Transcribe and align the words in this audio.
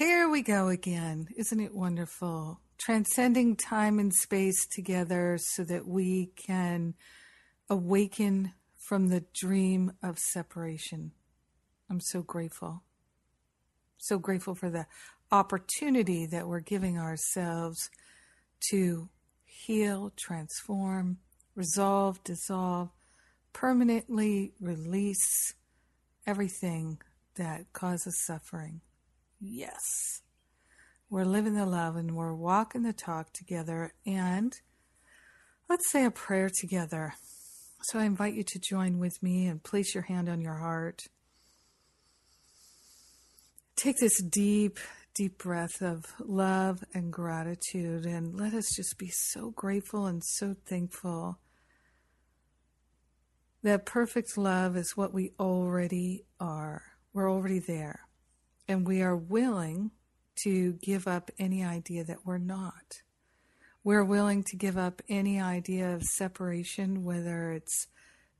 Here 0.00 0.30
we 0.30 0.40
go 0.40 0.68
again. 0.68 1.28
Isn't 1.36 1.60
it 1.60 1.74
wonderful? 1.74 2.62
Transcending 2.78 3.54
time 3.54 3.98
and 3.98 4.14
space 4.14 4.66
together 4.66 5.36
so 5.38 5.62
that 5.64 5.86
we 5.86 6.32
can 6.36 6.94
awaken 7.68 8.54
from 8.78 9.08
the 9.08 9.26
dream 9.34 9.92
of 10.02 10.18
separation. 10.18 11.12
I'm 11.90 12.00
so 12.00 12.22
grateful. 12.22 12.82
So 13.98 14.18
grateful 14.18 14.54
for 14.54 14.70
the 14.70 14.86
opportunity 15.30 16.24
that 16.24 16.48
we're 16.48 16.60
giving 16.60 16.98
ourselves 16.98 17.90
to 18.70 19.10
heal, 19.44 20.14
transform, 20.16 21.18
resolve, 21.54 22.24
dissolve, 22.24 22.88
permanently 23.52 24.54
release 24.62 25.52
everything 26.26 27.02
that 27.34 27.70
causes 27.74 28.24
suffering. 28.24 28.80
Yes. 29.40 30.20
We're 31.08 31.24
living 31.24 31.54
the 31.54 31.66
love 31.66 31.96
and 31.96 32.14
we're 32.14 32.34
walking 32.34 32.82
the 32.82 32.92
talk 32.92 33.32
together. 33.32 33.94
And 34.06 34.52
let's 35.68 35.90
say 35.90 36.04
a 36.04 36.10
prayer 36.10 36.50
together. 36.60 37.14
So 37.82 37.98
I 37.98 38.04
invite 38.04 38.34
you 38.34 38.44
to 38.44 38.60
join 38.60 38.98
with 38.98 39.22
me 39.22 39.46
and 39.46 39.62
place 39.62 39.94
your 39.94 40.04
hand 40.04 40.28
on 40.28 40.40
your 40.40 40.58
heart. 40.58 41.02
Take 43.76 43.96
this 43.98 44.22
deep, 44.22 44.78
deep 45.14 45.38
breath 45.38 45.80
of 45.80 46.04
love 46.18 46.84
and 46.92 47.10
gratitude, 47.10 48.04
and 48.04 48.38
let 48.38 48.52
us 48.52 48.74
just 48.76 48.98
be 48.98 49.08
so 49.08 49.50
grateful 49.50 50.04
and 50.06 50.22
so 50.22 50.54
thankful 50.66 51.38
that 53.62 53.86
perfect 53.86 54.36
love 54.36 54.76
is 54.76 54.96
what 54.96 55.14
we 55.14 55.32
already 55.40 56.24
are. 56.38 56.82
We're 57.14 57.32
already 57.32 57.58
there. 57.58 58.00
And 58.70 58.86
we 58.86 59.02
are 59.02 59.16
willing 59.16 59.90
to 60.36 60.74
give 60.74 61.08
up 61.08 61.32
any 61.40 61.64
idea 61.64 62.04
that 62.04 62.24
we're 62.24 62.38
not. 62.38 63.02
We're 63.82 64.04
willing 64.04 64.44
to 64.44 64.54
give 64.54 64.78
up 64.78 65.02
any 65.08 65.40
idea 65.40 65.92
of 65.92 66.04
separation, 66.04 67.02
whether 67.02 67.50
it's 67.50 67.88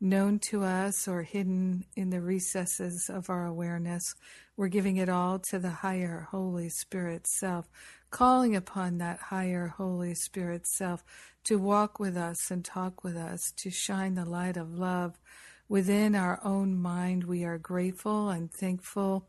known 0.00 0.38
to 0.50 0.62
us 0.62 1.08
or 1.08 1.22
hidden 1.22 1.84
in 1.96 2.10
the 2.10 2.20
recesses 2.20 3.10
of 3.10 3.28
our 3.28 3.44
awareness. 3.44 4.14
We're 4.56 4.68
giving 4.68 4.98
it 4.98 5.08
all 5.08 5.40
to 5.40 5.58
the 5.58 5.70
higher 5.70 6.28
Holy 6.30 6.68
Spirit 6.68 7.26
self, 7.26 7.68
calling 8.12 8.54
upon 8.54 8.98
that 8.98 9.18
higher 9.18 9.74
Holy 9.78 10.14
Spirit 10.14 10.64
self 10.64 11.02
to 11.42 11.58
walk 11.58 11.98
with 11.98 12.16
us 12.16 12.52
and 12.52 12.64
talk 12.64 13.02
with 13.02 13.16
us, 13.16 13.50
to 13.56 13.68
shine 13.68 14.14
the 14.14 14.24
light 14.24 14.56
of 14.56 14.78
love 14.78 15.18
within 15.68 16.14
our 16.14 16.38
own 16.44 16.80
mind. 16.80 17.24
We 17.24 17.42
are 17.42 17.58
grateful 17.58 18.28
and 18.28 18.48
thankful 18.48 19.26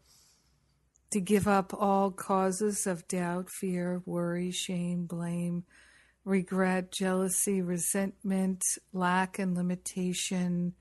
to 1.11 1.21
give 1.21 1.47
up 1.47 1.73
all 1.73 2.11
causes 2.11 2.87
of 2.87 3.07
doubt, 3.07 3.49
fear, 3.49 4.01
worry, 4.05 4.51
shame, 4.51 5.05
blame 5.05 5.63
regret, 6.23 6.91
jealousy, 6.91 7.61
resentment, 7.61 8.63
lack, 8.93 9.39
and 9.39 9.55
limitation. 9.55 10.73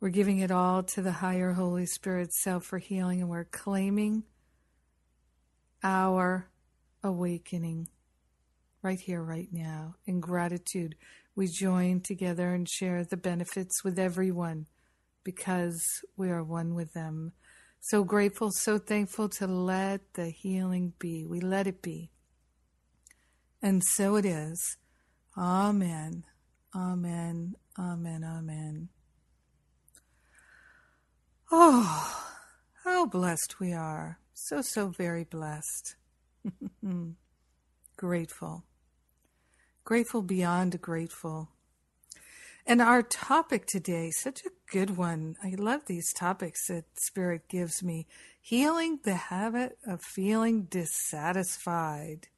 We're 0.00 0.10
giving 0.10 0.38
it 0.38 0.50
all 0.50 0.82
to 0.84 1.02
the 1.02 1.12
higher 1.12 1.52
Holy 1.52 1.86
Spirit 1.86 2.32
self 2.32 2.64
for 2.64 2.78
healing, 2.78 3.20
and 3.20 3.30
we're 3.30 3.44
claiming 3.44 4.24
our 5.82 6.50
awakening 7.02 7.88
right 8.82 9.00
here, 9.00 9.22
right 9.22 9.48
now. 9.50 9.96
In 10.06 10.20
gratitude, 10.20 10.94
we 11.34 11.46
join 11.46 12.00
together 12.00 12.54
and 12.54 12.68
share 12.68 13.04
the 13.04 13.16
benefits 13.16 13.82
with 13.84 13.98
everyone 13.98 14.66
because 15.24 15.82
we 16.16 16.30
are 16.30 16.44
one 16.44 16.74
with 16.74 16.92
them. 16.92 17.32
So 17.80 18.04
grateful, 18.04 18.50
so 18.52 18.78
thankful 18.78 19.28
to 19.30 19.46
let 19.46 20.14
the 20.14 20.30
healing 20.30 20.92
be. 20.98 21.26
We 21.26 21.40
let 21.40 21.66
it 21.66 21.82
be. 21.82 22.10
And 23.62 23.82
so 23.82 24.16
it 24.16 24.24
is. 24.24 24.76
Amen. 25.36 26.24
Amen. 26.74 27.54
Amen. 27.78 28.24
Amen. 28.24 28.88
Oh, 31.50 32.26
how 32.84 33.06
blessed 33.06 33.58
we 33.58 33.72
are. 33.72 34.18
So, 34.34 34.62
so 34.62 34.88
very 34.88 35.24
blessed. 35.24 35.96
grateful. 37.96 38.64
Grateful 39.84 40.22
beyond 40.22 40.80
grateful. 40.80 41.50
And 42.66 42.80
our 42.80 43.02
topic 43.02 43.66
today, 43.66 44.10
such 44.10 44.44
a 44.44 44.50
good 44.70 44.96
one. 44.96 45.36
I 45.42 45.54
love 45.56 45.86
these 45.86 46.12
topics 46.12 46.68
that 46.68 46.84
Spirit 46.94 47.48
gives 47.48 47.82
me. 47.82 48.06
Healing 48.40 49.00
the 49.02 49.14
habit 49.14 49.78
of 49.86 50.02
feeling 50.02 50.62
dissatisfied 50.64 52.28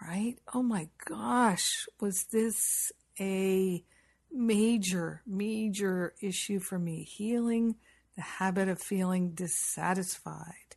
right? 0.00 0.36
Oh 0.54 0.62
my 0.62 0.88
gosh, 1.04 1.86
was 2.00 2.24
this 2.24 2.92
a 3.18 3.84
major, 4.32 5.22
major 5.26 6.14
issue 6.20 6.58
for 6.58 6.78
me? 6.78 7.02
Healing 7.02 7.76
the 8.16 8.22
habit 8.22 8.68
of 8.68 8.80
feeling 8.80 9.30
dissatisfied. 9.30 10.76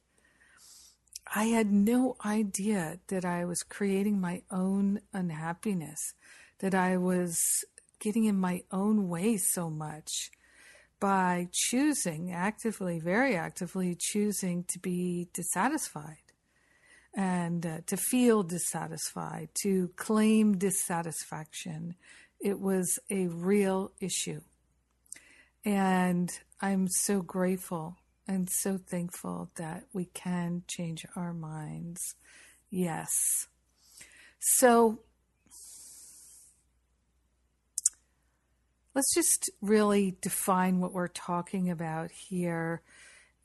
I 1.35 1.45
had 1.45 1.71
no 1.71 2.15
idea 2.23 2.99
that 3.07 3.25
I 3.25 3.45
was 3.45 3.63
creating 3.63 4.19
my 4.19 4.43
own 4.51 5.01
unhappiness, 5.13 6.13
that 6.59 6.75
I 6.75 6.97
was 6.97 7.65
getting 8.03 8.25
in 8.25 8.37
my 8.37 8.61
own 8.69 9.07
way 9.07 9.37
so 9.37 9.69
much 9.69 10.29
by 10.99 11.47
choosing 11.53 12.33
actively, 12.33 12.99
very 12.99 13.35
actively 13.35 13.97
choosing 13.97 14.65
to 14.65 14.77
be 14.79 15.29
dissatisfied 15.33 16.17
and 17.15 17.65
uh, 17.65 17.77
to 17.87 17.95
feel 17.95 18.43
dissatisfied, 18.43 19.47
to 19.61 19.89
claim 19.95 20.57
dissatisfaction. 20.57 21.95
It 22.41 22.59
was 22.59 22.99
a 23.09 23.27
real 23.27 23.93
issue. 24.01 24.41
And 25.63 26.29
I'm 26.61 26.89
so 26.89 27.21
grateful 27.21 27.95
and 28.27 28.49
so 28.49 28.77
thankful 28.77 29.49
that 29.55 29.85
we 29.93 30.05
can 30.05 30.63
change 30.67 31.05
our 31.15 31.33
minds. 31.33 32.01
Yes. 32.69 33.09
So 34.39 34.99
let's 38.95 39.13
just 39.13 39.49
really 39.61 40.15
define 40.21 40.79
what 40.79 40.93
we're 40.93 41.07
talking 41.07 41.69
about 41.69 42.11
here 42.11 42.81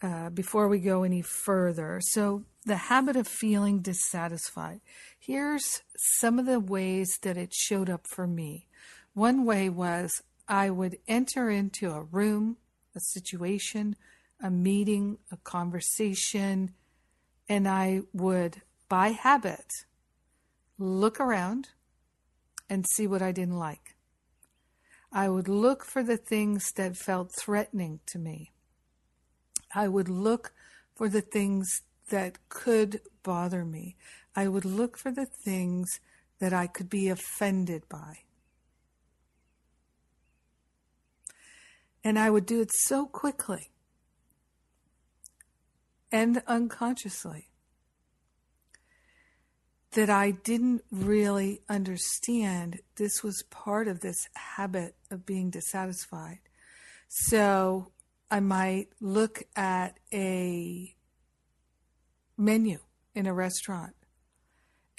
uh, 0.03 0.31
before 0.31 0.69
we 0.69 0.79
go 0.79 1.03
any 1.03 1.23
further. 1.23 2.01
So, 2.03 2.45
the 2.65 2.77
habit 2.77 3.17
of 3.17 3.27
feeling 3.27 3.81
dissatisfied. 3.81 4.81
Here's 5.19 5.81
some 5.97 6.39
of 6.39 6.45
the 6.45 6.61
ways 6.61 7.19
that 7.23 7.39
it 7.39 7.55
showed 7.55 7.89
up 7.89 8.07
for 8.07 8.27
me. 8.27 8.69
One 9.15 9.47
way 9.47 9.71
was 9.71 10.23
I 10.47 10.69
would 10.69 10.99
enter 11.09 11.49
into 11.49 11.91
a 11.91 12.03
room, 12.03 12.59
a 12.95 13.01
situation, 13.01 13.97
a 14.41 14.51
meeting, 14.51 15.19
a 15.33 15.39
conversation, 15.39 16.75
and 17.49 17.67
I 17.67 18.03
would, 18.13 18.61
by 18.89 19.09
habit, 19.09 19.73
look 20.79 21.19
around 21.21 21.71
and 22.69 22.85
see 22.95 23.07
what 23.07 23.23
I 23.23 23.33
didn't 23.33 23.59
like. 23.59 23.97
I 25.13 25.29
would 25.29 25.49
look 25.49 25.85
for 25.85 26.03
the 26.03 26.17
things 26.17 26.73
that 26.73 26.97
felt 26.97 27.33
threatening 27.33 28.01
to 28.07 28.19
me. 28.19 28.53
I 29.75 29.89
would 29.89 30.09
look 30.09 30.53
for 30.95 31.09
the 31.09 31.21
things 31.23 31.83
that 32.11 32.39
could 32.49 33.01
bother 33.23 33.65
me. 33.65 33.97
I 34.37 34.49
would 34.49 34.65
look 34.65 34.97
for 34.97 35.11
the 35.11 35.27
things 35.27 36.01
that 36.39 36.53
I 36.53 36.67
could 36.67 36.89
be 36.91 37.09
offended 37.09 37.89
by. 37.89 38.19
And 42.05 42.19
I 42.19 42.31
would 42.31 42.47
do 42.47 42.61
it 42.61 42.71
so 42.73 43.07
quickly 43.07 43.71
and 46.11 46.43
unconsciously 46.47 47.49
that 49.99 50.11
I 50.11 50.31
didn't 50.31 50.85
really 50.93 51.63
understand 51.69 52.79
this 52.99 53.25
was 53.25 53.43
part 53.51 53.89
of 53.89 53.99
this 53.99 54.29
habit 54.35 54.95
of 55.11 55.27
being 55.27 55.51
dissatisfied. 55.51 56.39
So 57.09 57.91
I 58.31 58.39
might 58.39 58.91
look 59.01 59.43
at 59.57 59.99
a 60.13 60.95
menu 62.37 62.79
in 63.13 63.27
a 63.27 63.35
restaurant 63.35 63.97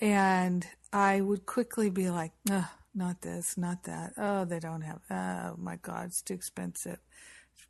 And 0.02 0.66
I 0.94 1.22
would 1.22 1.46
quickly 1.46 1.90
be 1.90 2.10
like, 2.10 2.32
not 2.96 3.22
this, 3.22 3.58
not 3.58 3.84
that. 3.84 4.14
Oh, 4.18 4.46
they 4.46 4.60
don't 4.60 4.82
have, 4.82 5.02
oh 5.12 5.56
my 5.58 5.76
God, 5.76 6.08
it's 6.08 6.22
too 6.22 6.34
expensive. 6.34 7.00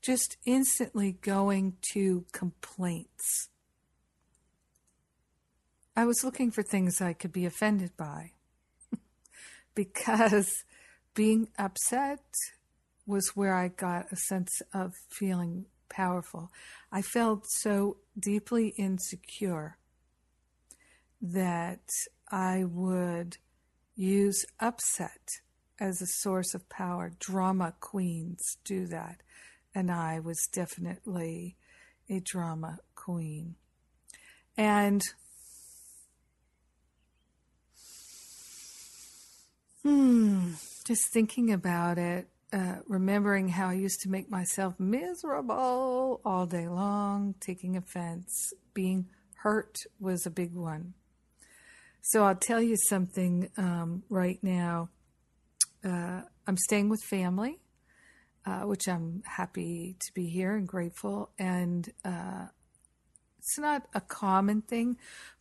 Just 0.02 0.38
instantly 0.46 1.14
going 1.14 1.78
to 1.94 2.25
complaints. 2.32 3.50
I 6.00 6.06
was 6.06 6.24
looking 6.24 6.50
for 6.50 6.63
things 6.63 7.01
I 7.01 7.12
could 7.12 7.34
be 7.34 7.46
offended 7.46 7.92
by 7.98 8.31
because 9.75 10.63
being 11.13 11.50
upset 11.57 12.24
was 13.06 13.36
where 13.36 13.54
I 13.54 13.68
got 13.68 14.10
a 14.10 14.16
sense 14.16 14.62
of 14.74 14.94
feeling 15.10 15.66
powerful. 15.90 16.54
I 16.90 17.01
felt 17.01 17.44
so 17.50 17.98
deeply 18.18 18.69
insecure 18.78 19.78
that 21.22 21.90
I 22.31 22.63
would 22.63 23.36
use 23.94 24.46
upset 24.57 25.42
as 25.81 26.01
a 26.01 26.07
source 26.07 26.54
of 26.54 26.69
power. 26.69 27.12
Drama 27.19 27.74
queens 27.81 28.56
do 28.63 28.88
that. 28.88 29.18
And 29.75 29.92
I 29.92 30.22
was 30.22 30.48
definitely 30.54 31.57
a 32.10 32.22
drama 32.22 32.78
queen. 32.96 33.56
And 34.56 35.01
hmm, 39.89 40.51
just 40.86 41.12
thinking 41.12 41.51
about 41.51 41.97
it, 41.97 42.27
uh, 42.53 42.77
remembering 42.88 43.50
how 43.50 43.69
I 43.69 43.74
used 43.74 44.01
to 44.01 44.09
make 44.09 44.30
myself 44.30 44.80
miserable 44.80 46.21
all 46.24 46.45
day 46.45 46.68
long, 46.68 47.36
taking 47.39 47.75
offense, 47.75 48.53
being 48.74 49.09
hurt 49.38 49.77
was 50.00 50.25
a 50.25 50.31
big 50.31 50.53
one. 50.53 50.94
So 52.01 52.24
I'll 52.24 52.36
tell 52.36 52.62
you 52.62 52.75
something 52.77 53.50
um, 53.57 54.03
right 54.09 54.39
now. 54.41 54.89
Uh, 55.83 56.21
I'm 56.47 56.57
staying 56.57 56.89
with 56.89 57.01
family, 57.03 57.59
uh, 58.45 58.62
which 58.62 58.88
I'm 58.88 59.21
happy 59.25 59.95
to 60.00 60.13
be 60.13 60.27
here 60.27 60.56
and 60.56 60.68
grateful. 60.68 61.31
And 61.38 61.89
uh, 62.03 62.47
it's 63.38 63.57
not 63.57 63.88
a 63.94 64.01
common 64.01 64.62
thing, 64.62 64.97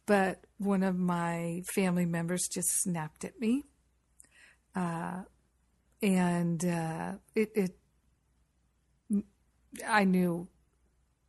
but 0.06 0.44
one 0.58 0.82
of 0.82 0.96
my 0.96 1.62
family 1.74 2.06
members 2.06 2.48
just 2.52 2.68
snapped 2.82 3.24
at 3.24 3.40
me. 3.40 3.64
Uh, 4.78 5.22
and 6.00 6.64
uh, 6.64 7.12
it, 7.34 7.50
it, 7.56 9.22
I 9.86 10.04
knew 10.04 10.46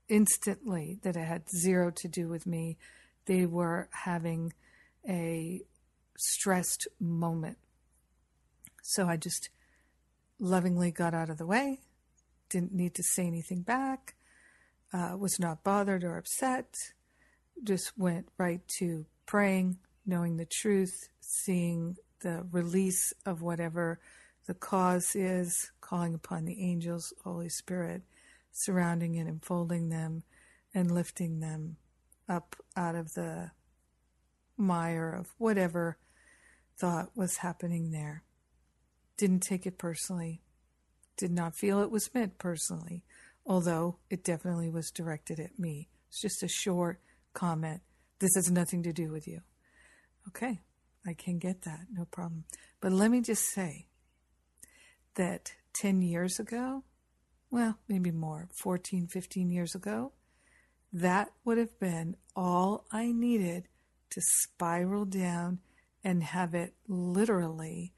instantly 0.08 1.00
that 1.02 1.16
it 1.16 1.26
had 1.26 1.50
zero 1.50 1.92
to 1.96 2.08
do 2.08 2.28
with 2.28 2.46
me. 2.46 2.78
They 3.26 3.48
were 3.48 3.90
having 3.92 4.54
a 5.08 5.62
stressed 6.16 6.88
moment. 7.00 7.58
So 8.84 9.08
I 9.08 9.18
just 9.18 9.50
lovingly 10.40 10.92
got 10.92 11.16
out 11.16 11.32
of 11.32 11.40
the 11.40 11.48
way, 11.48 11.80
didn't 12.50 12.74
need 12.74 12.94
to 12.96 13.04
say 13.04 13.26
anything 13.26 13.64
back, 13.64 14.14
uh, 14.94 15.16
was 15.18 15.40
not 15.40 15.64
bothered 15.64 16.04
or 16.04 16.18
upset, 16.18 16.76
just 17.64 17.98
went 17.98 18.28
right 18.38 18.62
to 18.80 19.08
praying, 19.26 19.80
knowing 20.06 20.38
the 20.38 20.46
truth, 20.46 21.10
seeing 21.20 21.96
the 22.22 22.46
release 22.52 23.14
of 23.26 23.42
whatever 23.42 24.00
the 24.48 24.54
cause 24.54 25.16
is, 25.16 25.72
calling 25.82 26.14
upon 26.14 26.46
the 26.46 26.62
angels, 26.62 27.14
Holy 27.24 27.50
Spirit, 27.50 28.02
surrounding 28.52 29.18
and 29.18 29.30
enfolding 29.30 29.90
them 29.90 30.24
and 30.74 30.92
lifting 30.92 31.40
them 31.40 31.78
up 32.28 32.56
out 32.76 32.96
of 32.96 33.14
the 33.14 33.52
mire 34.58 35.12
of 35.12 35.34
whatever 35.38 35.98
thought 36.78 37.12
was 37.16 37.38
happening 37.38 37.92
there. 37.92 38.24
Didn't 39.18 39.42
take 39.42 39.66
it 39.66 39.78
personally. 39.78 40.42
Did 41.18 41.32
not 41.32 41.56
feel 41.56 41.82
it 41.82 41.92
was 41.92 42.14
meant 42.14 42.38
personally, 42.38 43.04
although 43.46 43.98
it 44.10 44.24
definitely 44.24 44.70
was 44.70 44.92
directed 44.92 45.40
at 45.40 45.60
me. 45.60 45.90
It's 46.08 46.22
just 46.22 46.44
a 46.44 46.48
short 46.48 47.02
comment. 47.34 47.82
This 48.20 48.36
has 48.36 48.50
nothing 48.50 48.84
to 48.84 48.94
do 48.94 49.12
with 49.12 49.28
you. 49.28 49.42
Okay, 50.28 50.60
I 51.10 51.14
can 51.14 51.40
get 51.40 51.64
that, 51.64 51.88
no 51.92 52.06
problem. 52.06 52.44
But 52.82 52.92
let 52.92 53.10
me 53.10 53.22
just 53.22 53.44
say 53.46 53.88
that 55.16 55.54
10 55.74 56.04
years 56.04 56.40
ago, 56.40 56.84
well, 57.50 57.80
maybe 57.88 58.12
more, 58.12 58.48
14, 58.54 59.08
15 59.08 59.50
years 59.50 59.74
ago, 59.74 60.12
that 60.94 61.30
would 61.44 61.58
have 61.58 61.80
been 61.80 62.16
all 62.36 62.86
I 62.92 63.12
needed 63.12 63.68
to 64.12 64.22
spiral 64.22 65.06
down 65.06 65.60
and 66.04 66.22
have 66.24 66.54
it 66.54 66.76
literally 66.88 67.94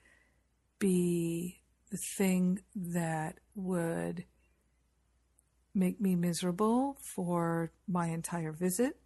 be 0.79 1.61
the 1.89 1.99
thing 2.17 2.59
that 2.73 3.39
would 3.55 4.23
make 5.75 5.99
me 5.99 6.15
miserable 6.15 6.97
for 7.01 7.73
my 7.89 8.07
entire 8.07 8.53
visit. 8.53 8.97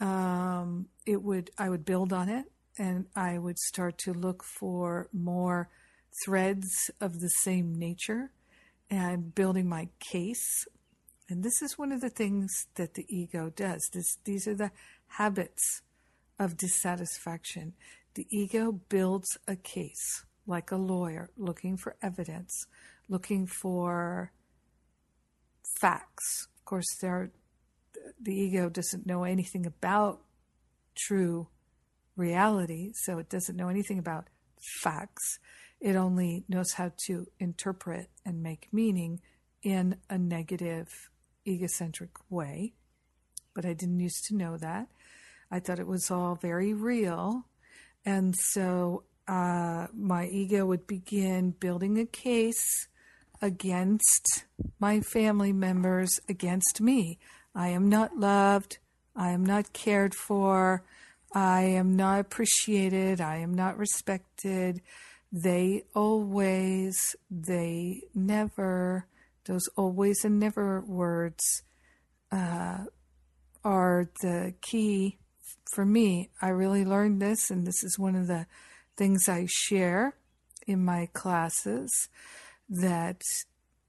Um, 0.00 0.86
it 1.06 1.22
would 1.22 1.50
I 1.58 1.68
would 1.68 1.84
build 1.84 2.12
on 2.12 2.28
it 2.28 2.51
and 2.78 3.06
I 3.14 3.38
would 3.38 3.58
start 3.58 3.98
to 3.98 4.12
look 4.12 4.42
for 4.42 5.08
more 5.12 5.68
threads 6.24 6.90
of 7.00 7.20
the 7.20 7.28
same 7.28 7.74
nature 7.74 8.30
and 8.90 9.34
building 9.34 9.68
my 9.68 9.88
case. 10.00 10.66
And 11.28 11.42
this 11.42 11.62
is 11.62 11.78
one 11.78 11.92
of 11.92 12.00
the 12.00 12.10
things 12.10 12.66
that 12.74 12.94
the 12.94 13.06
ego 13.08 13.50
does. 13.54 13.88
This, 13.92 14.18
these 14.24 14.46
are 14.46 14.54
the 14.54 14.70
habits 15.08 15.82
of 16.38 16.56
dissatisfaction. 16.56 17.74
The 18.14 18.26
ego 18.30 18.72
builds 18.72 19.38
a 19.46 19.56
case 19.56 20.24
like 20.46 20.70
a 20.70 20.76
lawyer 20.76 21.30
looking 21.36 21.76
for 21.76 21.96
evidence, 22.02 22.66
looking 23.08 23.46
for 23.46 24.32
facts. 25.80 26.48
Of 26.58 26.64
course, 26.64 26.86
there, 27.00 27.30
the 28.20 28.34
ego 28.34 28.68
doesn't 28.68 29.06
know 29.06 29.24
anything 29.24 29.66
about 29.66 30.20
true 30.94 31.48
reality, 32.16 32.92
so 32.94 33.18
it 33.18 33.28
doesn't 33.28 33.56
know 33.56 33.68
anything 33.68 33.98
about 33.98 34.28
facts. 34.80 35.38
It 35.80 35.96
only 35.96 36.44
knows 36.48 36.72
how 36.74 36.92
to 37.06 37.26
interpret 37.40 38.08
and 38.24 38.42
make 38.42 38.68
meaning 38.72 39.20
in 39.62 39.96
a 40.08 40.18
negative, 40.18 41.10
egocentric 41.46 42.10
way. 42.30 42.74
But 43.54 43.64
I 43.64 43.72
didn't 43.72 44.00
used 44.00 44.24
to 44.28 44.36
know 44.36 44.56
that. 44.56 44.88
I 45.50 45.60
thought 45.60 45.78
it 45.78 45.86
was 45.86 46.10
all 46.10 46.36
very 46.36 46.72
real. 46.72 47.46
And 48.04 48.34
so 48.36 49.04
uh, 49.28 49.88
my 49.94 50.26
ego 50.26 50.66
would 50.66 50.86
begin 50.86 51.50
building 51.50 51.98
a 51.98 52.06
case 52.06 52.88
against 53.40 54.44
my 54.78 55.00
family 55.00 55.52
members, 55.52 56.20
against 56.28 56.80
me. 56.80 57.18
I 57.54 57.68
am 57.68 57.88
not 57.88 58.16
loved. 58.16 58.78
I 59.14 59.30
am 59.30 59.44
not 59.44 59.72
cared 59.72 60.14
for. 60.14 60.84
I 61.34 61.62
am 61.62 61.96
not 61.96 62.20
appreciated. 62.20 63.20
I 63.20 63.38
am 63.38 63.54
not 63.54 63.78
respected. 63.78 64.82
They 65.32 65.84
always, 65.94 67.16
they 67.30 68.02
never, 68.14 69.06
those 69.46 69.66
always 69.76 70.24
and 70.24 70.38
never 70.38 70.82
words 70.82 71.62
uh, 72.30 72.84
are 73.64 74.10
the 74.20 74.54
key 74.60 75.18
for 75.72 75.84
me, 75.84 76.30
I 76.40 76.48
really 76.48 76.84
learned 76.84 77.20
this, 77.20 77.50
and 77.50 77.66
this 77.66 77.82
is 77.82 77.98
one 77.98 78.14
of 78.14 78.26
the 78.26 78.46
things 78.96 79.28
I 79.28 79.46
share 79.48 80.14
in 80.66 80.84
my 80.84 81.08
classes 81.12 81.90
that 82.68 83.22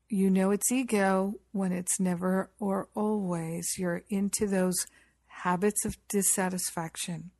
you 0.09 0.29
know 0.29 0.51
it's 0.51 0.71
ego 0.71 1.35
when 1.51 1.71
it's 1.71 1.99
never 1.99 2.49
or 2.59 2.87
always. 2.95 3.73
You're 3.77 4.03
into 4.09 4.47
those 4.47 4.85
habits 5.41 5.85
of 5.85 5.97
dissatisfaction. 6.09 7.31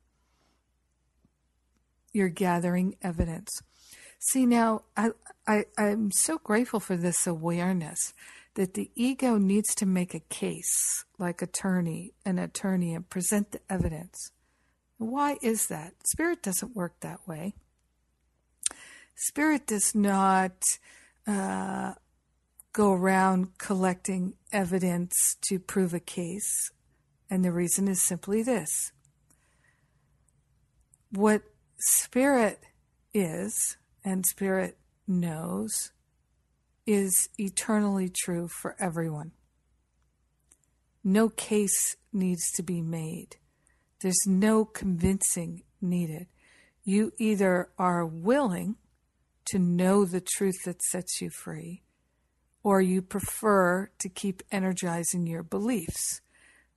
You're 2.12 2.28
gathering 2.28 2.96
evidence. 3.02 3.50
See, 4.18 4.46
now 4.46 4.82
I, 4.96 5.10
I, 5.46 5.64
I'm 5.76 6.10
so 6.12 6.38
grateful 6.38 6.80
for 6.80 6.96
this 6.96 7.26
awareness 7.26 8.14
that 8.54 8.74
the 8.74 8.90
ego 8.94 9.36
needs 9.36 9.74
to 9.74 9.86
make 9.86 10.14
a 10.14 10.20
case 10.20 11.04
like 11.18 11.42
attorney 11.42 12.12
an 12.24 12.38
attorney 12.38 12.94
and 12.94 13.08
present 13.08 13.52
the 13.52 13.60
evidence 13.68 14.30
why 14.98 15.36
is 15.42 15.66
that 15.66 15.92
spirit 16.06 16.42
doesn't 16.42 16.74
work 16.74 16.94
that 17.00 17.26
way 17.26 17.54
spirit 19.16 19.66
does 19.66 19.94
not 19.94 20.52
uh, 21.26 21.92
go 22.72 22.92
around 22.92 23.58
collecting 23.58 24.34
evidence 24.52 25.36
to 25.40 25.58
prove 25.58 25.94
a 25.94 26.00
case 26.00 26.70
and 27.30 27.44
the 27.44 27.52
reason 27.52 27.88
is 27.88 28.02
simply 28.02 28.42
this 28.42 28.92
what 31.10 31.42
spirit 31.78 32.60
is 33.12 33.76
and 34.04 34.26
spirit 34.26 34.76
knows 35.06 35.92
is 36.86 37.28
eternally 37.38 38.08
true 38.08 38.48
for 38.48 38.76
everyone. 38.78 39.32
No 41.02 41.28
case 41.28 41.96
needs 42.12 42.50
to 42.52 42.62
be 42.62 42.82
made. 42.82 43.36
There's 44.00 44.26
no 44.26 44.64
convincing 44.64 45.62
needed. 45.80 46.26
You 46.82 47.12
either 47.18 47.70
are 47.78 48.04
willing 48.04 48.76
to 49.46 49.58
know 49.58 50.04
the 50.04 50.20
truth 50.20 50.64
that 50.64 50.82
sets 50.82 51.20
you 51.20 51.30
free, 51.30 51.82
or 52.62 52.80
you 52.80 53.02
prefer 53.02 53.90
to 53.98 54.08
keep 54.08 54.42
energizing 54.50 55.26
your 55.26 55.42
beliefs. 55.42 56.20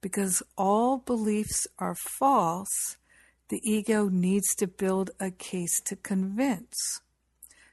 Because 0.02 0.44
all 0.58 0.98
beliefs 1.00 1.68
are 1.80 1.96
false, 1.96 2.98
the 3.50 3.62
ego 3.64 4.10
needs 4.10 4.54
to 4.56 4.68
build 4.68 5.12
a 5.20 5.32
case 5.32 5.82
to 5.86 5.96
convince. 5.96 7.02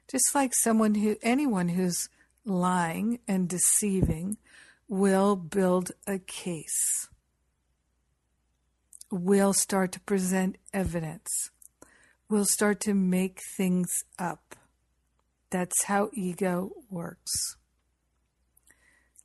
Just 0.08 0.34
like 0.34 0.54
someone 0.54 0.96
who, 0.96 1.16
anyone 1.22 1.70
who's 1.70 2.08
lying 2.44 3.18
and 3.26 3.48
deceiving 3.48 4.36
will 4.88 5.34
build 5.36 5.92
a 6.06 6.18
case, 6.18 7.08
will 9.10 9.52
start 9.52 9.92
to 9.92 10.00
present 10.00 10.56
evidence, 10.72 11.50
will 12.28 12.44
start 12.44 12.80
to 12.80 12.94
make 12.94 13.40
things 13.56 14.04
up. 14.18 14.56
That's 15.50 15.84
how 15.84 16.10
ego 16.12 16.72
works. 16.90 17.56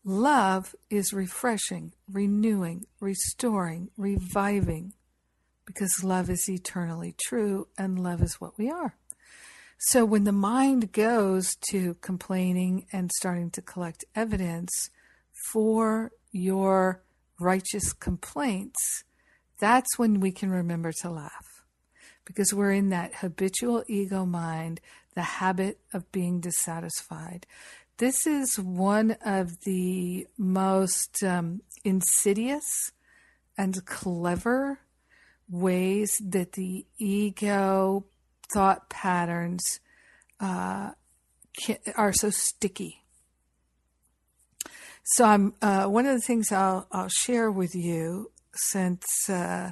Love 0.10 0.74
is 0.90 1.14
refreshing, 1.14 1.94
renewing, 2.12 2.84
restoring, 3.00 3.92
reviving, 3.96 4.92
because 5.66 6.04
love 6.04 6.32
is 6.32 6.50
eternally 6.50 7.14
true 7.28 7.68
and 7.78 8.00
love 8.00 8.20
is 8.24 8.42
what 8.42 8.58
we 8.58 8.72
are. 8.72 8.96
So 9.78 10.06
when 10.06 10.24
the 10.24 10.32
mind 10.32 10.94
goes 10.94 11.56
to 11.70 11.94
complaining 12.02 12.88
and 12.92 13.12
starting 13.18 13.52
to 13.52 13.62
collect 13.62 14.04
evidence 14.16 14.90
for 15.52 16.12
your 16.32 17.04
righteous 17.40 17.94
complaints, 17.94 19.04
that's 19.60 20.00
when 20.00 20.20
we 20.20 20.32
can 20.32 20.50
remember 20.50 20.92
to 21.02 21.12
laugh. 21.12 21.64
Because 22.26 22.52
we're 22.52 22.72
in 22.72 22.90
that 22.90 23.18
habitual 23.18 23.84
ego 23.86 24.26
mind, 24.26 24.82
the 25.14 25.22
habit 25.22 25.80
of 25.94 26.12
being 26.12 26.40
dissatisfied. 26.40 27.46
This 28.00 28.26
is 28.26 28.58
one 28.58 29.18
of 29.26 29.60
the 29.66 30.26
most 30.38 31.22
um, 31.22 31.64
insidious 31.84 32.94
and 33.58 33.86
clever 33.86 34.80
ways 35.50 36.16
that 36.26 36.54
the 36.54 36.86
ego 36.98 38.06
thought 38.54 38.90
patterns 38.90 39.82
uh, 40.40 40.92
can, 41.62 41.76
are 41.98 42.14
so 42.14 42.30
sticky. 42.30 43.04
So 45.04 45.26
I'm 45.26 45.54
uh, 45.62 45.88
one 45.88 46.06
of 46.06 46.14
the 46.16 46.26
things 46.26 46.54
I'll 46.54 46.88
I'll 46.94 47.10
share 47.10 47.52
with 47.52 47.76
you 47.76 48.32
since 48.54 49.30
uh, 49.30 49.72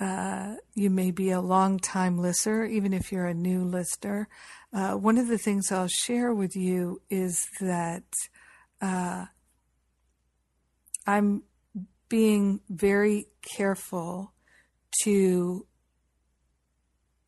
uh, 0.00 0.54
you 0.74 0.90
may 0.90 1.10
be 1.10 1.30
a 1.30 1.40
long 1.40 1.78
time 1.78 2.18
listener, 2.18 2.64
even 2.64 2.92
if 2.92 3.12
you're 3.12 3.26
a 3.26 3.34
new 3.34 3.64
listener. 3.64 4.28
Uh, 4.72 4.92
one 4.92 5.18
of 5.18 5.28
the 5.28 5.38
things 5.38 5.70
I'll 5.70 5.88
share 5.88 6.34
with 6.34 6.56
you 6.56 7.02
is 7.10 7.46
that 7.60 8.04
uh, 8.80 9.26
I'm 11.06 11.42
being 12.08 12.60
very 12.68 13.26
careful 13.42 14.32
to 15.02 15.66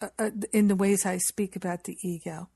uh, 0.01 0.09
uh, 0.19 0.31
in 0.53 0.69
the 0.69 0.77
ways 0.77 1.07
I 1.07 1.19
speak 1.19 1.57
about 1.57 1.85
the 1.85 1.97
ego. 2.03 2.49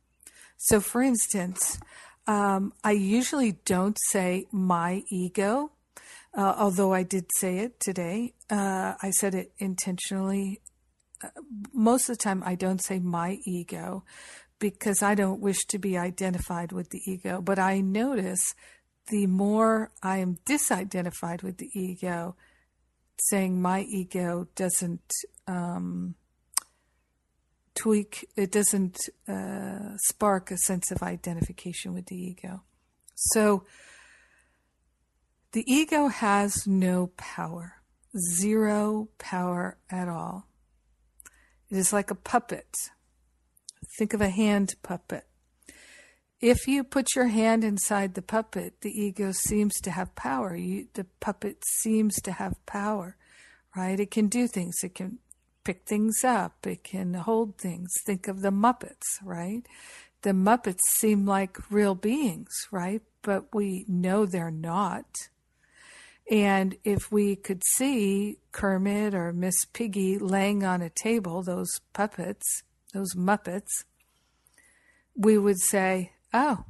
So, 0.56 0.80
for 0.80 1.02
instance, 1.02 1.78
um, 2.26 2.72
I 2.84 2.92
usually 2.92 3.52
don't 3.64 3.96
say 4.08 4.46
my 4.50 5.04
ego, 5.08 5.70
uh, 6.38 6.54
although 6.56 6.94
I 6.94 7.02
did 7.02 7.26
say 7.36 7.58
it 7.58 7.80
today. 7.80 8.32
Uh, 8.48 8.94
I 9.02 9.10
said 9.10 9.34
it 9.34 9.50
intentionally. 9.58 10.60
Uh, 11.22 11.30
most 11.74 12.08
of 12.08 12.16
the 12.16 12.22
time, 12.22 12.44
I 12.46 12.54
don't 12.54 12.80
say 12.80 13.00
my 13.00 13.38
ego 13.44 14.04
because 14.60 15.02
I 15.02 15.16
don't 15.16 15.40
wish 15.40 15.58
to 15.66 15.78
be 15.78 15.98
identified 15.98 16.70
with 16.70 16.90
the 16.90 17.00
ego. 17.04 17.42
But 17.42 17.58
I 17.58 17.80
notice 17.80 18.54
the 19.08 19.26
more 19.26 19.90
I 20.00 20.18
am 20.18 20.38
disidentified 20.46 21.42
with 21.42 21.58
the 21.58 21.70
ego, 21.74 22.36
saying 23.18 23.60
my 23.60 23.80
ego 23.82 24.46
doesn't. 24.54 25.10
Um, 25.48 26.14
tweak, 27.74 28.28
it 28.36 28.50
doesn't 28.50 28.98
uh, 29.28 29.96
spark 30.08 30.50
a 30.50 30.56
sense 30.56 30.90
of 30.90 31.00
identification 31.00 31.94
with 31.94 32.06
the 32.06 32.16
ego. 32.16 32.62
So 33.14 33.64
the 35.52 35.64
ego 35.66 36.08
has 36.08 36.66
no 36.66 37.10
power, 37.16 37.82
zero 38.36 39.08
power 39.18 39.78
at 39.90 40.08
all. 40.08 40.46
It 41.70 41.76
is 41.76 41.92
like 41.92 42.10
a 42.10 42.14
puppet. 42.14 42.74
Think 43.98 44.14
of 44.14 44.20
a 44.20 44.28
hand 44.28 44.74
puppet. 44.82 45.24
If 46.40 46.68
you 46.68 46.84
put 46.84 47.16
your 47.16 47.28
hand 47.28 47.64
inside 47.64 48.14
the 48.14 48.22
puppet, 48.22 48.80
the 48.82 48.90
ego 48.90 49.32
seems 49.32 49.74
to 49.80 49.90
have 49.90 50.14
power. 50.14 50.54
You, 50.54 50.86
the 50.94 51.04
puppet 51.18 51.64
seems 51.80 52.20
to 52.22 52.32
have 52.32 52.54
power, 52.64 53.16
right? 53.74 53.98
It 53.98 54.10
can 54.10 54.28
do 54.28 54.46
things. 54.46 54.76
It 54.84 54.94
can 54.94 55.18
pick 55.64 55.84
things 55.84 56.24
up, 56.24 56.66
it 56.66 56.82
can 56.82 57.12
hold 57.12 57.58
things. 57.58 57.92
Think 58.06 58.26
of 58.26 58.40
the 58.40 58.50
Muppets, 58.50 59.18
right? 59.22 59.66
The 60.22 60.30
Muppets 60.30 60.80
seem 60.96 61.26
like 61.26 61.70
real 61.70 61.94
beings, 61.94 62.54
right? 62.70 63.02
But 63.20 63.54
we 63.54 63.84
know 63.86 64.24
they're 64.24 64.50
not. 64.50 65.04
And 66.30 66.76
if 66.84 67.10
we 67.10 67.36
could 67.36 67.62
see 67.76 68.38
Kermit 68.52 69.14
or 69.14 69.32
Miss 69.32 69.64
Piggy 69.64 70.18
laying 70.18 70.62
on 70.62 70.82
a 70.82 70.90
table, 70.90 71.42
those 71.42 71.80
puppets, 71.94 72.62
those 72.92 73.14
Muppets, 73.14 73.84
we 75.16 75.38
would 75.38 75.58
say, 75.58 76.12
oh, 76.34 76.64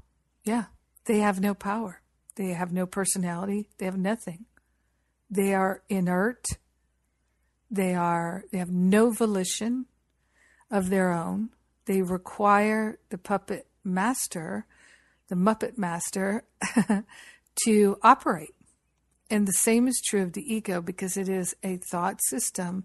yeah, 0.45 0.67
they 1.07 1.19
have 1.19 1.41
no 1.41 1.55
power. 1.55 2.03
They 2.37 2.49
have 2.49 2.73
no 2.73 2.87
personality. 2.87 3.69
They 3.79 3.87
have 3.87 3.99
nothing. 3.99 4.45
They 5.29 5.55
are 5.55 5.83
inert. 5.89 6.47
They 7.71 7.95
are 7.95 8.45
they 8.53 8.59
have 8.59 8.71
no 8.71 9.11
volition 9.11 9.87
of 10.71 10.89
their 10.89 11.13
own. 11.13 11.51
They 11.87 12.01
require 12.03 12.99
the 13.11 13.19
puppet 13.19 13.67
master, 13.83 14.67
the 15.29 15.35
Muppet 15.35 15.77
master, 15.77 16.45
to 17.65 17.97
operate. 18.03 18.55
And 19.31 19.47
the 19.47 19.53
same 19.53 19.87
is 19.87 20.01
true 20.01 20.23
of 20.23 20.33
the 20.33 20.55
ego 20.55 20.81
because 20.81 21.17
it 21.17 21.29
is 21.29 21.55
a 21.63 21.77
thought 21.77 22.21
system 22.25 22.85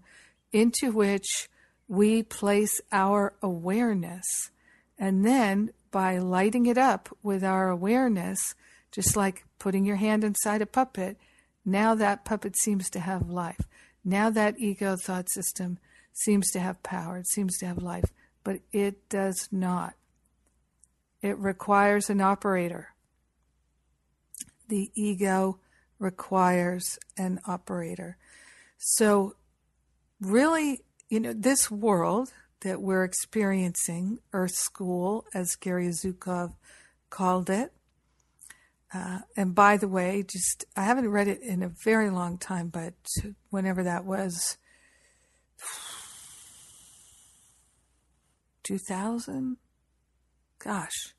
into 0.52 0.92
which 0.92 1.48
we 1.88 2.22
place 2.22 2.80
our 2.92 3.34
awareness. 3.42 4.50
And 4.98 5.24
then 5.24 5.70
by 5.90 6.18
lighting 6.18 6.66
it 6.66 6.78
up 6.78 7.08
with 7.22 7.42
our 7.42 7.68
awareness, 7.68 8.54
just 8.92 9.16
like 9.16 9.44
putting 9.58 9.84
your 9.84 9.96
hand 9.96 10.22
inside 10.24 10.60
a 10.60 10.66
puppet, 10.66 11.16
now 11.64 11.94
that 11.94 12.24
puppet 12.24 12.56
seems 12.58 12.90
to 12.90 13.00
have 13.00 13.28
life. 13.28 13.60
Now 14.04 14.28
that 14.30 14.58
ego 14.58 14.96
thought 14.96 15.30
system 15.30 15.78
seems 16.12 16.50
to 16.50 16.60
have 16.60 16.82
power, 16.82 17.18
it 17.18 17.28
seems 17.28 17.56
to 17.58 17.66
have 17.66 17.78
life, 17.78 18.04
but 18.44 18.60
it 18.70 19.08
does 19.08 19.48
not. 19.50 19.94
It 21.22 21.38
requires 21.38 22.10
an 22.10 22.20
operator. 22.20 22.88
The 24.68 24.90
ego 24.94 25.58
requires 26.04 26.98
an 27.16 27.40
operator. 27.46 28.16
So, 28.78 29.34
really, 30.20 30.82
you 31.08 31.18
know, 31.18 31.32
this 31.32 31.70
world 31.70 32.32
that 32.60 32.80
we're 32.80 33.04
experiencing, 33.04 34.18
Earth 34.32 34.54
School, 34.54 35.24
as 35.34 35.56
Gary 35.56 35.88
Zukav 35.88 36.52
called 37.10 37.50
it, 37.50 37.72
uh, 38.94 39.20
and 39.36 39.54
by 39.54 39.76
the 39.76 39.88
way, 39.88 40.22
just 40.22 40.64
I 40.76 40.84
haven't 40.84 41.10
read 41.10 41.26
it 41.26 41.42
in 41.42 41.62
a 41.62 41.72
very 41.84 42.10
long 42.10 42.38
time, 42.38 42.68
but 42.68 42.94
whenever 43.50 43.82
that 43.82 44.04
was, 44.04 44.56
2000? 48.62 49.56
Gosh. 50.58 51.14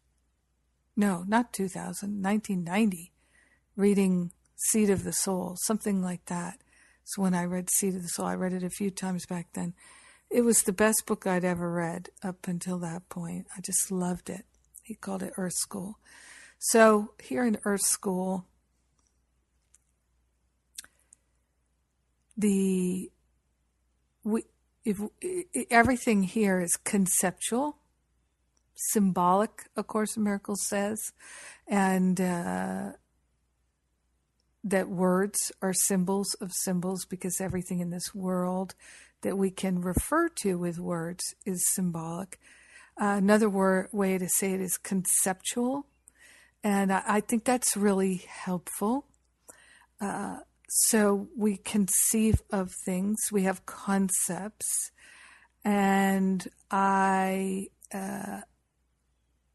No, 0.96 1.26
not 1.28 1.52
2000, 1.52 2.24
1990. 2.24 3.12
Reading 3.76 4.32
Seat 4.56 4.90
of 4.90 5.04
the 5.04 5.14
Soul, 5.14 5.56
something 5.62 6.02
like 6.02 6.26
that. 6.26 6.60
So 7.04 7.22
when 7.22 7.34
I 7.34 7.46
read 7.46 7.70
Seat 7.70 7.96
of 7.96 8.02
the 8.02 8.10
Soul, 8.10 8.26
I 8.26 8.36
read 8.36 8.54
it 8.54 8.64
a 8.64 8.70
few 8.70 8.90
times 8.90 9.26
back 9.26 9.48
then. 9.54 9.74
It 10.30 10.42
was 10.42 10.64
the 10.64 10.74
best 10.74 11.06
book 11.06 11.28
I'd 11.28 11.46
ever 11.46 11.72
read 11.72 12.10
up 12.24 12.48
until 12.48 12.80
that 12.80 13.08
point. 13.10 13.48
I 13.56 13.62
just 13.62 13.92
loved 13.92 14.30
it. 14.30 14.46
He 14.84 14.96
called 14.96 15.24
it 15.24 15.34
Earth 15.38 15.54
School. 15.56 16.00
So 16.58 17.12
here 17.22 17.46
in 17.46 17.60
Earth 17.66 17.82
School, 17.82 18.46
the 22.38 23.12
we 24.24 24.44
if 24.84 25.00
everything 25.72 26.24
here 26.24 26.60
is 26.60 26.76
conceptual, 26.78 27.78
symbolic. 28.76 29.66
A 29.76 29.84
Course 29.84 30.18
in 30.18 30.24
Miracles 30.24 30.66
says, 30.68 31.12
and 31.68 32.20
uh, 32.22 32.92
that 34.66 34.90
words 34.90 35.52
are 35.62 35.74
symbols 35.74 36.34
of 36.42 36.52
symbols 36.52 37.06
because 37.06 37.40
everything 37.40 37.80
in 37.80 37.92
this 37.92 38.14
world 38.16 38.74
that 39.22 39.38
we 39.38 39.52
can 39.52 39.80
refer 39.80 40.28
to 40.28 40.58
with 40.58 40.80
words 40.80 41.36
is 41.46 41.72
symbolic. 41.74 42.40
Uh, 43.00 43.16
another 43.18 43.50
way 43.50 44.18
to 44.18 44.28
say 44.28 44.54
it 44.54 44.62
is 44.62 44.78
conceptual. 44.78 45.86
And 46.64 46.92
I, 46.92 47.04
I 47.06 47.20
think 47.22 47.46
that's 47.46 47.78
really 47.78 48.26
helpful. 48.28 49.06
Uh, 50.02 50.38
so 50.68 51.28
we 51.38 51.58
conceive 51.58 52.42
of 52.52 52.74
things, 52.86 53.32
we 53.32 53.44
have 53.44 53.66
concepts, 53.66 54.92
and 55.64 56.46
I 56.70 57.68
uh, 57.94 58.42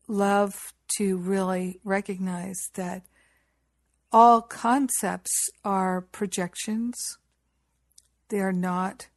love 0.09 0.73
to 0.99 1.17
really 1.19 1.81
recognize 1.85 2.71
that 2.75 3.03
all 4.13 4.43
concepts 4.43 5.51
are 5.65 6.01
projections. 6.01 7.19
They 8.29 8.41
are 8.41 8.53
not 8.53 9.09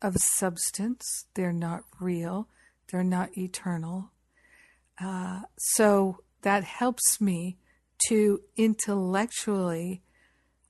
of 0.00 0.16
substance. 0.16 1.26
They're 1.34 1.52
not 1.52 1.84
real. 2.00 2.48
They're 2.90 3.04
not 3.04 3.36
eternal. 3.36 4.10
Uh, 5.00 5.42
so 5.58 6.18
that 6.42 6.64
helps 6.64 7.20
me 7.20 7.56
to 8.08 8.40
intellectually 8.56 10.02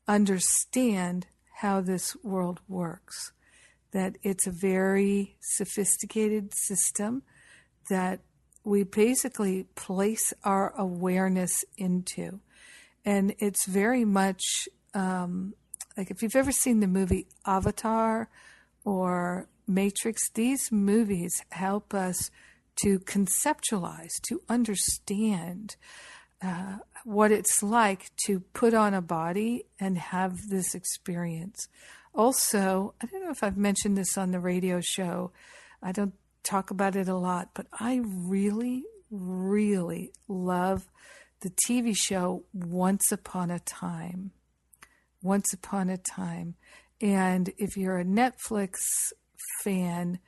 understand 0.07 1.27
how 1.57 1.81
this 1.81 2.17
world 2.23 2.61
works. 2.69 3.33
That 3.93 4.17
it's 4.23 4.47
a 4.47 4.53
very 4.53 5.37
sophisticated 5.41 6.53
system 6.55 7.23
that 7.91 8.21
we 8.64 8.85
basically 8.85 9.64
place 9.75 10.33
our 10.45 10.73
awareness 10.76 11.64
into. 11.76 12.40
And 13.04 13.35
it's 13.38 13.66
very 13.66 14.04
much 14.04 14.69
um, 14.95 15.54
like 15.97 16.11
if 16.11 16.23
you've 16.23 16.37
ever 16.37 16.52
seen 16.52 16.81
the 16.81 16.87
movie 16.87 17.26
Avatar 17.47 18.28
or 18.85 19.49
Matrix, 19.66 20.31
these 20.31 20.73
movies 20.73 21.42
help 21.50 21.95
us 21.95 22.31
to 22.83 22.99
conceptualize, 23.00 24.21
to 24.28 24.40
understand 24.49 25.76
uh, 26.42 26.78
what 27.04 27.31
it's 27.31 27.62
like 27.62 28.11
to 28.26 28.40
put 28.52 28.75
on 28.75 28.95
a 28.95 29.02
body 29.02 29.64
and 29.78 29.99
have 29.99 30.49
this 30.49 30.75
experience. 30.75 31.69
Also, 32.14 32.95
I 33.02 33.07
don't 33.07 33.25
know 33.25 33.31
if 33.31 33.42
I've 33.42 33.57
mentioned 33.57 33.97
this 33.97 34.16
on 34.16 34.31
the 34.31 34.40
radio 34.40 34.81
show. 34.81 35.31
I 35.83 35.92
don't 35.92 36.14
talk 36.42 36.70
about 36.70 36.96
it 36.96 37.08
a 37.08 37.16
lot, 37.16 37.50
but 37.54 37.66
I 37.72 38.02
really, 38.04 38.84
really 39.11 40.12
love 40.28 40.88
the 41.40 41.52
TV 41.68 41.94
show 41.96 42.44
Once 42.52 43.12
Upon 43.12 43.50
a 43.50 43.58
Time. 43.61 44.32
Once 45.22 45.52
Upon 45.52 45.88
a 45.88 45.96
Time. 45.96 46.54
And 47.00 47.52
if 47.58 47.76
you're 47.76 47.99
a 47.99 48.04
Netflix 48.04 48.76
fan, 49.62 50.20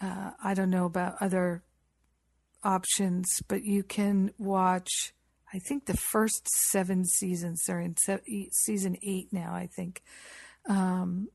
uh, 0.00 0.32
I 0.42 0.54
don't 0.54 0.70
know 0.70 0.84
about 0.84 1.16
other 1.20 1.62
options, 2.64 3.26
but 3.46 3.64
you 3.64 3.82
can 3.82 4.32
watch. 4.38 5.12
I 5.52 5.58
think 5.58 5.86
the 5.86 5.96
first 5.96 6.46
seven 6.70 7.04
seasons. 7.04 7.62
They're 7.66 7.80
in 7.80 7.96
se- 7.96 8.50
season 8.52 8.96
eight 9.02 9.32
now. 9.32 9.54
I 9.54 9.68
think 9.74 10.02
um, 10.68 11.28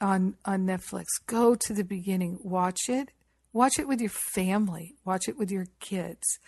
on 0.00 0.34
on 0.44 0.66
Netflix. 0.66 1.06
Go 1.26 1.54
to 1.54 1.72
the 1.72 1.84
beginning. 1.84 2.38
Watch 2.42 2.88
it. 2.88 3.10
Watch 3.54 3.78
it 3.78 3.86
with 3.86 4.00
your 4.00 4.10
family. 4.10 4.96
Watch 5.04 5.28
it 5.28 5.38
with 5.38 5.50
your 5.50 5.68
kids. 5.78 6.40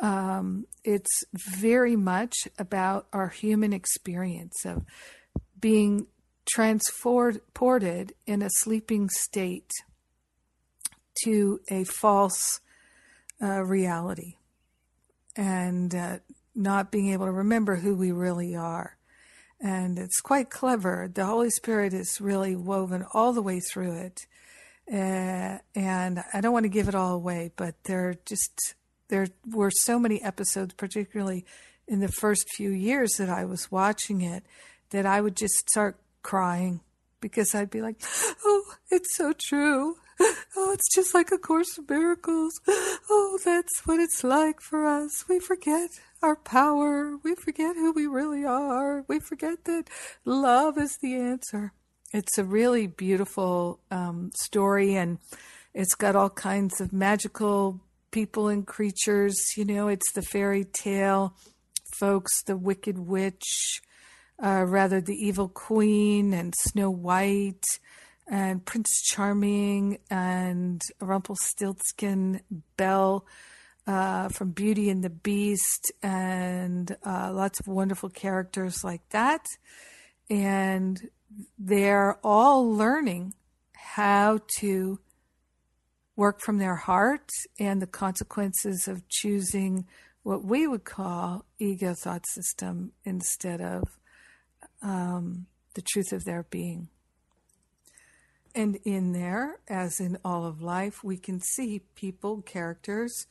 Um, 0.00 0.66
it's 0.84 1.22
very 1.32 1.94
much 1.94 2.34
about 2.58 3.06
our 3.12 3.28
human 3.28 3.72
experience 3.72 4.66
of 4.66 4.84
being 5.58 6.08
transported 6.50 8.12
in 8.26 8.42
a 8.42 8.50
sleeping 8.50 9.08
state 9.08 9.70
to 11.24 11.60
a 11.70 11.84
false 11.84 12.60
uh, 13.40 13.62
reality 13.64 14.34
and 15.36 15.94
uh, 15.94 16.18
not 16.56 16.90
being 16.90 17.12
able 17.12 17.26
to 17.26 17.32
remember 17.32 17.76
who 17.76 17.94
we 17.94 18.10
really 18.10 18.56
are. 18.56 18.96
And 19.60 19.96
it's 19.96 20.20
quite 20.20 20.50
clever. 20.50 21.08
The 21.12 21.26
Holy 21.26 21.50
Spirit 21.50 21.94
is 21.94 22.20
really 22.20 22.56
woven 22.56 23.04
all 23.12 23.32
the 23.32 23.42
way 23.42 23.60
through 23.60 23.92
it. 23.92 24.26
Uh, 24.90 25.58
and 25.74 26.24
I 26.32 26.40
don't 26.40 26.52
want 26.52 26.64
to 26.64 26.70
give 26.70 26.88
it 26.88 26.94
all 26.94 27.14
away, 27.14 27.52
but 27.56 27.74
there 27.84 28.14
just 28.24 28.74
there 29.08 29.26
were 29.50 29.70
so 29.70 29.98
many 29.98 30.22
episodes, 30.22 30.74
particularly 30.74 31.44
in 31.86 32.00
the 32.00 32.08
first 32.08 32.48
few 32.56 32.70
years 32.70 33.14
that 33.18 33.28
I 33.28 33.44
was 33.44 33.70
watching 33.70 34.20
it, 34.20 34.44
that 34.90 35.06
I 35.06 35.20
would 35.20 35.36
just 35.36 35.68
start 35.68 35.98
crying 36.22 36.80
because 37.20 37.54
I'd 37.54 37.70
be 37.70 37.82
like, 37.82 38.00
oh, 38.44 38.64
it's 38.90 39.16
so 39.16 39.32
true. 39.32 39.96
Oh, 40.56 40.72
it's 40.72 40.92
just 40.92 41.14
like 41.14 41.30
A 41.30 41.38
Course 41.38 41.78
of 41.78 41.88
Miracles. 41.88 42.60
Oh, 42.66 43.38
that's 43.44 43.86
what 43.86 44.00
it's 44.00 44.24
like 44.24 44.60
for 44.60 44.84
us. 44.84 45.28
We 45.28 45.38
forget 45.38 45.90
our 46.22 46.34
power. 46.34 47.16
We 47.22 47.34
forget 47.36 47.76
who 47.76 47.92
we 47.92 48.06
really 48.06 48.44
are. 48.44 49.04
We 49.06 49.20
forget 49.20 49.64
that 49.64 49.88
love 50.24 50.76
is 50.76 50.98
the 51.00 51.14
answer. 51.14 51.72
It's 52.12 52.38
a 52.38 52.44
really 52.44 52.86
beautiful 52.86 53.80
um, 53.90 54.30
story, 54.34 54.94
and 54.96 55.18
it's 55.74 55.94
got 55.94 56.16
all 56.16 56.30
kinds 56.30 56.80
of 56.80 56.92
magical 56.92 57.80
people 58.10 58.48
and 58.48 58.66
creatures. 58.66 59.36
You 59.56 59.66
know, 59.66 59.88
it's 59.88 60.12
the 60.12 60.22
fairy 60.22 60.64
tale 60.64 61.36
folks, 61.98 62.42
the 62.44 62.56
Wicked 62.56 62.98
Witch, 62.98 63.82
uh, 64.42 64.64
rather 64.66 65.00
the 65.00 65.16
evil 65.16 65.48
queen 65.48 66.32
and 66.32 66.54
Snow 66.56 66.90
White 66.90 67.64
and 68.30 68.64
Prince 68.64 69.02
Charming 69.02 69.98
and 70.10 70.80
Rumpelstiltskin, 71.00 72.40
Belle 72.76 73.26
uh, 73.86 74.28
from 74.28 74.50
Beauty 74.50 74.90
and 74.90 75.02
the 75.02 75.10
Beast, 75.10 75.92
and 76.02 76.94
uh, 77.04 77.32
lots 77.32 77.58
of 77.60 77.66
wonderful 77.66 78.10
characters 78.10 78.84
like 78.84 79.06
that. 79.10 79.44
And 80.30 81.08
they're 81.58 82.18
all 82.24 82.70
learning 82.70 83.34
how 83.72 84.40
to 84.58 84.98
work 86.16 86.40
from 86.40 86.58
their 86.58 86.76
heart 86.76 87.30
and 87.60 87.80
the 87.80 87.86
consequences 87.86 88.88
of 88.88 89.08
choosing 89.08 89.86
what 90.22 90.44
we 90.44 90.66
would 90.66 90.84
call 90.84 91.44
ego 91.58 91.94
thought 91.94 92.26
system 92.28 92.92
instead 93.04 93.60
of 93.60 93.84
um, 94.82 95.46
the 95.74 95.82
truth 95.82 96.12
of 96.12 96.24
their 96.24 96.42
being. 96.42 96.88
And 98.54 98.76
in 98.84 99.12
there, 99.12 99.60
as 99.68 100.00
in 100.00 100.18
all 100.24 100.44
of 100.44 100.60
life, 100.60 101.04
we 101.04 101.16
can 101.16 101.40
see 101.40 101.82
people, 101.94 102.42
characters 102.42 103.26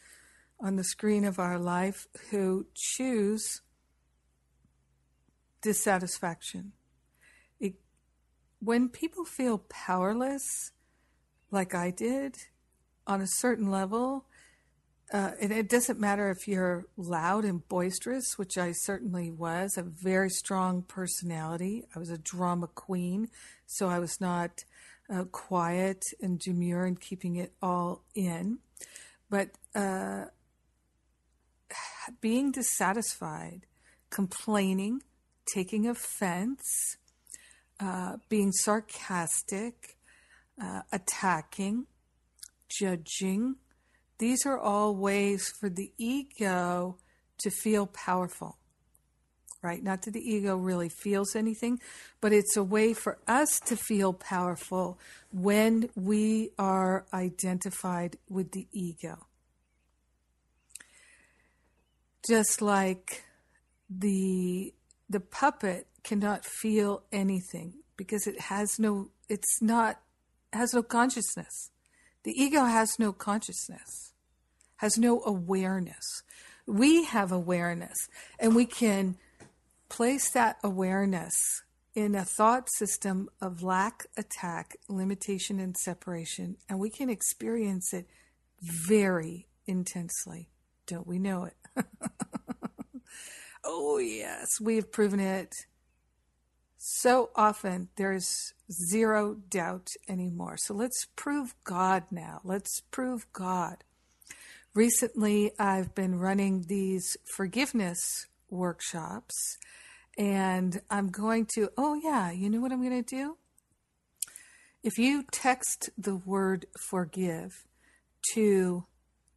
on 0.60 0.78
the 0.78 0.84
screen 0.84 1.26
of 1.26 1.40
our 1.40 1.60
life 1.60 2.08
who 2.32 2.68
choose 2.74 3.62
dissatisfaction. 5.62 6.72
When 8.68 8.90
people 8.90 9.24
feel 9.24 9.60
powerless, 9.70 10.74
like 11.52 11.74
I 11.74 11.90
did, 11.90 12.36
on 13.08 13.22
a 13.22 13.26
certain 13.26 13.72
level, 13.72 14.26
uh, 15.14 15.32
and 15.42 15.54
it 15.54 15.70
doesn't 15.70 16.02
matter 16.02 16.30
if 16.32 16.50
you're 16.50 16.86
loud 16.98 17.46
and 17.46 17.66
boisterous, 17.66 18.38
which 18.38 18.58
I 18.58 18.74
certainly 18.74 19.32
was, 19.32 19.78
a 19.78 19.84
very 19.84 20.30
strong 20.30 20.82
personality. 20.82 21.86
I 21.96 22.00
was 22.00 22.10
a 22.10 22.18
drama 22.18 22.68
queen, 22.68 23.30
so 23.66 23.88
I 23.88 24.00
was 24.00 24.20
not 24.20 24.66
uh, 25.10 25.24
quiet 25.32 26.04
and 26.22 26.38
demure 26.38 26.84
and 26.84 27.00
keeping 27.00 27.38
it 27.38 27.54
all 27.62 28.04
in. 28.16 28.60
But 29.30 29.52
uh, 29.76 30.26
being 32.20 32.52
dissatisfied, 32.52 33.66
complaining, 34.10 35.04
taking 35.54 35.88
offense, 35.88 36.98
uh, 37.80 38.18
being 38.30 38.52
sarcastic, 38.52 39.98
uh, 40.62 40.82
attacking, 40.92 41.86
judging, 42.70 43.56
these 44.20 44.46
are 44.46 44.58
all 44.58 44.96
ways 44.96 45.52
for 45.60 45.70
the 45.70 45.92
ego 45.98 46.98
to 47.40 47.52
feel 47.52 47.86
powerful, 47.86 48.58
right? 49.62 49.84
Not 49.84 50.02
that 50.04 50.12
the 50.12 50.32
ego 50.32 50.56
really 50.56 50.90
feels 50.90 51.36
anything, 51.36 51.80
but 52.20 52.34
it's 52.34 52.58
a 52.58 52.64
way 52.64 52.94
for 52.94 53.20
us 53.28 53.60
to 53.68 53.76
feel 53.76 54.14
powerful 54.14 54.98
when 55.32 55.90
we 55.96 56.50
are 56.58 57.06
identified 57.14 58.18
with 58.28 58.52
the 58.52 58.68
ego. 58.72 59.28
Just 62.28 62.62
like 62.62 63.24
the 63.90 64.74
the 65.10 65.22
puppet 65.22 65.88
cannot 66.08 66.46
feel 66.46 67.04
anything 67.12 67.74
because 67.98 68.28
it 68.28 68.40
has 68.40 68.80
no 68.80 69.10
it's 69.30 69.62
not 69.62 70.00
has 70.54 70.74
no 70.74 70.82
consciousness. 70.82 71.72
The 72.24 72.32
ego 72.32 72.66
has 72.66 72.98
no 72.98 73.12
consciousness 73.14 74.14
has 74.78 74.98
no 74.98 75.22
awareness. 75.26 76.24
We 76.66 77.04
have 77.06 77.32
awareness, 77.32 77.98
and 78.40 78.56
we 78.56 78.66
can 78.66 79.18
place 79.90 80.30
that 80.32 80.58
awareness 80.64 81.34
in 81.96 82.14
a 82.14 82.26
thought 82.26 82.70
system 82.70 83.30
of 83.42 83.64
lack, 83.64 84.06
attack, 84.16 84.78
limitation, 84.88 85.60
and 85.60 85.76
separation, 85.76 86.58
and 86.70 86.80
we 86.80 86.90
can 86.90 87.10
experience 87.10 87.94
it 87.94 88.08
very 88.62 89.48
intensely. 89.66 90.50
Don't 90.86 91.08
we 91.08 91.20
know 91.20 91.46
it? 91.46 91.56
oh, 93.64 93.98
yes, 93.98 94.48
we 94.62 94.76
have 94.76 94.92
proven 94.92 95.20
it 95.20 95.54
so 96.78 97.30
often. 97.36 97.90
There's 97.96 98.54
zero 98.72 99.36
doubt 99.50 99.90
anymore. 100.08 100.58
So 100.58 100.74
let's 100.74 101.06
prove 101.16 101.56
God 101.64 102.04
now. 102.12 102.42
Let's 102.44 102.82
prove 102.92 103.26
God. 103.34 103.84
Recently, 104.74 105.52
I've 105.58 105.96
been 105.96 106.20
running 106.20 106.66
these 106.68 107.18
forgiveness 107.36 108.28
workshops 108.50 109.58
and 110.18 110.82
I'm 110.90 111.10
going 111.10 111.48
to, 111.56 111.70
oh, 111.78 111.96
yeah, 111.96 112.32
you 112.32 112.50
know 112.50 112.60
what 112.60 112.72
I'm 112.72 112.82
going 112.82 113.04
to 113.04 113.16
do? 113.16 113.38
If 114.84 114.98
you 114.98 115.24
text 115.32 115.90
the 115.98 116.16
word 116.16 116.66
forgive 116.80 117.66
to 118.34 118.86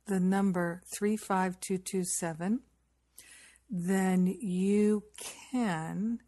the 0.07 0.21
number 0.21 0.83
35227, 0.95 2.61
then 3.69 4.27
you 4.27 5.05
can 5.53 6.21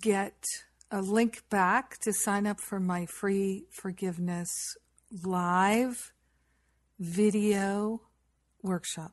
get 0.00 0.44
a 0.90 1.00
link 1.00 1.42
back 1.50 1.98
to 1.98 2.12
sign 2.12 2.46
up 2.46 2.60
for 2.60 2.78
my 2.80 3.06
free 3.06 3.64
forgiveness 3.70 4.76
live 5.24 6.12
video 6.98 8.02
workshop. 8.62 9.12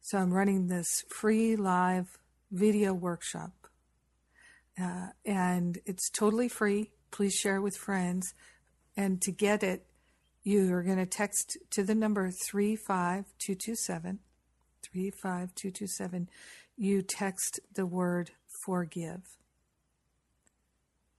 So 0.00 0.18
I'm 0.18 0.32
running 0.32 0.68
this 0.68 1.04
free 1.08 1.56
live 1.56 2.18
video 2.50 2.94
workshop. 2.94 3.52
Uh, 4.80 5.08
and 5.24 5.78
it's 5.84 6.08
totally 6.08 6.48
free. 6.48 6.92
Please 7.10 7.34
share 7.34 7.56
it 7.56 7.62
with 7.62 7.76
friends. 7.76 8.32
And 8.96 9.20
to 9.22 9.32
get 9.32 9.62
it, 9.62 9.84
you 10.42 10.72
are 10.72 10.82
going 10.82 10.98
to 10.98 11.06
text 11.06 11.58
to 11.70 11.82
the 11.82 11.94
number 11.94 12.30
35227. 12.30 14.20
35227. 14.82 16.28
You 16.80 17.02
text 17.02 17.58
the 17.74 17.86
word 17.86 18.30
forgive. 18.46 19.36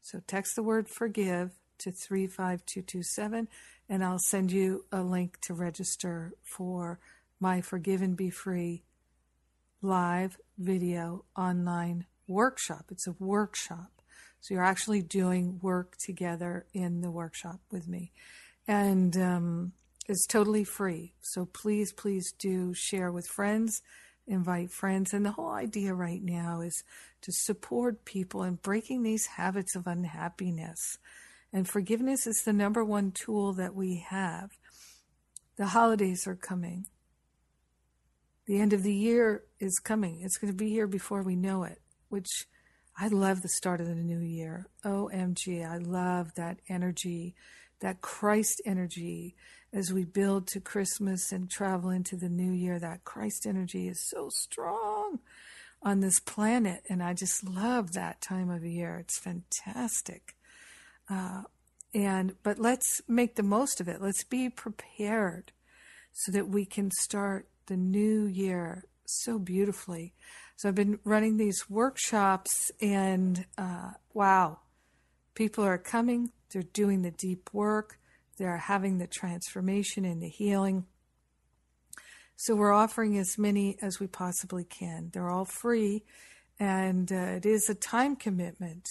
So 0.02 0.22
text 0.26 0.56
the 0.56 0.63
word 0.63 0.88
forgive 0.88 1.52
to 1.80 1.91
35227, 1.91 3.50
and 3.89 4.04
I'll 4.04 4.19
send 4.19 4.54
you 4.54 4.86
a 4.89 5.02
link 5.02 5.38
to 5.41 5.54
register 5.54 6.32
for 6.43 7.00
my 7.41 7.60
Forgive 7.60 8.02
and 8.02 8.15
Be 8.15 8.30
Free 8.30 8.84
live 9.82 10.38
video 10.58 11.26
online 11.36 12.06
workshop. 12.26 12.86
It's 12.89 13.08
a 13.08 13.15
workshop. 13.19 13.91
So 14.39 14.54
you're 14.54 14.63
actually 14.63 15.02
doing 15.02 15.60
work 15.62 15.98
together 15.98 16.67
in 16.74 17.02
the 17.02 17.12
workshop 17.12 17.60
with 17.69 17.86
me. 17.86 18.13
And 18.65 19.17
um, 19.17 19.74
it's 20.08 20.26
totally 20.26 20.63
free. 20.63 21.15
So 21.22 21.45
please, 21.45 21.91
please 21.91 22.32
do 22.32 22.74
share 22.74 23.12
with 23.12 23.28
friends, 23.28 23.82
invite 24.30 24.72
friends. 24.72 25.13
And 25.13 25.26
the 25.26 25.32
whole 25.32 25.50
idea 25.52 25.94
right 25.94 26.24
now 26.24 26.62
is 26.62 26.84
to 27.22 27.32
support 27.32 28.06
people 28.06 28.44
in 28.44 28.56
breaking 28.56 29.04
these 29.04 29.26
habits 29.26 29.76
of 29.76 29.88
unhappiness. 29.88 30.98
And 31.52 31.68
forgiveness 31.68 32.28
is 32.28 32.44
the 32.44 32.54
number 32.54 32.86
one 32.86 33.12
tool 33.12 33.54
that 33.54 33.76
we 33.76 34.06
have. 34.08 34.52
The 35.58 35.68
holidays 35.68 36.28
are 36.28 36.36
coming. 36.36 36.86
The 38.46 38.60
end 38.60 38.72
of 38.72 38.84
the 38.84 38.94
year 38.94 39.44
is 39.60 39.80
coming. 39.80 40.22
It's 40.22 40.38
going 40.38 40.54
to 40.54 40.58
be 40.58 40.70
here 40.70 40.88
before 40.88 41.22
we 41.22 41.36
know 41.36 41.63
it, 41.63 41.82
which 42.08 42.48
I 42.98 43.08
love 43.08 43.42
the 43.42 43.50
start 43.50 43.82
of 43.82 43.88
the 43.88 43.96
new 43.96 44.20
year. 44.20 44.68
OMG, 44.84 45.68
I 45.70 45.78
love 45.78 46.34
that 46.36 46.60
energy, 46.68 47.36
that 47.80 48.02
Christ 48.02 48.62
energy 48.65 49.36
as 49.71 49.93
we 49.93 50.03
build 50.03 50.47
to 50.47 50.60
Christmas 50.60 51.32
and 51.32 51.49
travel 51.49 51.89
into 51.89 52.15
the 52.15 52.29
new 52.29 52.51
year. 52.51 52.79
That 52.79 53.03
Christ 53.03 53.45
energy 53.45 53.88
is 53.88 54.10
so 54.10 54.29
strong 54.29 55.19
on 55.82 55.99
this 55.99 56.19
planet, 56.19 56.84
and 56.89 57.01
I 57.01 57.13
just 57.13 57.43
love 57.47 57.93
that 57.93 58.21
time 58.21 58.49
of 58.49 58.65
year. 58.65 58.97
It's 58.97 59.19
fantastic. 59.19 60.36
Uh, 61.10 61.43
and 61.93 62.36
but 62.43 62.60
let's 62.60 63.01
make 63.08 63.36
the 63.36 63.43
most 63.43 63.82
of 63.82 63.88
it. 63.88 64.01
Let's 64.01 64.23
be 64.23 64.49
prepared 64.49 65.51
so 66.12 66.32
that 66.32 66.49
we 66.49 66.65
can 66.65 66.91
start 66.91 67.47
the 67.67 67.77
new 67.77 68.25
year 68.25 68.86
so 69.05 69.39
beautifully. 69.39 70.13
So 70.55 70.67
I've 70.67 70.75
been 70.75 70.99
running 71.03 71.38
these 71.38 71.69
workshops, 71.69 72.71
and 72.82 73.45
uh, 73.58 73.91
wow, 74.13 74.60
people 75.34 75.63
are 75.63 75.77
coming, 75.77 76.32
they're 76.51 76.63
doing 76.63 77.01
the 77.01 77.12
deep 77.12 77.49
work, 77.53 77.97
they're 78.39 78.58
having 78.58 78.97
the 78.97 79.06
transformation 79.06 80.06
and 80.06 80.23
the 80.23 80.30
healing. 80.30 80.86
So 82.38 82.56
we're 82.56 82.73
offering 82.73 83.17
as 83.17 83.38
many 83.38 83.78
as 83.82 83.99
we 83.99 84.08
possibly 84.08 84.63
can. 84.63 85.10
They're 85.13 85.30
all 85.30 85.45
free, 85.45 86.06
and 86.58 87.12
uh, 87.12 87.38
it 87.38 87.45
is 87.45 87.69
a 87.69 87.75
time 87.75 88.15
commitment. 88.15 88.88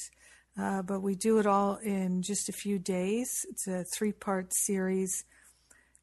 Uh, 0.60 0.82
but 0.82 1.00
we 1.00 1.14
do 1.14 1.38
it 1.38 1.46
all 1.46 1.76
in 1.76 2.20
just 2.20 2.48
a 2.48 2.52
few 2.52 2.78
days. 2.78 3.46
It's 3.48 3.66
a 3.66 3.84
three 3.84 4.12
part 4.12 4.52
series, 4.52 5.24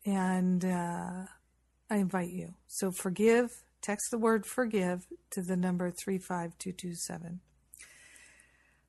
and 0.05 0.65
uh, 0.65 1.25
I 1.89 1.97
invite 1.97 2.31
you. 2.31 2.55
So 2.67 2.91
forgive, 2.91 3.63
text 3.81 4.09
the 4.11 4.17
word 4.17 4.45
forgive 4.45 5.05
to 5.31 5.41
the 5.41 5.55
number 5.55 5.91
35227. 5.91 7.41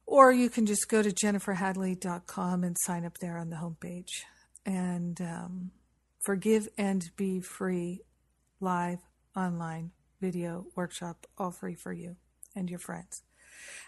Or 0.07 0.33
you 0.33 0.49
can 0.49 0.67
just 0.67 0.89
go 0.89 1.03
to 1.03 1.11
jenniferhadley.com 1.11 2.65
and 2.65 2.77
sign 2.79 3.05
up 3.05 3.19
there 3.19 3.37
on 3.37 3.51
the 3.51 3.57
homepage. 3.57 4.23
And 4.67 5.19
um, 5.21 5.71
forgive 6.25 6.69
and 6.77 7.09
be 7.17 7.41
free 7.41 8.03
live 8.61 8.99
online 9.35 9.93
video 10.21 10.67
workshop, 10.75 11.27
all 11.39 11.51
free 11.51 11.75
for 11.75 11.93
you 11.93 12.17
and 12.55 12.69
your 12.69 12.79
friends. 12.79 13.23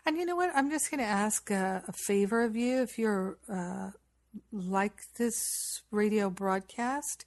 And 0.07 0.17
you 0.17 0.25
know 0.25 0.37
what? 0.37 0.51
I'm 0.55 0.71
just 0.71 0.91
going 0.91 1.01
to 1.01 1.07
ask 1.07 1.51
a, 1.51 1.83
a, 1.87 1.93
favor 1.93 2.43
of 2.43 2.57
you 2.57 2.83
if 2.83 2.99
you're 2.99 3.39
uh, 3.53 3.91
like 4.53 5.01
this 5.19 5.83
radio 5.91 6.31
broadcast 6.31 7.25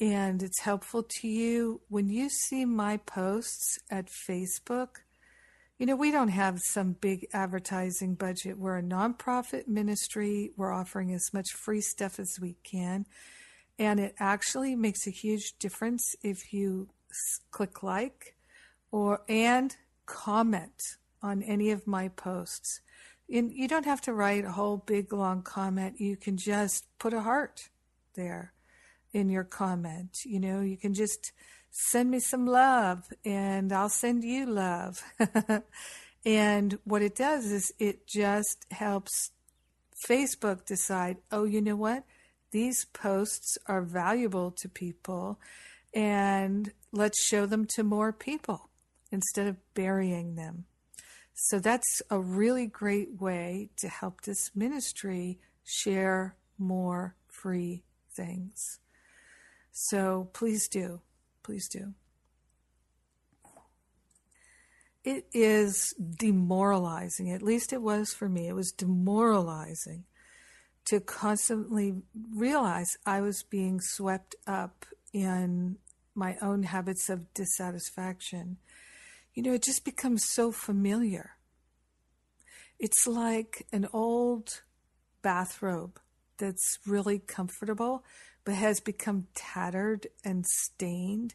and 0.00 0.42
it's 0.42 0.60
helpful 0.60 1.04
to 1.20 1.28
you 1.28 1.80
when 1.88 2.08
you 2.08 2.28
see 2.28 2.64
my 2.64 2.96
posts 2.98 3.78
at 3.90 4.08
Facebook. 4.28 4.88
You 5.78 5.86
know, 5.86 5.96
we 5.96 6.12
don't 6.12 6.28
have 6.28 6.60
some 6.60 6.92
big 6.92 7.26
advertising 7.32 8.14
budget. 8.14 8.58
We're 8.58 8.78
a 8.78 8.82
nonprofit 8.82 9.66
ministry. 9.66 10.52
We're 10.56 10.72
offering 10.72 11.12
as 11.12 11.30
much 11.32 11.50
free 11.50 11.80
stuff 11.80 12.20
as 12.20 12.38
we 12.40 12.56
can. 12.62 13.06
And 13.76 13.98
it 13.98 14.14
actually 14.20 14.76
makes 14.76 15.04
a 15.08 15.10
huge 15.10 15.54
difference 15.58 16.14
if 16.22 16.52
you 16.52 16.90
click 17.50 17.82
like 17.82 18.36
or 18.92 19.22
and 19.28 19.74
comment 20.06 20.80
on 21.20 21.42
any 21.42 21.72
of 21.72 21.88
my 21.88 22.06
posts. 22.06 22.80
And 23.28 23.50
you 23.52 23.66
don't 23.66 23.86
have 23.86 24.00
to 24.02 24.12
write 24.12 24.44
a 24.44 24.52
whole 24.52 24.76
big 24.76 25.12
long 25.12 25.42
comment. 25.42 25.98
You 25.98 26.16
can 26.16 26.36
just 26.36 26.86
put 27.00 27.12
a 27.12 27.22
heart 27.22 27.68
there 28.14 28.52
in 29.12 29.28
your 29.28 29.44
comment. 29.44 30.18
You 30.24 30.38
know, 30.38 30.60
you 30.60 30.76
can 30.76 30.94
just 30.94 31.32
send 31.76 32.08
me 32.08 32.20
some 32.20 32.46
love 32.46 33.12
and 33.24 33.72
I'll 33.72 33.88
send 33.88 34.22
you 34.22 34.46
love. 34.46 35.02
and 36.24 36.78
what 36.84 37.02
it 37.02 37.16
does 37.16 37.50
is 37.50 37.72
it 37.80 38.06
just 38.06 38.64
helps 38.70 39.32
Facebook 40.08 40.64
decide, 40.64 41.16
oh, 41.32 41.42
you 41.42 41.60
know 41.60 41.74
what? 41.74 42.04
These 42.52 42.84
posts 42.86 43.58
are 43.66 43.82
valuable 43.82 44.52
to 44.52 44.68
people 44.68 45.40
and 45.92 46.72
let's 46.92 47.20
show 47.24 47.44
them 47.44 47.66
to 47.74 47.82
more 47.82 48.12
people 48.12 48.68
instead 49.10 49.48
of 49.48 49.56
burying 49.74 50.36
them. 50.36 50.66
So 51.34 51.58
that's 51.58 52.00
a 52.08 52.20
really 52.20 52.68
great 52.68 53.20
way 53.20 53.70
to 53.78 53.88
help 53.88 54.20
this 54.20 54.52
ministry 54.54 55.40
share 55.64 56.36
more 56.56 57.16
free 57.26 57.82
things. 58.14 58.78
So 59.72 60.28
please 60.32 60.68
do. 60.68 61.00
Please 61.44 61.68
do. 61.68 61.94
It 65.04 65.26
is 65.34 65.94
demoralizing, 66.16 67.30
at 67.30 67.42
least 67.42 67.74
it 67.74 67.82
was 67.82 68.14
for 68.14 68.28
me. 68.28 68.48
It 68.48 68.54
was 68.54 68.72
demoralizing 68.72 70.04
to 70.86 71.00
constantly 71.00 71.94
realize 72.34 72.96
I 73.04 73.20
was 73.20 73.42
being 73.42 73.80
swept 73.80 74.34
up 74.46 74.86
in 75.12 75.76
my 76.14 76.36
own 76.40 76.62
habits 76.62 77.10
of 77.10 77.32
dissatisfaction. 77.34 78.56
You 79.34 79.42
know, 79.42 79.52
it 79.52 79.62
just 79.62 79.84
becomes 79.84 80.24
so 80.26 80.50
familiar. 80.52 81.32
It's 82.78 83.06
like 83.06 83.66
an 83.72 83.86
old 83.92 84.62
bathrobe 85.22 86.00
that's 86.38 86.78
really 86.86 87.18
comfortable, 87.18 88.04
but 88.44 88.54
has 88.54 88.80
become 88.80 89.26
tattered 89.34 90.06
and 90.24 90.44
stained. 90.46 91.34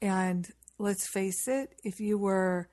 And 0.00 0.48
let's 0.78 1.08
face 1.08 1.46
it, 1.46 1.74
if 1.84 2.00
you 2.00 2.18
were 2.18 2.68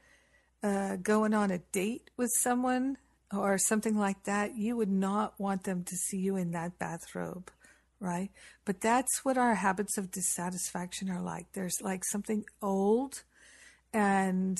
uh, 0.63 0.97
going 0.97 1.33
on 1.33 1.51
a 1.51 1.59
date 1.59 2.09
with 2.17 2.31
someone 2.41 2.97
or 3.31 3.57
something 3.57 3.97
like 3.97 4.23
that, 4.23 4.57
you 4.57 4.75
would 4.75 4.91
not 4.91 5.39
want 5.39 5.63
them 5.63 5.83
to 5.83 5.95
see 5.95 6.17
you 6.17 6.35
in 6.35 6.51
that 6.51 6.79
bathrobe, 6.79 7.51
right? 7.99 8.31
But 8.65 8.81
that's 8.81 9.23
what 9.23 9.37
our 9.37 9.55
habits 9.55 9.97
of 9.97 10.11
dissatisfaction 10.11 11.09
are 11.09 11.21
like. 11.21 11.51
There's 11.53 11.77
like 11.81 12.03
something 12.05 12.45
old 12.61 13.23
and 13.93 14.57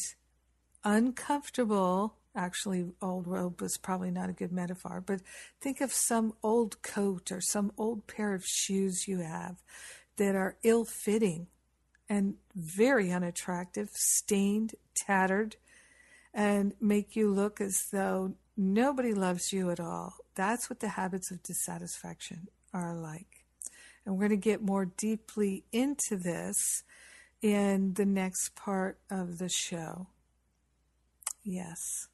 uncomfortable. 0.84 2.16
Actually, 2.40 2.86
old 3.02 3.28
robe 3.28 3.62
was 3.62 3.78
probably 3.78 4.10
not 4.10 4.30
a 4.30 4.34
good 4.34 4.54
metaphor, 4.54 5.04
but 5.06 5.20
think 5.60 5.82
of 5.82 5.92
some 5.92 6.32
old 6.42 6.82
coat 6.82 7.34
or 7.34 7.42
some 7.42 7.70
old 7.78 8.08
pair 8.08 8.34
of 8.34 8.46
shoes 8.46 9.10
you 9.10 9.18
have 9.20 9.58
that 10.16 10.36
are 10.36 10.56
ill 10.64 10.86
fitting 10.86 11.48
and 12.08 12.36
very 12.56 13.12
unattractive, 13.12 13.90
stained, 13.92 14.74
tattered, 14.96 15.58
and 16.34 16.72
make 16.80 17.14
you 17.14 17.30
look 17.30 17.60
as 17.60 17.78
though 17.92 18.34
nobody 18.56 19.14
loves 19.14 19.52
you 19.52 19.70
at 19.70 19.82
all. 19.82 20.14
That's 20.36 20.70
what 20.70 20.80
the 20.80 20.88
habits 20.88 21.32
of 21.32 21.44
dissatisfaction 21.44 22.48
are 22.74 22.96
like. 22.96 23.44
And 24.06 24.16
we're 24.16 24.30
going 24.30 24.40
to 24.40 24.50
get 24.50 24.62
more 24.62 24.86
deeply 24.86 25.66
into 25.74 26.16
this 26.16 26.84
in 27.42 27.96
the 27.96 28.06
next 28.06 28.56
part 28.56 28.98
of 29.12 29.40
the 29.40 29.50
show. 29.50 30.08
Yes. 31.44 32.08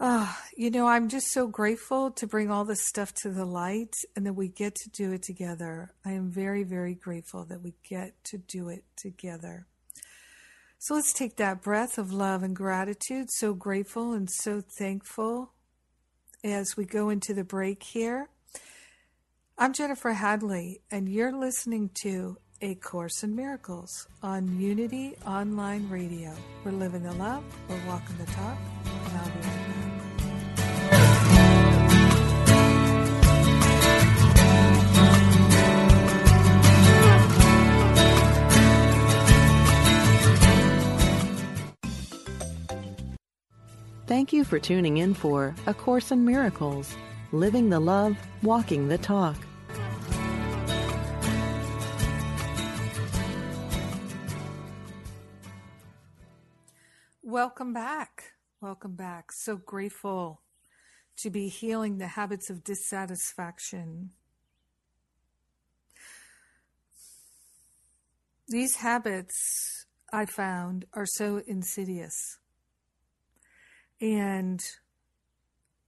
Ah, 0.00 0.40
you 0.56 0.70
know, 0.70 0.86
I'm 0.86 1.08
just 1.08 1.32
so 1.32 1.48
grateful 1.48 2.12
to 2.12 2.26
bring 2.28 2.52
all 2.52 2.64
this 2.64 2.86
stuff 2.86 3.12
to 3.14 3.30
the 3.30 3.44
light 3.44 3.94
and 4.14 4.24
that 4.26 4.34
we 4.34 4.46
get 4.46 4.76
to 4.76 4.90
do 4.90 5.12
it 5.12 5.22
together. 5.22 5.92
I 6.04 6.12
am 6.12 6.30
very, 6.30 6.62
very 6.62 6.94
grateful 6.94 7.44
that 7.46 7.62
we 7.62 7.74
get 7.88 8.12
to 8.24 8.38
do 8.38 8.68
it 8.68 8.84
together. 8.96 9.66
So 10.78 10.94
let's 10.94 11.12
take 11.12 11.36
that 11.36 11.62
breath 11.62 11.98
of 11.98 12.12
love 12.12 12.44
and 12.44 12.54
gratitude. 12.54 13.32
So 13.32 13.54
grateful 13.54 14.12
and 14.12 14.30
so 14.30 14.60
thankful 14.60 15.50
as 16.44 16.76
we 16.76 16.84
go 16.84 17.10
into 17.10 17.34
the 17.34 17.42
break 17.42 17.82
here. 17.82 18.28
I'm 19.58 19.72
Jennifer 19.72 20.12
Hadley, 20.12 20.80
and 20.92 21.08
you're 21.08 21.36
listening 21.36 21.90
to 22.02 22.38
A 22.60 22.76
Course 22.76 23.24
in 23.24 23.34
Miracles 23.34 24.06
on 24.22 24.60
Unity 24.60 25.16
Online 25.26 25.88
Radio. 25.88 26.32
We're 26.64 26.70
living 26.70 27.02
the 27.02 27.14
love, 27.14 27.42
we're 27.68 27.84
walking 27.88 28.16
the 28.18 28.26
talk, 28.26 28.56
and 28.84 29.18
I'll 29.18 29.26
be 29.26 29.57
Thank 44.08 44.32
you 44.32 44.42
for 44.42 44.58
tuning 44.58 44.96
in 44.96 45.12
for 45.12 45.54
A 45.66 45.74
Course 45.74 46.12
in 46.12 46.24
Miracles 46.24 46.96
Living 47.30 47.68
the 47.68 47.78
Love, 47.78 48.16
Walking 48.42 48.88
the 48.88 48.96
Talk. 48.96 49.36
Welcome 57.22 57.74
back. 57.74 58.32
Welcome 58.62 58.94
back. 58.94 59.30
So 59.30 59.58
grateful 59.58 60.40
to 61.18 61.28
be 61.28 61.48
healing 61.48 61.98
the 61.98 62.06
habits 62.06 62.48
of 62.48 62.64
dissatisfaction. 62.64 64.12
These 68.48 68.76
habits, 68.76 69.84
I 70.10 70.24
found, 70.24 70.86
are 70.94 71.04
so 71.04 71.42
insidious. 71.46 72.38
And 74.00 74.64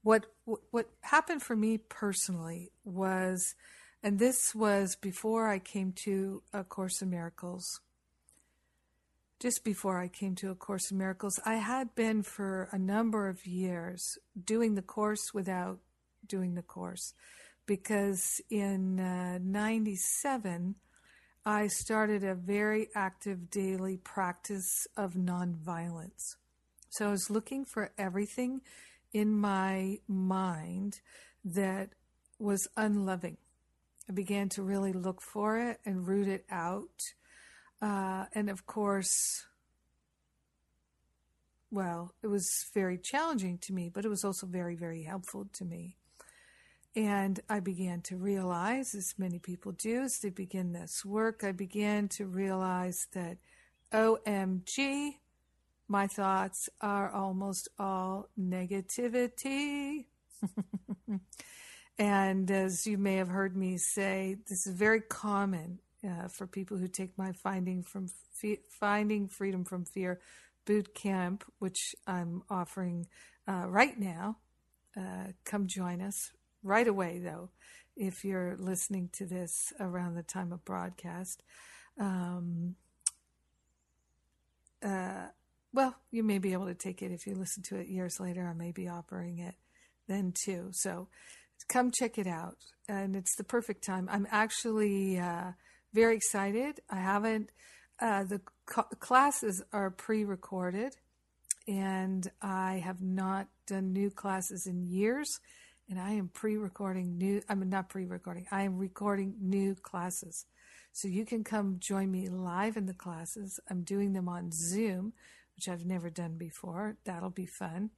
what 0.02 0.26
what 0.70 0.90
happened 1.02 1.42
for 1.42 1.54
me 1.54 1.78
personally 1.78 2.72
was, 2.84 3.54
and 4.02 4.18
this 4.18 4.54
was 4.54 4.96
before 4.96 5.48
I 5.48 5.58
came 5.58 5.92
to 6.04 6.42
A 6.52 6.64
Course 6.64 7.02
in 7.02 7.10
Miracles. 7.10 7.80
Just 9.38 9.64
before 9.64 9.98
I 9.98 10.08
came 10.08 10.34
to 10.36 10.50
A 10.50 10.54
Course 10.54 10.90
in 10.90 10.98
Miracles, 10.98 11.38
I 11.44 11.54
had 11.54 11.94
been 11.94 12.22
for 12.22 12.68
a 12.72 12.78
number 12.78 13.28
of 13.28 13.46
years 13.46 14.18
doing 14.42 14.74
the 14.74 14.82
course 14.82 15.32
without 15.32 15.78
doing 16.26 16.54
the 16.54 16.62
course, 16.62 17.14
because 17.66 18.40
in 18.50 18.98
uh, 19.00 19.38
'97 19.40 20.74
I 21.46 21.68
started 21.68 22.22
a 22.22 22.34
very 22.34 22.88
active 22.94 23.50
daily 23.50 23.96
practice 23.96 24.86
of 24.96 25.14
nonviolence. 25.14 26.36
So 26.90 27.08
I 27.08 27.10
was 27.10 27.30
looking 27.30 27.64
for 27.64 27.92
everything 27.96 28.60
in 29.12 29.32
my 29.32 29.98
mind 30.08 31.00
that 31.44 31.90
was 32.38 32.68
unloving. 32.76 33.36
I 34.08 34.12
began 34.12 34.48
to 34.50 34.62
really 34.62 34.92
look 34.92 35.20
for 35.22 35.56
it 35.56 35.80
and 35.84 36.06
root 36.06 36.26
it 36.26 36.44
out. 36.50 37.00
Uh, 37.80 38.26
and 38.34 38.50
of 38.50 38.66
course, 38.66 39.46
well, 41.70 42.12
it 42.22 42.26
was 42.26 42.66
very 42.74 42.98
challenging 42.98 43.58
to 43.58 43.72
me, 43.72 43.88
but 43.88 44.04
it 44.04 44.08
was 44.08 44.24
also 44.24 44.46
very, 44.46 44.74
very 44.74 45.04
helpful 45.04 45.46
to 45.52 45.64
me. 45.64 45.96
And 46.96 47.38
I 47.48 47.60
began 47.60 48.00
to 48.02 48.16
realize, 48.16 48.96
as 48.96 49.14
many 49.16 49.38
people 49.38 49.70
do, 49.70 50.02
as 50.02 50.18
they 50.18 50.30
begin 50.30 50.72
this 50.72 51.04
work, 51.04 51.44
I 51.44 51.52
began 51.52 52.08
to 52.08 52.26
realize 52.26 53.06
that 53.12 53.38
OMG, 53.92 55.18
my 55.90 56.06
thoughts 56.06 56.68
are 56.80 57.10
almost 57.10 57.68
all 57.76 58.28
negativity. 58.40 60.04
and 61.98 62.48
as 62.48 62.86
you 62.86 62.96
may 62.96 63.16
have 63.16 63.26
heard 63.26 63.56
me 63.56 63.76
say, 63.76 64.36
this 64.48 64.68
is 64.68 64.74
very 64.76 65.00
common 65.00 65.80
uh, 66.08 66.28
for 66.28 66.46
people 66.46 66.76
who 66.76 66.86
take 66.86 67.18
my 67.18 67.32
finding 67.32 67.82
from 67.82 68.06
finding 68.68 69.26
freedom 69.26 69.64
from 69.64 69.84
fear 69.84 70.20
boot 70.64 70.94
camp, 70.94 71.42
which 71.58 71.96
I'm 72.06 72.44
offering 72.48 73.08
uh, 73.48 73.64
right 73.66 73.98
now. 73.98 74.36
Uh, 74.96 75.32
come 75.44 75.66
join 75.66 76.00
us 76.00 76.30
right 76.62 76.86
away, 76.86 77.18
though, 77.18 77.50
if 77.96 78.24
you're 78.24 78.56
listening 78.60 79.10
to 79.14 79.26
this 79.26 79.72
around 79.80 80.14
the 80.14 80.22
time 80.22 80.52
of 80.52 80.64
broadcast. 80.64 81.42
Um, 81.98 82.76
uh, 84.84 85.26
well, 85.72 85.94
you 86.10 86.22
may 86.22 86.38
be 86.38 86.52
able 86.52 86.66
to 86.66 86.74
take 86.74 87.02
it 87.02 87.12
if 87.12 87.26
you 87.26 87.34
listen 87.34 87.62
to 87.64 87.76
it 87.76 87.88
years 87.88 88.18
later. 88.18 88.46
I 88.48 88.54
may 88.54 88.72
be 88.72 88.88
offering 88.88 89.38
it 89.38 89.54
then 90.08 90.32
too. 90.32 90.70
So 90.72 91.08
come 91.68 91.90
check 91.90 92.18
it 92.18 92.26
out. 92.26 92.56
And 92.88 93.14
it's 93.14 93.36
the 93.36 93.44
perfect 93.44 93.84
time. 93.84 94.08
I'm 94.10 94.26
actually 94.30 95.18
uh, 95.18 95.52
very 95.94 96.16
excited. 96.16 96.80
I 96.90 96.96
haven't, 96.96 97.50
uh, 98.00 98.24
the 98.24 98.40
classes 98.66 99.62
are 99.72 99.90
pre 99.90 100.24
recorded, 100.24 100.96
and 101.68 102.28
I 102.42 102.82
have 102.84 103.00
not 103.00 103.48
done 103.66 103.92
new 103.92 104.10
classes 104.10 104.66
in 104.66 104.82
years. 104.82 105.38
And 105.88 106.00
I 106.00 106.12
am 106.12 106.28
pre 106.28 106.56
recording 106.56 107.18
new, 107.18 107.42
I'm 107.48 107.68
not 107.68 107.88
pre 107.88 108.06
recording, 108.06 108.46
I 108.50 108.62
am 108.62 108.78
recording 108.78 109.34
new 109.40 109.74
classes. 109.74 110.46
So 110.92 111.06
you 111.06 111.24
can 111.24 111.44
come 111.44 111.76
join 111.78 112.10
me 112.10 112.28
live 112.28 112.76
in 112.76 112.86
the 112.86 112.94
classes. 112.94 113.60
I'm 113.70 113.82
doing 113.82 114.12
them 114.12 114.28
on 114.28 114.50
Zoom 114.52 115.12
which 115.60 115.68
I've 115.68 115.84
never 115.84 116.08
done 116.08 116.38
before. 116.38 116.96
That'll 117.04 117.28
be 117.28 117.44
fun. 117.44 117.90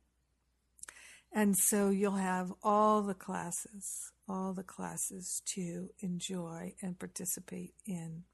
And 1.32 1.56
so 1.56 1.90
you'll 1.90 2.16
have 2.16 2.52
all 2.60 3.02
the 3.02 3.14
classes, 3.14 4.10
all 4.28 4.52
the 4.52 4.64
classes 4.64 5.42
to 5.54 5.90
enjoy 6.00 6.74
and 6.82 6.98
participate 6.98 7.74
in. 7.86 8.24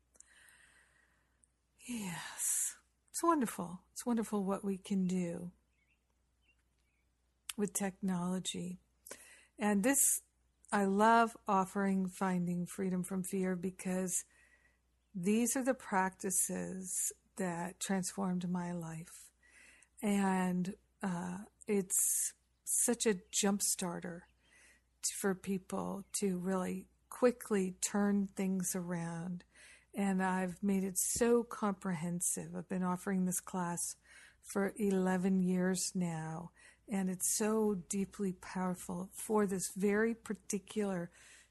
Yes, 1.87 2.77
it's 3.11 3.23
wonderful. 3.23 3.83
It's 3.93 4.07
wonderful 4.07 4.45
what 4.45 4.65
we 4.65 4.79
can 4.79 5.07
do 5.07 5.51
with 7.59 7.75
technology. 7.75 8.79
And 9.59 9.83
this, 9.83 10.23
I 10.73 10.87
love 10.87 11.37
offering 11.47 12.07
Finding 12.09 12.65
Freedom 12.65 13.03
from 13.03 13.23
Fear 13.25 13.57
because 13.57 14.25
these 15.15 15.55
are 15.55 15.65
the 15.65 15.75
practices 15.75 17.13
that 17.39 17.81
transformed 17.81 18.49
my 18.49 18.73
life. 18.73 19.31
And 20.03 20.75
uh, 21.03 21.39
it's 21.67 22.35
such 22.65 23.07
a 23.07 23.17
jump 23.33 23.63
starter 23.63 24.25
for 25.15 25.35
people 25.35 26.05
to 26.13 26.39
really 26.39 26.87
quickly 27.09 27.75
turn 27.81 28.29
things 28.37 28.77
around. 28.77 29.45
And 29.95 30.23
I've 30.23 30.63
made 30.63 30.85
it 30.85 30.99
so 30.99 31.43
comprehensive. 31.43 32.51
I've 32.57 32.69
been 32.69 32.83
offering 32.85 33.25
this 33.25 33.41
class 33.41 33.97
for 34.43 34.73
11 34.77 35.43
years 35.43 35.93
now, 35.95 36.51
and 36.89 37.11
it's 37.11 37.29
so 37.29 37.77
deeply 37.89 38.33
powerful 38.33 39.11
for 39.13 39.47
this 39.47 39.73
very 39.77 40.15
particular 40.15 41.11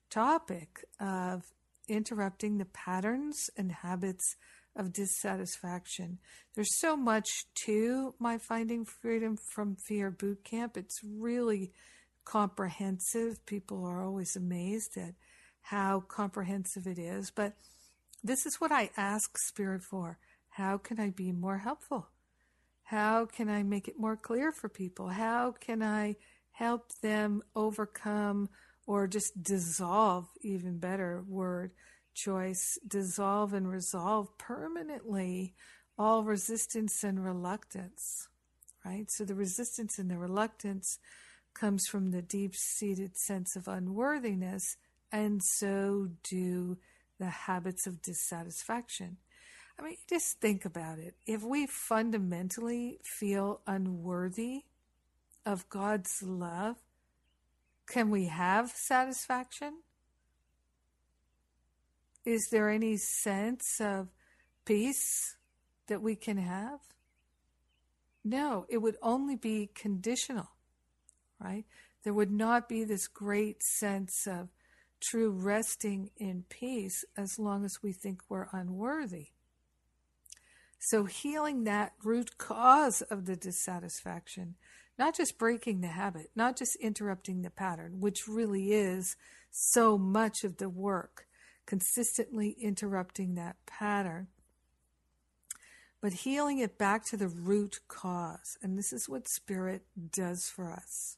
topic 0.09 0.85
of 0.99 1.51
interrupting 1.87 2.57
the 2.57 2.65
patterns 2.65 3.49
and 3.57 3.71
habits 3.71 4.35
of 4.77 4.93
dissatisfaction. 4.93 6.19
There's 6.55 6.79
so 6.79 6.95
much 6.95 7.27
to 7.65 8.13
my 8.19 8.37
Finding 8.37 8.85
Freedom 8.85 9.37
from 9.53 9.75
Fear 9.75 10.11
boot 10.11 10.43
camp. 10.43 10.77
It's 10.77 11.01
really 11.03 11.73
comprehensive. 12.23 13.45
People 13.45 13.85
are 13.85 14.01
always 14.01 14.35
amazed 14.35 14.97
at 14.97 15.15
how 15.61 16.01
comprehensive 16.07 16.87
it 16.87 16.99
is. 16.99 17.31
But 17.31 17.53
this 18.23 18.45
is 18.45 18.61
what 18.61 18.71
I 18.71 18.91
ask 18.95 19.37
Spirit 19.37 19.83
for. 19.83 20.17
How 20.49 20.77
can 20.77 20.99
I 20.99 21.09
be 21.09 21.31
more 21.31 21.57
helpful? 21.57 22.07
How 22.83 23.25
can 23.25 23.49
I 23.49 23.63
make 23.63 23.87
it 23.87 23.99
more 23.99 24.15
clear 24.15 24.51
for 24.51 24.69
people? 24.69 25.09
How 25.09 25.53
can 25.59 25.83
I 25.83 26.15
help 26.51 26.89
them 27.01 27.43
overcome 27.55 28.49
or 28.85 29.07
just 29.07 29.43
dissolve, 29.43 30.27
even 30.41 30.79
better 30.79 31.23
word 31.27 31.71
choice, 32.17 32.77
dissolve 32.85 33.53
and 33.53 33.69
resolve 33.69 34.37
permanently 34.37 35.53
all 35.97 36.23
resistance 36.23 37.03
and 37.03 37.23
reluctance, 37.23 38.27
right? 38.83 39.09
So 39.09 39.23
the 39.23 39.35
resistance 39.35 39.97
and 39.97 40.11
the 40.11 40.17
reluctance 40.17 40.99
comes 41.53 41.87
from 41.87 42.11
the 42.11 42.21
deep 42.21 42.55
seated 42.55 43.17
sense 43.17 43.55
of 43.55 43.67
unworthiness, 43.67 44.77
and 45.11 45.41
so 45.41 46.09
do 46.23 46.77
the 47.19 47.29
habits 47.29 47.87
of 47.87 48.01
dissatisfaction. 48.01 49.17
I 49.79 49.83
mean, 49.83 49.97
just 50.09 50.41
think 50.41 50.65
about 50.65 50.99
it. 50.99 51.15
If 51.25 51.43
we 51.43 51.67
fundamentally 51.67 52.99
feel 53.03 53.61
unworthy 53.67 54.63
of 55.45 55.69
God's 55.69 56.21
love, 56.23 56.77
can 57.87 58.09
we 58.09 58.25
have 58.25 58.71
satisfaction? 58.71 59.81
Is 62.27 62.49
there 62.49 62.69
any 62.69 62.97
sense 62.97 63.79
of 63.79 64.09
peace 64.65 65.37
that 65.87 66.01
we 66.01 66.17
can 66.17 66.35
have? 66.35 66.81
No, 68.21 68.65
it 68.67 68.79
would 68.79 68.97
only 69.01 69.37
be 69.37 69.69
conditional, 69.73 70.49
right? 71.39 71.63
There 72.03 72.13
would 72.13 72.29
not 72.29 72.67
be 72.67 72.83
this 72.83 73.07
great 73.07 73.63
sense 73.63 74.27
of 74.27 74.49
true 74.99 75.31
resting 75.31 76.09
in 76.17 76.43
peace 76.49 77.05
as 77.15 77.39
long 77.39 77.63
as 77.63 77.81
we 77.81 77.93
think 77.93 78.19
we're 78.27 78.49
unworthy. 78.51 79.27
So, 80.79 81.05
healing 81.05 81.63
that 81.63 81.93
root 82.03 82.37
cause 82.37 83.01
of 83.03 83.25
the 83.25 83.37
dissatisfaction, 83.37 84.55
not 84.99 85.15
just 85.15 85.39
breaking 85.39 85.79
the 85.79 85.87
habit, 85.87 86.31
not 86.35 86.57
just 86.57 86.75
interrupting 86.81 87.43
the 87.43 87.49
pattern, 87.49 88.01
which 88.01 88.27
really 88.27 88.73
is 88.73 89.15
so 89.49 89.97
much 89.97 90.43
of 90.43 90.57
the 90.57 90.67
work, 90.67 91.26
consistently 91.67 92.55
interrupting 92.59 93.35
that 93.35 93.57
pattern, 93.67 94.27
but 96.01 96.13
healing 96.13 96.57
it 96.57 96.79
back 96.79 97.05
to 97.05 97.17
the 97.17 97.27
root 97.27 97.81
cause. 97.87 98.57
And 98.63 98.75
this 98.77 98.91
is 98.91 99.07
what 99.07 99.27
Spirit 99.27 99.83
does 100.11 100.49
for 100.49 100.71
us. 100.71 101.17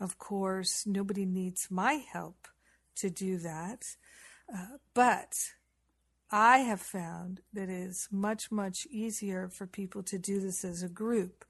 Of 0.00 0.18
course, 0.18 0.84
nobody 0.86 1.24
needs 1.24 1.68
my 1.70 1.94
help 2.12 2.48
to 2.96 3.10
do 3.10 3.38
that, 3.38 3.96
uh, 4.52 4.78
but 4.94 5.52
I 6.30 6.58
have 6.58 6.80
found 6.80 7.40
that 7.52 7.68
it 7.68 7.70
is 7.70 8.08
much, 8.10 8.50
much 8.50 8.86
easier 8.90 9.48
for 9.48 9.66
people 9.66 10.02
to 10.04 10.18
do 10.18 10.40
this 10.40 10.64
as 10.64 10.82
a 10.82 10.88
group. 10.88 11.44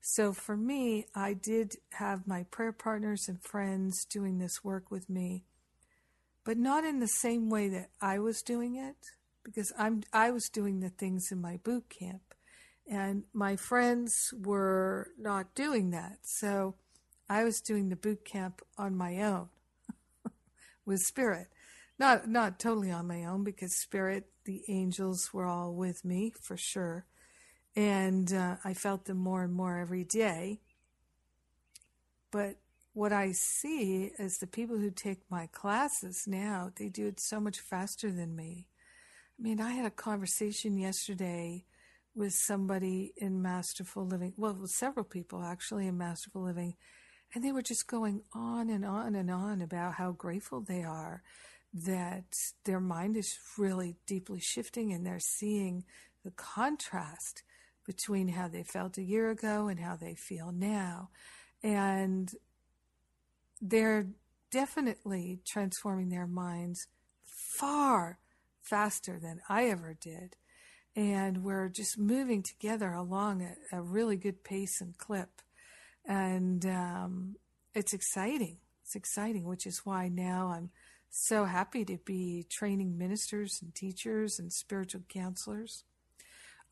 So 0.00 0.32
for 0.32 0.56
me, 0.56 1.06
I 1.14 1.32
did 1.34 1.76
have 1.92 2.26
my 2.26 2.44
prayer 2.44 2.72
partners 2.72 3.28
and 3.28 3.42
friends 3.42 4.04
doing 4.04 4.38
this 4.38 4.64
work 4.64 4.90
with 4.90 5.08
me 5.08 5.44
but 6.46 6.56
not 6.56 6.84
in 6.84 7.00
the 7.00 7.08
same 7.08 7.50
way 7.50 7.68
that 7.68 7.90
I 8.00 8.20
was 8.20 8.40
doing 8.40 8.76
it 8.76 8.94
because 9.42 9.72
I'm 9.76 10.04
I 10.12 10.30
was 10.30 10.48
doing 10.48 10.78
the 10.78 10.90
things 10.90 11.32
in 11.32 11.40
my 11.40 11.58
boot 11.64 11.90
camp 11.90 12.22
and 12.88 13.24
my 13.32 13.56
friends 13.56 14.32
were 14.32 15.10
not 15.18 15.56
doing 15.56 15.90
that. 15.90 16.18
So 16.22 16.76
I 17.28 17.42
was 17.42 17.60
doing 17.60 17.88
the 17.88 17.96
boot 17.96 18.24
camp 18.24 18.62
on 18.78 18.96
my 18.96 19.20
own 19.22 19.48
with 20.86 21.00
spirit. 21.00 21.48
Not 21.98 22.28
not 22.28 22.60
totally 22.60 22.92
on 22.92 23.08
my 23.08 23.24
own 23.24 23.42
because 23.42 23.74
spirit 23.74 24.26
the 24.44 24.62
angels 24.68 25.34
were 25.34 25.46
all 25.46 25.74
with 25.74 26.04
me 26.04 26.32
for 26.40 26.56
sure. 26.56 27.06
And 27.74 28.32
uh, 28.32 28.56
I 28.64 28.72
felt 28.72 29.06
them 29.06 29.18
more 29.18 29.42
and 29.42 29.52
more 29.52 29.78
every 29.78 30.04
day. 30.04 30.60
But 32.30 32.56
what 32.96 33.12
I 33.12 33.32
see 33.32 34.10
is 34.18 34.38
the 34.38 34.46
people 34.46 34.78
who 34.78 34.90
take 34.90 35.18
my 35.30 35.48
classes 35.52 36.24
now, 36.26 36.72
they 36.76 36.88
do 36.88 37.06
it 37.06 37.20
so 37.20 37.38
much 37.38 37.60
faster 37.60 38.10
than 38.10 38.34
me. 38.34 38.68
I 39.38 39.42
mean, 39.42 39.60
I 39.60 39.72
had 39.72 39.84
a 39.84 39.90
conversation 39.90 40.78
yesterday 40.78 41.66
with 42.14 42.32
somebody 42.32 43.12
in 43.18 43.42
Masterful 43.42 44.06
Living, 44.06 44.32
well, 44.38 44.56
with 44.58 44.70
several 44.70 45.04
people 45.04 45.44
actually 45.44 45.86
in 45.86 45.98
Masterful 45.98 46.40
Living, 46.42 46.74
and 47.34 47.44
they 47.44 47.52
were 47.52 47.60
just 47.60 47.86
going 47.86 48.22
on 48.32 48.70
and 48.70 48.82
on 48.82 49.14
and 49.14 49.30
on 49.30 49.60
about 49.60 49.92
how 49.92 50.12
grateful 50.12 50.62
they 50.62 50.82
are 50.82 51.22
that 51.74 52.24
their 52.64 52.80
mind 52.80 53.18
is 53.18 53.38
really 53.58 53.96
deeply 54.06 54.40
shifting 54.40 54.94
and 54.94 55.04
they're 55.04 55.18
seeing 55.20 55.84
the 56.24 56.30
contrast 56.30 57.42
between 57.84 58.28
how 58.28 58.48
they 58.48 58.62
felt 58.62 58.96
a 58.96 59.02
year 59.02 59.28
ago 59.28 59.68
and 59.68 59.80
how 59.80 59.96
they 59.96 60.14
feel 60.14 60.50
now. 60.50 61.10
And 61.62 62.32
they're 63.60 64.08
definitely 64.50 65.40
transforming 65.46 66.08
their 66.08 66.26
minds 66.26 66.86
far 67.58 68.18
faster 68.62 69.18
than 69.20 69.40
I 69.48 69.64
ever 69.66 69.96
did. 70.00 70.36
And 70.94 71.42
we're 71.44 71.68
just 71.68 71.98
moving 71.98 72.42
together 72.42 72.92
along 72.92 73.42
at 73.42 73.58
a 73.70 73.82
really 73.82 74.16
good 74.16 74.42
pace 74.44 74.80
and 74.80 74.96
clip. 74.96 75.42
And 76.06 76.64
um, 76.64 77.36
it's 77.74 77.92
exciting. 77.92 78.58
It's 78.82 78.96
exciting, 78.96 79.44
which 79.44 79.66
is 79.66 79.82
why 79.84 80.08
now 80.08 80.52
I'm 80.56 80.70
so 81.10 81.44
happy 81.44 81.84
to 81.84 81.98
be 82.04 82.46
training 82.50 82.96
ministers 82.96 83.58
and 83.60 83.74
teachers 83.74 84.38
and 84.38 84.52
spiritual 84.52 85.02
counselors. 85.08 85.84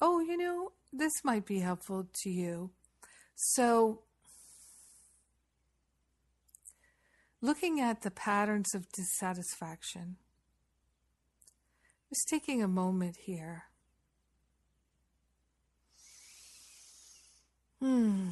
Oh, 0.00 0.20
you 0.20 0.36
know, 0.36 0.72
this 0.92 1.12
might 1.24 1.46
be 1.46 1.60
helpful 1.60 2.08
to 2.22 2.30
you. 2.30 2.70
So, 3.34 4.02
looking 7.44 7.78
at 7.78 8.00
the 8.00 8.10
patterns 8.10 8.74
of 8.74 8.90
dissatisfaction, 8.92 10.16
just 12.08 12.26
taking 12.26 12.62
a 12.62 12.68
moment 12.68 13.16
here. 13.16 13.64
Hmm. 17.80 18.30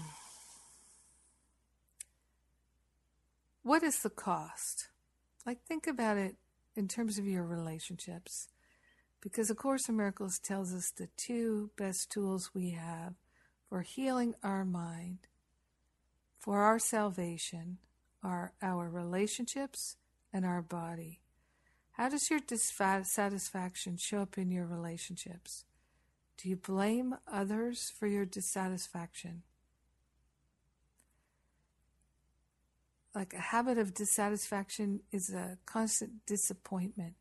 What 3.62 3.83
is 3.83 4.01
the 4.01 4.09
cost? 4.09 4.88
Like, 5.44 5.62
think 5.68 5.87
about 5.87 6.16
it 6.16 6.37
in 6.75 6.88
terms 6.88 7.18
of 7.18 7.27
your 7.27 7.44
relationships. 7.44 8.48
Because 9.20 9.51
A 9.51 9.55
Course 9.55 9.90
in 9.90 9.96
Miracles 9.96 10.38
tells 10.38 10.72
us 10.72 10.90
the 10.90 11.09
two 11.18 11.70
best 11.77 12.11
tools 12.11 12.51
we 12.55 12.70
have 12.70 13.12
for 13.68 13.83
healing 13.83 14.35
our 14.42 14.64
mind, 14.64 15.29
for 16.38 16.62
our 16.62 16.79
salvation, 16.79 17.77
are 18.23 18.53
our 18.63 18.89
relationships 18.89 19.97
and 20.33 20.45
our 20.45 20.63
body. 20.63 21.21
How 21.93 22.09
does 22.09 22.31
your 22.31 22.41
dissatisfaction 22.41 23.97
show 23.97 24.23
up 24.23 24.39
in 24.39 24.51
your 24.51 24.67
relationships? 24.67 25.65
Do 26.39 26.49
you 26.49 26.57
blame 26.57 27.17
others 27.31 27.93
for 27.99 28.07
your 28.07 28.25
dissatisfaction? 28.25 29.43
Like 33.15 33.35
a 33.35 33.41
habit 33.41 33.77
of 33.77 33.93
dissatisfaction 33.93 35.01
is 35.13 35.31
a 35.35 35.59
constant 35.67 36.25
disappointment. 36.27 37.15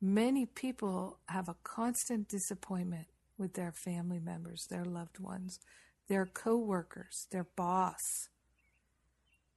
Many 0.00 0.46
people 0.46 1.18
have 1.28 1.48
a 1.48 1.56
constant 1.62 2.28
disappointment 2.28 3.06
with 3.38 3.54
their 3.54 3.70
family 3.70 4.18
members, 4.18 4.66
their 4.68 4.84
loved 4.84 5.20
ones, 5.20 5.60
their 6.08 6.26
co-workers, 6.26 7.28
their 7.30 7.46
boss, 7.56 8.28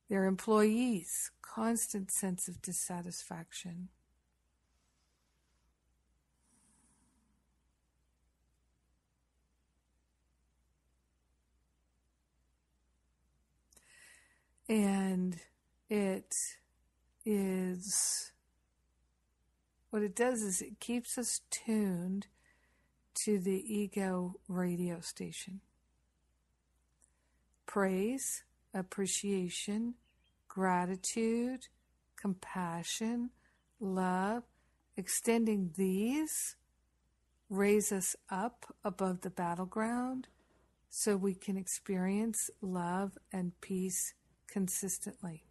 their 0.09 0.25
employees, 0.25 1.31
constant 1.41 2.11
sense 2.11 2.47
of 2.47 2.61
dissatisfaction. 2.61 3.89
And 14.67 15.37
it 15.89 16.33
is 17.23 18.31
what 19.91 20.01
it 20.01 20.15
does 20.15 20.41
is 20.41 20.61
it 20.61 20.79
keeps 20.79 21.17
us 21.17 21.41
tuned 21.51 22.27
to 23.13 23.39
the 23.39 23.63
ego 23.73 24.35
radio 24.47 24.99
station. 24.99 25.61
Praise 27.65 28.43
appreciation, 28.75 29.95
gratitude, 30.47 31.67
compassion, 32.15 33.31
love, 33.79 34.43
extending 34.95 35.71
these 35.75 36.55
raise 37.49 37.91
us 37.91 38.15
up 38.29 38.65
above 38.83 39.21
the 39.21 39.29
battleground 39.29 40.27
so 40.89 41.15
we 41.15 41.33
can 41.33 41.57
experience 41.57 42.49
love 42.61 43.17
and 43.31 43.51
peace 43.61 44.13
consistently. 44.47 45.45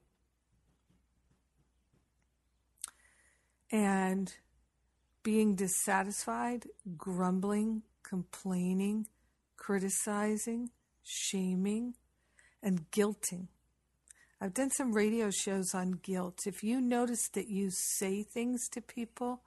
And 3.70 4.32
being 5.22 5.54
dissatisfied, 5.54 6.66
grumbling, 6.96 7.82
complaining, 8.02 9.06
criticizing, 9.56 10.70
shaming, 11.02 11.94
and 12.64 12.90
guilting. 12.90 13.46
I've 14.40 14.54
done 14.54 14.70
some 14.70 14.92
radio 14.92 15.30
shows 15.30 15.74
on 15.74 16.00
guilt. 16.02 16.40
If 16.46 16.64
you 16.64 16.80
notice 16.80 17.28
that 17.34 17.48
you 17.48 17.70
say 17.70 18.24
things 18.24 18.68
to 18.72 18.80
people 18.80 19.42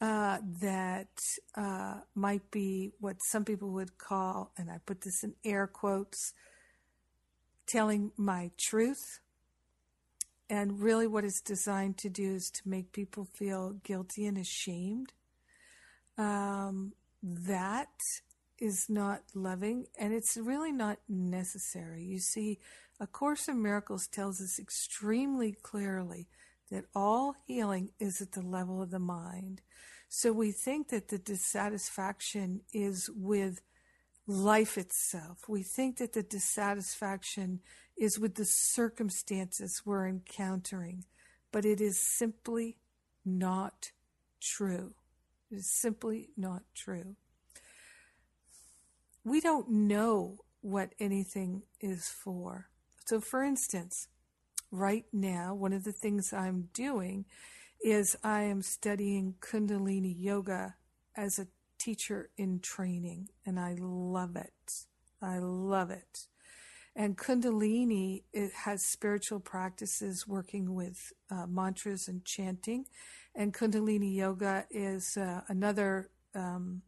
uh, 0.00 0.38
that 0.60 1.08
uh, 1.54 2.00
might 2.14 2.50
be 2.50 2.92
what 2.98 3.16
some 3.30 3.44
people 3.44 3.70
would 3.70 3.96
call, 3.98 4.52
and 4.58 4.70
I 4.70 4.78
put 4.84 5.02
this 5.02 5.22
in 5.22 5.34
air 5.44 5.66
quotes, 5.66 6.34
telling 7.66 8.12
my 8.16 8.50
truth. 8.58 9.20
And 10.50 10.80
really, 10.80 11.06
what 11.06 11.24
it's 11.24 11.40
designed 11.40 11.98
to 11.98 12.08
do 12.08 12.34
is 12.34 12.50
to 12.54 12.68
make 12.68 12.92
people 12.92 13.26
feel 13.38 13.72
guilty 13.84 14.26
and 14.26 14.38
ashamed. 14.38 15.12
Um, 16.18 16.92
that 17.22 17.88
is 18.58 18.86
not 18.88 19.22
loving, 19.34 19.86
and 19.98 20.12
it's 20.12 20.36
really 20.36 20.72
not 20.72 20.98
necessary. 21.08 22.02
You 22.02 22.18
see, 22.18 22.58
A 23.00 23.06
Course 23.06 23.48
in 23.48 23.62
Miracles 23.62 24.06
tells 24.06 24.40
us 24.40 24.58
extremely 24.58 25.52
clearly 25.62 26.28
that 26.70 26.86
all 26.94 27.34
healing 27.46 27.90
is 28.00 28.20
at 28.20 28.32
the 28.32 28.42
level 28.42 28.82
of 28.82 28.90
the 28.90 28.98
mind. 28.98 29.60
So 30.08 30.32
we 30.32 30.52
think 30.52 30.88
that 30.88 31.08
the 31.08 31.18
dissatisfaction 31.18 32.62
is 32.72 33.10
with 33.14 33.60
life 34.26 34.76
itself. 34.76 35.48
We 35.48 35.62
think 35.62 35.98
that 35.98 36.12
the 36.12 36.22
dissatisfaction 36.22 37.60
is 37.96 38.18
with 38.18 38.34
the 38.34 38.44
circumstances 38.44 39.82
we're 39.84 40.08
encountering, 40.08 41.04
but 41.52 41.64
it 41.64 41.80
is 41.80 42.00
simply 42.00 42.78
not 43.24 43.92
true. 44.40 44.94
It 45.50 45.56
is 45.56 45.70
simply 45.70 46.30
not 46.36 46.62
true. 46.74 47.16
We 49.26 49.40
don't 49.40 49.68
know 49.68 50.44
what 50.60 50.94
anything 51.00 51.62
is 51.80 52.08
for. 52.08 52.68
So, 53.06 53.20
for 53.20 53.42
instance, 53.42 54.06
right 54.70 55.04
now, 55.12 55.52
one 55.52 55.72
of 55.72 55.82
the 55.82 55.90
things 55.90 56.32
I'm 56.32 56.68
doing 56.72 57.24
is 57.84 58.16
I 58.22 58.42
am 58.42 58.62
studying 58.62 59.34
Kundalini 59.40 60.14
Yoga 60.16 60.76
as 61.16 61.40
a 61.40 61.48
teacher 61.76 62.30
in 62.36 62.60
training, 62.60 63.30
and 63.44 63.58
I 63.58 63.74
love 63.80 64.36
it. 64.36 64.86
I 65.20 65.38
love 65.38 65.90
it. 65.90 66.28
And 66.94 67.18
Kundalini 67.18 68.22
it 68.32 68.52
has 68.52 68.86
spiritual 68.86 69.40
practices 69.40 70.28
working 70.28 70.72
with 70.72 71.12
uh, 71.32 71.46
mantras 71.48 72.06
and 72.06 72.24
chanting, 72.24 72.84
and 73.34 73.52
Kundalini 73.52 74.14
Yoga 74.14 74.66
is 74.70 75.16
uh, 75.16 75.40
another 75.48 76.10
um, 76.32 76.82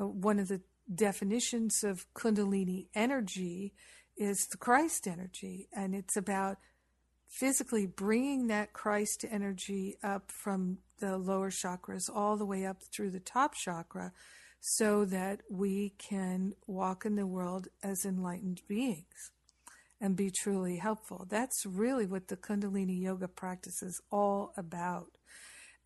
uh, 0.00 0.06
one 0.06 0.38
of 0.38 0.48
the 0.48 0.62
definitions 0.92 1.82
of 1.82 2.06
Kundalini 2.14 2.86
energy 2.94 3.74
is 4.16 4.46
the 4.50 4.56
Christ 4.56 5.06
energy, 5.06 5.68
and 5.72 5.94
it's 5.94 6.16
about 6.16 6.58
physically 7.28 7.86
bringing 7.86 8.46
that 8.46 8.72
Christ 8.72 9.24
energy 9.28 9.96
up 10.02 10.30
from 10.30 10.78
the 11.00 11.18
lower 11.18 11.50
chakras 11.50 12.08
all 12.12 12.36
the 12.36 12.46
way 12.46 12.64
up 12.64 12.82
through 12.94 13.10
the 13.10 13.20
top 13.20 13.54
chakra 13.54 14.12
so 14.60 15.04
that 15.04 15.42
we 15.50 15.94
can 15.98 16.54
walk 16.66 17.04
in 17.04 17.16
the 17.16 17.26
world 17.26 17.68
as 17.82 18.04
enlightened 18.04 18.62
beings 18.66 19.30
and 20.00 20.16
be 20.16 20.30
truly 20.30 20.76
helpful. 20.76 21.26
That's 21.28 21.64
really 21.66 22.06
what 22.06 22.28
the 22.28 22.36
Kundalini 22.36 23.00
yoga 23.00 23.28
practice 23.28 23.82
is 23.82 24.00
all 24.10 24.52
about. 24.56 25.18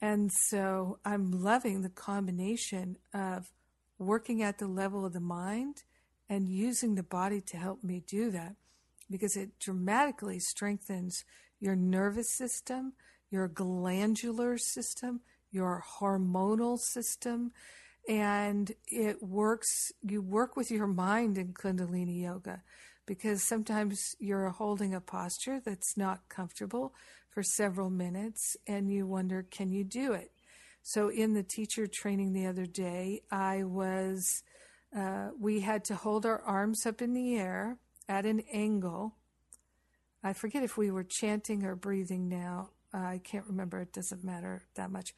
And 0.01 0.31
so 0.33 0.99
I'm 1.05 1.31
loving 1.31 1.83
the 1.83 1.91
combination 1.91 2.97
of 3.13 3.51
working 4.01 4.43
at 4.43 4.59
the 4.59 4.67
level 4.67 5.05
of 5.05 5.13
the 5.13 5.21
mind 5.21 5.85
and 6.29 6.49
using 6.49 6.95
the 6.95 7.03
body 7.03 7.41
to 7.41 7.57
help 7.57 7.85
me 7.85 8.03
do 8.07 8.31
that 8.31 8.57
because 9.11 9.37
it 9.37 9.59
dramatically 9.59 10.39
strengthens 10.39 11.25
your 11.61 11.77
nervous 11.77 12.31
system, 12.31 12.95
your 13.31 13.47
glandular 13.47 14.57
system, 14.57 15.21
your 15.51 15.85
hormonal 15.99 16.79
system, 16.79 17.53
and 18.09 18.73
it 18.87 19.23
works. 19.23 19.93
You 20.01 20.23
work 20.23 20.57
with 20.57 20.71
your 20.71 20.87
mind 20.87 21.37
in 21.37 21.53
Kundalini 21.53 22.23
Yoga 22.23 22.63
because 23.07 23.43
sometimes 23.43 24.15
you're 24.19 24.49
holding 24.49 24.95
a 24.95 25.01
posture 25.01 25.61
that's 25.63 25.97
not 25.97 26.29
comfortable 26.29 26.95
for 27.29 27.43
several 27.43 27.91
minutes 27.91 28.57
and 28.67 28.91
you 28.91 29.07
wonder, 29.07 29.45
can 29.51 29.71
you 29.71 29.85
do 29.85 30.13
it? 30.13 30.31
So, 30.83 31.09
in 31.09 31.35
the 31.35 31.43
teacher 31.43 31.87
training 31.87 32.33
the 32.33 32.47
other 32.47 32.66
day, 32.66 33.22
I 33.31 33.64
was, 33.64 34.43
uh, 34.97 35.31
we 35.39 35.61
had 35.61 35.85
to 35.87 35.95
hold 35.95 36.24
our 36.26 36.41
arms 36.43 36.87
up 36.87 37.03
in 37.03 37.12
the 37.12 37.37
air 37.37 37.78
at 38.09 38.26
an 38.26 38.41
angle. 38.53 39.16
I 40.22 40.33
forget 40.33 40.62
if 40.62 40.76
we 40.76 40.91
were 40.91 41.05
chanting 41.05 41.64
or 41.64 41.76
breathing 41.76 42.28
now. 42.28 42.70
Uh, 42.93 42.99
I 42.99 43.20
can't 43.22 43.47
remember. 43.47 43.81
It 43.81 43.93
doesn't 43.93 44.24
matter 44.24 44.62
that 44.74 44.91
much. 44.91 45.14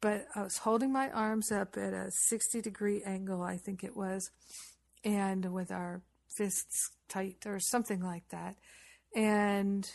But 0.00 0.26
I 0.34 0.42
was 0.42 0.58
holding 0.58 0.92
my 0.92 1.10
arms 1.10 1.50
up 1.50 1.76
at 1.76 1.92
a 1.92 2.10
60 2.10 2.60
degree 2.60 3.02
angle, 3.02 3.42
I 3.42 3.56
think 3.56 3.82
it 3.82 3.96
was, 3.96 4.30
and 5.04 5.52
with 5.52 5.72
our 5.72 6.02
fists 6.28 6.90
tight 7.08 7.46
or 7.46 7.58
something 7.58 8.00
like 8.00 8.28
that, 8.28 8.56
and 9.16 9.90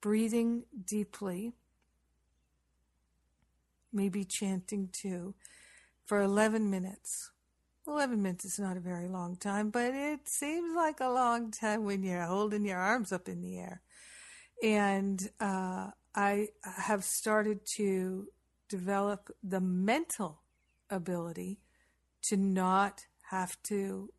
breathing 0.00 0.64
deeply, 0.84 1.54
maybe 3.92 4.24
chanting 4.24 4.88
too, 4.92 5.34
for 6.06 6.20
11 6.20 6.70
minutes. 6.70 7.30
11 7.86 8.22
minutes 8.22 8.44
is 8.44 8.58
not 8.58 8.76
a 8.76 8.80
very 8.80 9.08
long 9.08 9.36
time, 9.36 9.70
but 9.70 9.94
it 9.94 10.28
seems 10.28 10.76
like 10.76 11.00
a 11.00 11.08
long 11.08 11.50
time 11.50 11.84
when 11.84 12.02
you're 12.02 12.22
holding 12.22 12.64
your 12.66 12.78
arms 12.78 13.12
up 13.12 13.28
in 13.28 13.40
the 13.40 13.58
air. 13.58 13.82
And 14.62 15.30
uh, 15.40 15.88
I 16.14 16.48
have 16.62 17.04
started 17.04 17.60
to 17.76 18.26
develop 18.68 19.30
the 19.42 19.60
mental 19.60 20.42
ability 20.90 21.60
to 22.22 22.36
not 22.36 23.06
have 23.30 23.56
to 23.64 24.10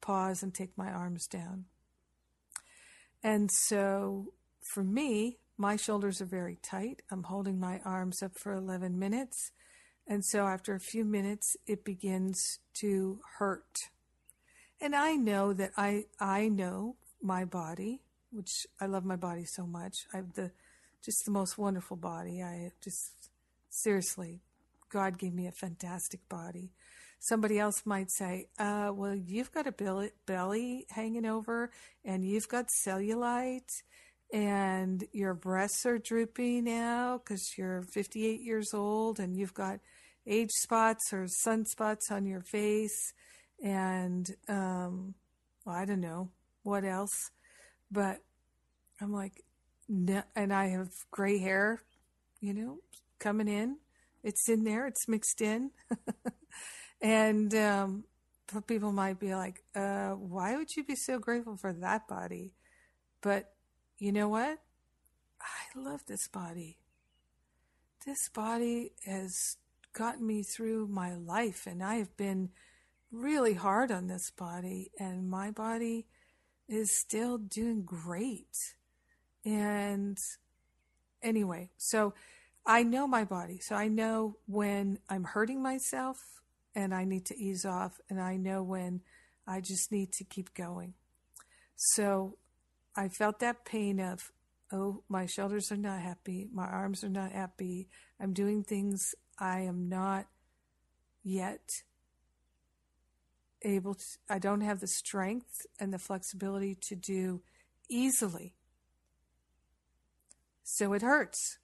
pause 0.00 0.42
and 0.42 0.52
take 0.52 0.76
my 0.76 0.90
arms 0.90 1.26
down. 1.26 1.66
And 3.22 3.50
so 3.50 4.32
for 4.60 4.82
me, 4.82 5.38
my 5.56 5.76
shoulders 5.76 6.20
are 6.20 6.26
very 6.26 6.58
tight. 6.62 7.02
I'm 7.10 7.24
holding 7.24 7.60
my 7.60 7.80
arms 7.84 8.22
up 8.22 8.38
for 8.38 8.52
11 8.52 8.98
minutes 8.98 9.52
and 10.06 10.24
so 10.24 10.46
after 10.46 10.74
a 10.74 10.80
few 10.80 11.04
minutes, 11.04 11.56
it 11.66 11.84
begins 11.84 12.58
to 12.74 13.20
hurt. 13.38 13.90
And 14.80 14.94
I 14.94 15.14
know 15.14 15.52
that 15.54 15.70
I, 15.76 16.04
I 16.20 16.48
know 16.48 16.96
my 17.22 17.44
body, 17.44 18.02
which 18.30 18.66
I 18.80 18.86
love 18.86 19.04
my 19.04 19.16
body 19.16 19.44
so 19.44 19.66
much. 19.66 20.06
I 20.12 20.18
have 20.18 20.34
the, 20.34 20.50
just 21.02 21.24
the 21.24 21.30
most 21.30 21.56
wonderful 21.56 21.96
body. 21.96 22.42
I 22.42 22.72
just, 22.82 23.30
seriously, 23.70 24.40
God 24.90 25.18
gave 25.18 25.32
me 25.32 25.46
a 25.46 25.52
fantastic 25.52 26.28
body. 26.28 26.72
Somebody 27.18 27.58
else 27.58 27.86
might 27.86 28.10
say, 28.10 28.48
uh, 28.58 28.92
well, 28.94 29.14
you've 29.14 29.52
got 29.52 29.66
a 29.66 29.72
belly, 29.72 30.10
belly 30.26 30.84
hanging 30.90 31.24
over 31.24 31.70
and 32.04 32.26
you've 32.26 32.48
got 32.48 32.66
cellulite 32.86 33.82
and 34.34 35.04
your 35.12 35.32
breasts 35.32 35.86
are 35.86 35.96
drooping 35.96 36.64
now 36.64 37.18
because 37.18 37.56
you're 37.56 37.82
58 37.82 38.40
years 38.42 38.74
old 38.74 39.20
and 39.20 39.36
you've 39.36 39.54
got 39.54 39.78
age 40.26 40.50
spots 40.50 41.12
or 41.12 41.28
sunspots 41.46 42.10
on 42.10 42.26
your 42.26 42.40
face 42.40 43.12
and 43.62 44.28
um, 44.48 45.14
well, 45.64 45.76
I 45.76 45.84
don't 45.84 46.00
know 46.00 46.30
what 46.64 46.84
else, 46.84 47.30
but 47.92 48.22
I'm 49.00 49.12
like, 49.12 49.44
no, 49.88 50.24
and 50.34 50.52
I 50.52 50.66
have 50.70 50.90
gray 51.12 51.38
hair, 51.38 51.84
you 52.40 52.54
know, 52.54 52.78
coming 53.20 53.46
in. 53.46 53.76
It's 54.24 54.48
in 54.48 54.64
there. 54.64 54.88
It's 54.88 55.06
mixed 55.06 55.42
in, 55.42 55.70
and 57.02 57.54
um, 57.54 58.04
people 58.66 58.90
might 58.90 59.20
be 59.20 59.34
like, 59.34 59.62
uh, 59.76 60.12
"Why 60.12 60.56
would 60.56 60.74
you 60.74 60.82
be 60.82 60.96
so 60.96 61.18
grateful 61.18 61.58
for 61.58 61.74
that 61.74 62.08
body?" 62.08 62.54
But 63.20 63.53
you 63.98 64.12
know 64.12 64.28
what? 64.28 64.58
I 65.40 65.78
love 65.78 66.06
this 66.06 66.28
body. 66.28 66.78
This 68.06 68.28
body 68.28 68.92
has 69.06 69.56
gotten 69.92 70.26
me 70.26 70.42
through 70.42 70.88
my 70.88 71.14
life, 71.14 71.66
and 71.66 71.82
I 71.82 71.96
have 71.96 72.16
been 72.16 72.50
really 73.10 73.54
hard 73.54 73.90
on 73.90 74.08
this 74.08 74.30
body, 74.30 74.90
and 74.98 75.30
my 75.30 75.50
body 75.50 76.06
is 76.68 76.98
still 76.98 77.38
doing 77.38 77.82
great. 77.82 78.56
And 79.44 80.18
anyway, 81.22 81.70
so 81.76 82.14
I 82.66 82.82
know 82.82 83.06
my 83.06 83.24
body. 83.24 83.58
So 83.60 83.74
I 83.74 83.88
know 83.88 84.36
when 84.46 84.98
I'm 85.08 85.24
hurting 85.24 85.62
myself 85.62 86.18
and 86.74 86.94
I 86.94 87.04
need 87.04 87.26
to 87.26 87.36
ease 87.38 87.64
off, 87.64 88.00
and 88.10 88.20
I 88.20 88.36
know 88.36 88.62
when 88.62 89.02
I 89.46 89.60
just 89.60 89.92
need 89.92 90.12
to 90.14 90.24
keep 90.24 90.54
going. 90.54 90.94
So 91.76 92.36
I 92.96 93.08
felt 93.08 93.40
that 93.40 93.64
pain 93.64 94.00
of, 94.00 94.32
oh, 94.72 95.02
my 95.08 95.26
shoulders 95.26 95.72
are 95.72 95.76
not 95.76 96.00
happy, 96.00 96.48
my 96.52 96.66
arms 96.66 97.02
are 97.02 97.08
not 97.08 97.32
happy, 97.32 97.88
I'm 98.20 98.32
doing 98.32 98.62
things 98.62 99.14
I 99.38 99.60
am 99.60 99.88
not 99.88 100.26
yet 101.22 101.82
able 103.62 103.94
to, 103.94 104.04
I 104.28 104.38
don't 104.38 104.60
have 104.60 104.80
the 104.80 104.86
strength 104.86 105.66
and 105.80 105.92
the 105.92 105.98
flexibility 105.98 106.76
to 106.82 106.94
do 106.94 107.42
easily. 107.88 108.54
So 110.62 110.92
it 110.92 111.02
hurts. 111.02 111.58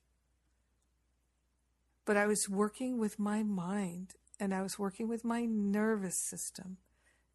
But 2.04 2.16
I 2.16 2.26
was 2.26 2.48
working 2.48 2.98
with 2.98 3.18
my 3.18 3.42
mind 3.42 4.14
and 4.40 4.54
I 4.54 4.62
was 4.62 4.78
working 4.78 5.08
with 5.08 5.24
my 5.24 5.44
nervous 5.44 6.16
system. 6.16 6.78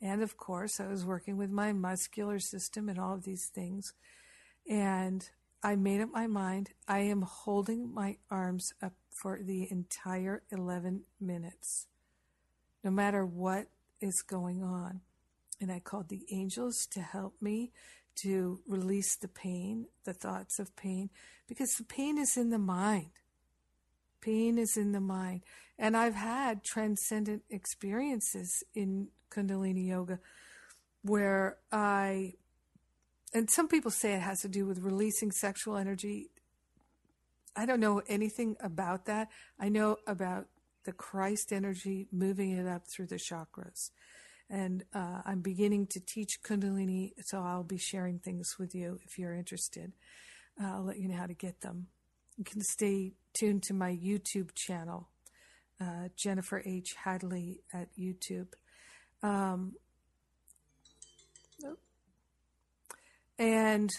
And 0.01 0.21
of 0.21 0.37
course, 0.37 0.79
I 0.79 0.87
was 0.87 1.05
working 1.05 1.37
with 1.37 1.49
my 1.49 1.73
muscular 1.73 2.39
system 2.39 2.89
and 2.89 2.99
all 2.99 3.13
of 3.15 3.23
these 3.23 3.47
things. 3.47 3.93
And 4.69 5.27
I 5.63 5.75
made 5.75 6.01
up 6.01 6.09
my 6.11 6.27
mind. 6.27 6.71
I 6.87 6.99
am 6.99 7.23
holding 7.23 7.93
my 7.93 8.17
arms 8.29 8.73
up 8.83 8.93
for 9.09 9.39
the 9.41 9.67
entire 9.71 10.43
11 10.51 11.01
minutes, 11.19 11.87
no 12.83 12.91
matter 12.91 13.25
what 13.25 13.67
is 14.01 14.21
going 14.21 14.61
on. 14.61 15.01
And 15.59 15.71
I 15.71 15.79
called 15.79 16.09
the 16.09 16.25
angels 16.31 16.85
to 16.91 17.01
help 17.01 17.35
me 17.41 17.71
to 18.15 18.59
release 18.67 19.15
the 19.15 19.27
pain, 19.27 19.87
the 20.03 20.13
thoughts 20.13 20.59
of 20.59 20.75
pain, 20.75 21.09
because 21.47 21.73
the 21.75 21.83
pain 21.83 22.17
is 22.17 22.37
in 22.37 22.49
the 22.49 22.59
mind. 22.59 23.11
Pain 24.21 24.57
is 24.57 24.77
in 24.77 24.91
the 24.91 25.01
mind. 25.01 25.41
And 25.77 25.95
I've 25.97 26.15
had 26.15 26.63
transcendent 26.63 27.43
experiences 27.49 28.63
in 28.73 29.09
Kundalini 29.29 29.87
Yoga 29.87 30.19
where 31.01 31.57
I, 31.71 32.33
and 33.33 33.49
some 33.49 33.67
people 33.67 33.91
say 33.91 34.13
it 34.13 34.21
has 34.21 34.41
to 34.41 34.47
do 34.47 34.65
with 34.65 34.79
releasing 34.79 35.31
sexual 35.31 35.77
energy. 35.77 36.29
I 37.55 37.65
don't 37.65 37.79
know 37.79 38.01
anything 38.07 38.55
about 38.59 39.05
that. 39.05 39.29
I 39.59 39.69
know 39.69 39.97
about 40.07 40.47
the 40.85 40.93
Christ 40.93 41.51
energy, 41.51 42.07
moving 42.11 42.51
it 42.51 42.67
up 42.67 42.87
through 42.87 43.07
the 43.07 43.15
chakras. 43.15 43.91
And 44.49 44.83
uh, 44.93 45.21
I'm 45.25 45.41
beginning 45.41 45.87
to 45.87 45.99
teach 45.99 46.41
Kundalini, 46.43 47.13
so 47.23 47.41
I'll 47.41 47.63
be 47.63 47.77
sharing 47.77 48.19
things 48.19 48.57
with 48.59 48.75
you 48.75 48.99
if 49.03 49.17
you're 49.17 49.33
interested. 49.33 49.93
Uh, 50.61 50.67
I'll 50.67 50.83
let 50.83 50.99
you 50.99 51.07
know 51.07 51.17
how 51.17 51.25
to 51.25 51.33
get 51.33 51.61
them. 51.61 51.87
You 52.37 52.43
can 52.43 52.61
stay 52.61 53.13
tuned 53.33 53.63
to 53.63 53.73
my 53.73 53.91
YouTube 53.91 54.53
channel, 54.53 55.09
uh, 55.79 56.09
Jennifer 56.15 56.61
H. 56.65 56.95
Hadley 57.03 57.61
at 57.73 57.89
YouTube. 57.97 58.47
Um, 59.21 59.73
and 63.37 63.89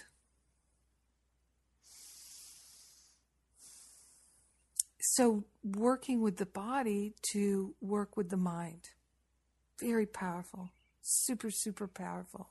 so 5.01 5.45
working 5.63 6.23
with 6.23 6.37
the 6.37 6.47
body 6.47 7.15
to 7.33 7.75
work 7.81 8.17
with 8.17 8.31
the 8.31 8.37
mind. 8.37 8.91
Very 9.81 10.07
powerful. 10.07 10.71
Super, 11.03 11.51
super 11.51 11.87
powerful. 11.87 12.49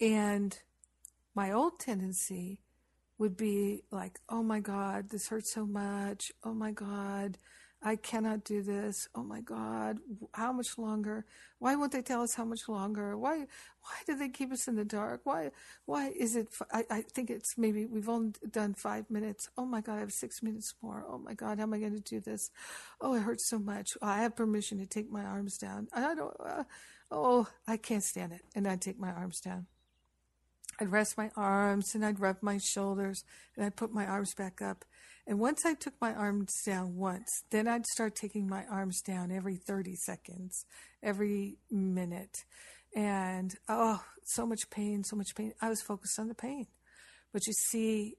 And 0.00 0.56
my 1.34 1.50
old 1.50 1.80
tendency 1.80 2.60
would 3.18 3.36
be 3.36 3.82
like, 3.90 4.20
oh 4.28 4.42
my 4.42 4.60
God, 4.60 5.10
this 5.10 5.28
hurts 5.28 5.52
so 5.52 5.66
much. 5.66 6.32
Oh 6.44 6.54
my 6.54 6.70
God, 6.70 7.36
I 7.82 7.96
cannot 7.96 8.44
do 8.44 8.62
this. 8.62 9.08
Oh 9.14 9.22
my 9.22 9.40
God, 9.40 9.98
how 10.32 10.52
much 10.52 10.78
longer? 10.78 11.24
Why 11.58 11.76
won't 11.76 11.92
they 11.92 12.02
tell 12.02 12.22
us 12.22 12.34
how 12.34 12.44
much 12.44 12.68
longer? 12.68 13.16
Why, 13.16 13.38
why 13.38 13.96
do 14.06 14.16
they 14.16 14.28
keep 14.28 14.52
us 14.52 14.66
in 14.68 14.76
the 14.76 14.84
dark? 14.84 15.20
Why, 15.24 15.50
why 15.84 16.12
is 16.16 16.36
it? 16.36 16.48
I, 16.72 16.84
I 16.90 17.02
think 17.02 17.30
it's 17.30 17.58
maybe 17.58 17.86
we've 17.86 18.08
only 18.08 18.32
done 18.50 18.74
five 18.74 19.10
minutes. 19.10 19.48
Oh 19.56 19.64
my 19.64 19.80
God, 19.80 19.96
I 19.96 20.00
have 20.00 20.12
six 20.12 20.42
minutes 20.42 20.74
more. 20.82 21.04
Oh 21.08 21.18
my 21.18 21.34
God, 21.34 21.58
how 21.58 21.64
am 21.64 21.74
I 21.74 21.78
going 21.78 21.94
to 21.94 22.00
do 22.00 22.20
this? 22.20 22.50
Oh, 23.00 23.14
it 23.14 23.22
hurts 23.22 23.48
so 23.48 23.58
much. 23.58 23.96
Oh, 24.02 24.06
I 24.06 24.22
have 24.22 24.36
permission 24.36 24.78
to 24.78 24.86
take 24.86 25.10
my 25.10 25.22
arms 25.24 25.58
down. 25.58 25.88
I 25.92 26.14
don't, 26.14 26.36
uh, 26.44 26.64
oh, 27.10 27.48
I 27.66 27.76
can't 27.76 28.04
stand 28.04 28.32
it. 28.32 28.42
And 28.54 28.66
I 28.66 28.76
take 28.76 28.98
my 28.98 29.10
arms 29.10 29.40
down. 29.40 29.66
I'd 30.80 30.92
rest 30.92 31.18
my 31.18 31.30
arms 31.36 31.94
and 31.94 32.04
I'd 32.04 32.20
rub 32.20 32.36
my 32.40 32.58
shoulders 32.58 33.24
and 33.56 33.64
I'd 33.64 33.76
put 33.76 33.92
my 33.92 34.06
arms 34.06 34.34
back 34.34 34.62
up 34.62 34.84
and 35.28 35.38
once 35.38 35.66
I 35.66 35.74
took 35.74 35.92
my 36.00 36.14
arms 36.14 36.54
down 36.64 36.96
once, 36.96 37.44
then 37.50 37.68
I'd 37.68 37.84
start 37.84 38.16
taking 38.16 38.48
my 38.48 38.64
arms 38.64 39.02
down 39.02 39.30
every 39.30 39.56
30 39.56 39.94
seconds, 39.94 40.64
every 41.02 41.58
minute. 41.70 42.44
And 42.96 43.54
oh, 43.68 44.02
so 44.24 44.46
much 44.46 44.70
pain, 44.70 45.04
so 45.04 45.16
much 45.16 45.34
pain. 45.36 45.52
I 45.60 45.68
was 45.68 45.82
focused 45.82 46.18
on 46.18 46.28
the 46.28 46.34
pain. 46.34 46.66
But 47.30 47.46
you 47.46 47.52
see, 47.52 48.14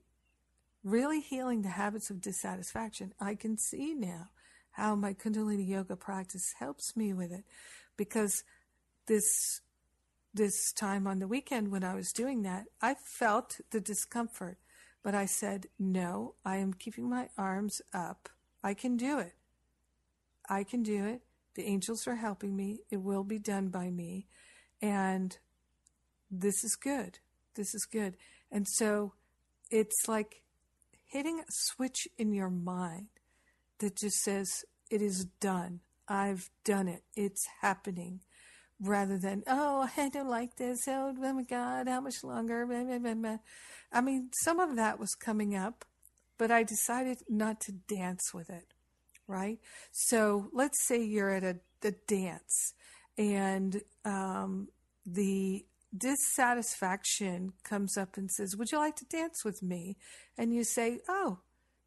really 0.83 1.19
healing 1.19 1.63
the 1.63 1.69
habits 1.69 2.11
of 2.11 2.21
dissatisfaction, 2.21 3.13
I 3.19 3.33
can 3.33 3.57
see 3.57 3.95
now 3.95 4.29
how 4.73 4.93
my 4.93 5.15
Kundalini 5.15 5.67
yoga 5.67 5.95
practice 5.95 6.53
helps 6.59 6.95
me 6.95 7.13
with 7.13 7.31
it 7.31 7.43
because 7.97 8.43
this 9.07 9.61
this 10.33 10.71
time 10.71 11.07
on 11.07 11.19
the 11.19 11.27
weekend 11.27 11.71
when 11.71 11.83
I 11.83 11.95
was 11.95 12.13
doing 12.13 12.43
that, 12.43 12.65
I 12.81 12.95
felt 12.95 13.59
the 13.71 13.79
discomfort. 13.79 14.57
But 15.01 15.15
I 15.15 15.25
said, 15.25 15.67
no, 15.79 16.35
I 16.43 16.57
am 16.57 16.73
keeping 16.73 17.09
my 17.09 17.29
arms 17.37 17.81
up. 17.93 18.29
I 18.63 18.73
can 18.73 18.97
do 18.97 19.17
it. 19.19 19.33
I 20.49 20.63
can 20.63 20.83
do 20.83 21.05
it. 21.05 21.21
The 21.55 21.65
angels 21.65 22.07
are 22.07 22.15
helping 22.15 22.55
me. 22.55 22.79
It 22.89 22.97
will 22.97 23.23
be 23.23 23.39
done 23.39 23.69
by 23.69 23.89
me. 23.89 24.27
And 24.81 25.37
this 26.29 26.63
is 26.63 26.75
good. 26.75 27.19
This 27.55 27.73
is 27.73 27.85
good. 27.85 28.17
And 28.51 28.67
so 28.67 29.13
it's 29.71 30.07
like 30.07 30.41
hitting 31.05 31.39
a 31.39 31.45
switch 31.49 32.07
in 32.17 32.33
your 32.33 32.49
mind 32.49 33.07
that 33.79 33.95
just 33.95 34.17
says, 34.17 34.65
it 34.89 35.01
is 35.01 35.25
done. 35.39 35.79
I've 36.07 36.49
done 36.63 36.87
it. 36.87 37.03
It's 37.15 37.47
happening 37.61 38.21
rather 38.79 39.17
than, 39.17 39.43
oh, 39.47 39.89
I 39.97 40.09
don't 40.09 40.29
like 40.29 40.55
this. 40.55 40.87
Oh, 40.87 41.13
oh 41.17 41.33
my 41.33 41.43
God, 41.43 41.87
how 41.87 42.01
much 42.01 42.23
longer? 42.23 42.67
I 43.91 44.01
mean, 44.01 44.29
some 44.41 44.59
of 44.59 44.75
that 44.75 44.99
was 44.99 45.15
coming 45.15 45.55
up, 45.55 45.85
but 46.37 46.51
I 46.51 46.63
decided 46.63 47.19
not 47.27 47.59
to 47.61 47.71
dance 47.71 48.33
with 48.33 48.49
it, 48.49 48.73
right? 49.27 49.59
So 49.91 50.49
let's 50.53 50.85
say 50.87 51.03
you're 51.03 51.31
at 51.31 51.43
a, 51.43 51.57
a 51.83 51.91
dance 52.07 52.73
and 53.17 53.81
um, 54.05 54.69
the 55.05 55.65
dissatisfaction 55.95 57.53
comes 57.63 57.97
up 57.97 58.15
and 58.15 58.31
says, 58.31 58.55
Would 58.55 58.71
you 58.71 58.77
like 58.77 58.95
to 58.97 59.05
dance 59.05 59.43
with 59.43 59.61
me? 59.61 59.97
And 60.37 60.53
you 60.53 60.63
say, 60.63 61.01
Oh, 61.09 61.39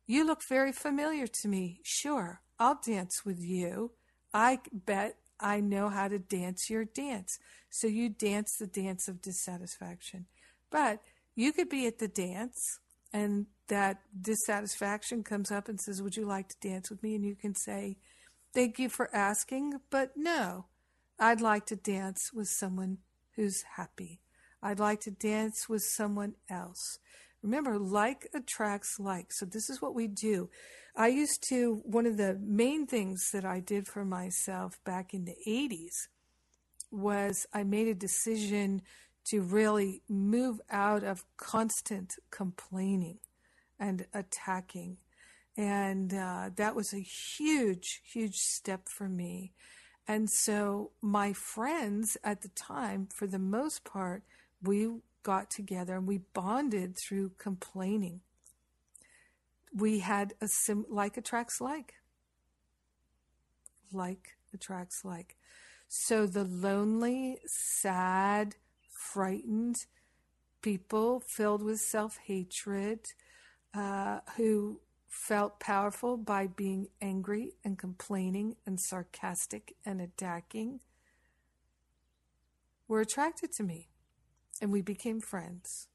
you 0.07 0.26
look 0.26 0.40
very 0.49 0.72
familiar 0.72 1.26
to 1.26 1.49
me. 1.49 1.80
Sure, 1.84 2.43
I'll 2.59 2.80
dance 2.84 3.24
with 3.24 3.40
you. 3.40 3.93
I 4.34 4.59
bet 4.72 5.16
I 5.43 5.61
know 5.61 5.88
how 5.88 6.09
to 6.09 6.18
dance 6.18 6.70
your 6.70 6.84
dance. 6.84 7.38
So 7.70 7.86
you 7.86 8.09
dance 8.09 8.57
the 8.57 8.66
dance 8.66 9.09
of 9.09 9.22
dissatisfaction. 9.22 10.26
But 10.70 11.01
you 11.34 11.53
could 11.53 11.68
be 11.68 11.86
at 11.86 11.99
the 11.99 12.09
dance 12.09 12.78
and 13.12 13.47
that 13.68 14.01
dissatisfaction 14.20 15.22
comes 15.22 15.51
up 15.51 15.68
and 15.68 15.80
says, 15.80 16.03
Would 16.03 16.16
you 16.16 16.24
like 16.24 16.49
to 16.49 16.68
dance 16.68 16.90
with 16.90 17.03
me? 17.03 17.14
And 17.14 17.24
you 17.24 17.34
can 17.34 17.55
say, 17.55 17.97
Thank 18.55 18.78
you 18.78 18.88
for 18.88 19.14
asking, 19.14 19.80
but 19.90 20.12
no, 20.16 20.66
I'd 21.18 21.40
like 21.40 21.66
to 21.66 21.76
dance 21.76 22.30
with 22.34 22.49
someone 22.49 22.99
who's 23.36 23.62
happy. 23.76 24.20
I'd 24.62 24.78
like 24.78 25.01
to 25.03 25.11
dance 25.11 25.68
with 25.68 25.82
someone 25.82 26.34
else. 26.51 26.99
Remember, 27.43 27.78
like 27.78 28.28
attracts 28.34 28.99
like. 28.99 29.32
So 29.32 29.45
this 29.45 29.68
is 29.68 29.82
what 29.82 29.95
we 29.95 30.07
do. 30.07 30.49
I 30.95 31.09
used 31.09 31.43
to, 31.49 31.80
one 31.84 32.07
of 32.07 32.16
the 32.16 32.38
main 32.40 32.86
things 32.86 33.30
that 33.32 33.45
I 33.45 33.61
did 33.61 33.88
for 33.88 34.05
myself 34.05 34.78
back 34.84 35.12
in 35.12 35.24
the 35.24 35.36
80s 35.47 36.09
was 36.90 37.47
I 37.53 37.64
made 37.64 37.88
a 37.88 37.95
decision 37.95 38.82
to 39.24 39.40
really 39.40 40.03
move 40.09 40.61
out 40.70 41.03
of 41.03 41.24
constant 41.36 42.14
complaining 42.30 43.18
and 43.78 44.07
attacking. 44.12 44.99
And 45.57 46.14
uh, 46.14 46.51
that 46.57 46.74
was 46.74 46.93
a 46.93 47.01
huge, 47.01 48.03
huge 48.05 48.36
step 48.36 48.88
for 48.88 49.09
me. 49.09 49.53
And 50.07 50.28
so 50.30 50.90
my 51.01 51.32
friends 51.32 52.16
at 52.24 52.43
the 52.43 52.49
time, 52.49 53.09
for 53.14 53.26
the 53.26 53.38
most 53.38 53.84
part, 53.84 54.22
we 54.62 54.88
got 55.22 55.50
together 55.50 55.96
and 55.96 56.06
we 56.06 56.18
bonded 56.18 56.96
through 56.96 57.32
complaining 57.38 58.20
we 59.74 60.00
had 60.00 60.34
a 60.40 60.48
sim 60.48 60.84
like 60.88 61.16
attracts 61.16 61.60
like. 61.60 61.94
Like 63.92 64.36
attracts 64.52 65.04
like. 65.04 65.36
So 65.88 66.26
the 66.26 66.44
lonely, 66.44 67.38
sad, 67.46 68.56
frightened 68.90 69.86
people 70.60 71.20
filled 71.20 71.62
with 71.62 71.80
self 71.80 72.18
hatred, 72.18 73.00
uh, 73.74 74.20
who 74.36 74.80
felt 75.08 75.60
powerful 75.60 76.16
by 76.16 76.46
being 76.46 76.88
angry 77.00 77.52
and 77.64 77.78
complaining 77.78 78.56
and 78.64 78.80
sarcastic 78.80 79.74
and 79.84 80.00
attacking 80.00 80.80
were 82.88 83.02
attracted 83.02 83.52
to 83.52 83.62
me 83.62 83.91
and 84.62 84.70
we 84.70 84.80
became 84.80 85.20
friends. 85.20 85.88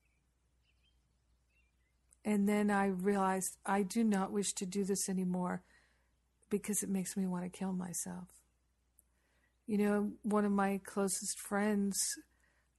And 2.26 2.48
then 2.48 2.70
I 2.70 2.88
realized 2.88 3.56
I 3.66 3.82
do 3.82 4.04
not 4.04 4.34
wish 4.34 4.52
to 4.56 4.66
do 4.66 4.84
this 4.84 5.08
anymore 5.08 5.64
because 6.50 6.84
it 6.84 6.90
makes 6.90 7.16
me 7.16 7.26
want 7.26 7.46
to 7.46 7.50
kill 7.50 7.72
myself. 7.72 8.28
You 9.66 9.78
know, 9.78 10.12
one 10.24 10.44
of 10.44 10.52
my 10.52 10.82
closest 10.86 11.40
friends, 11.40 12.18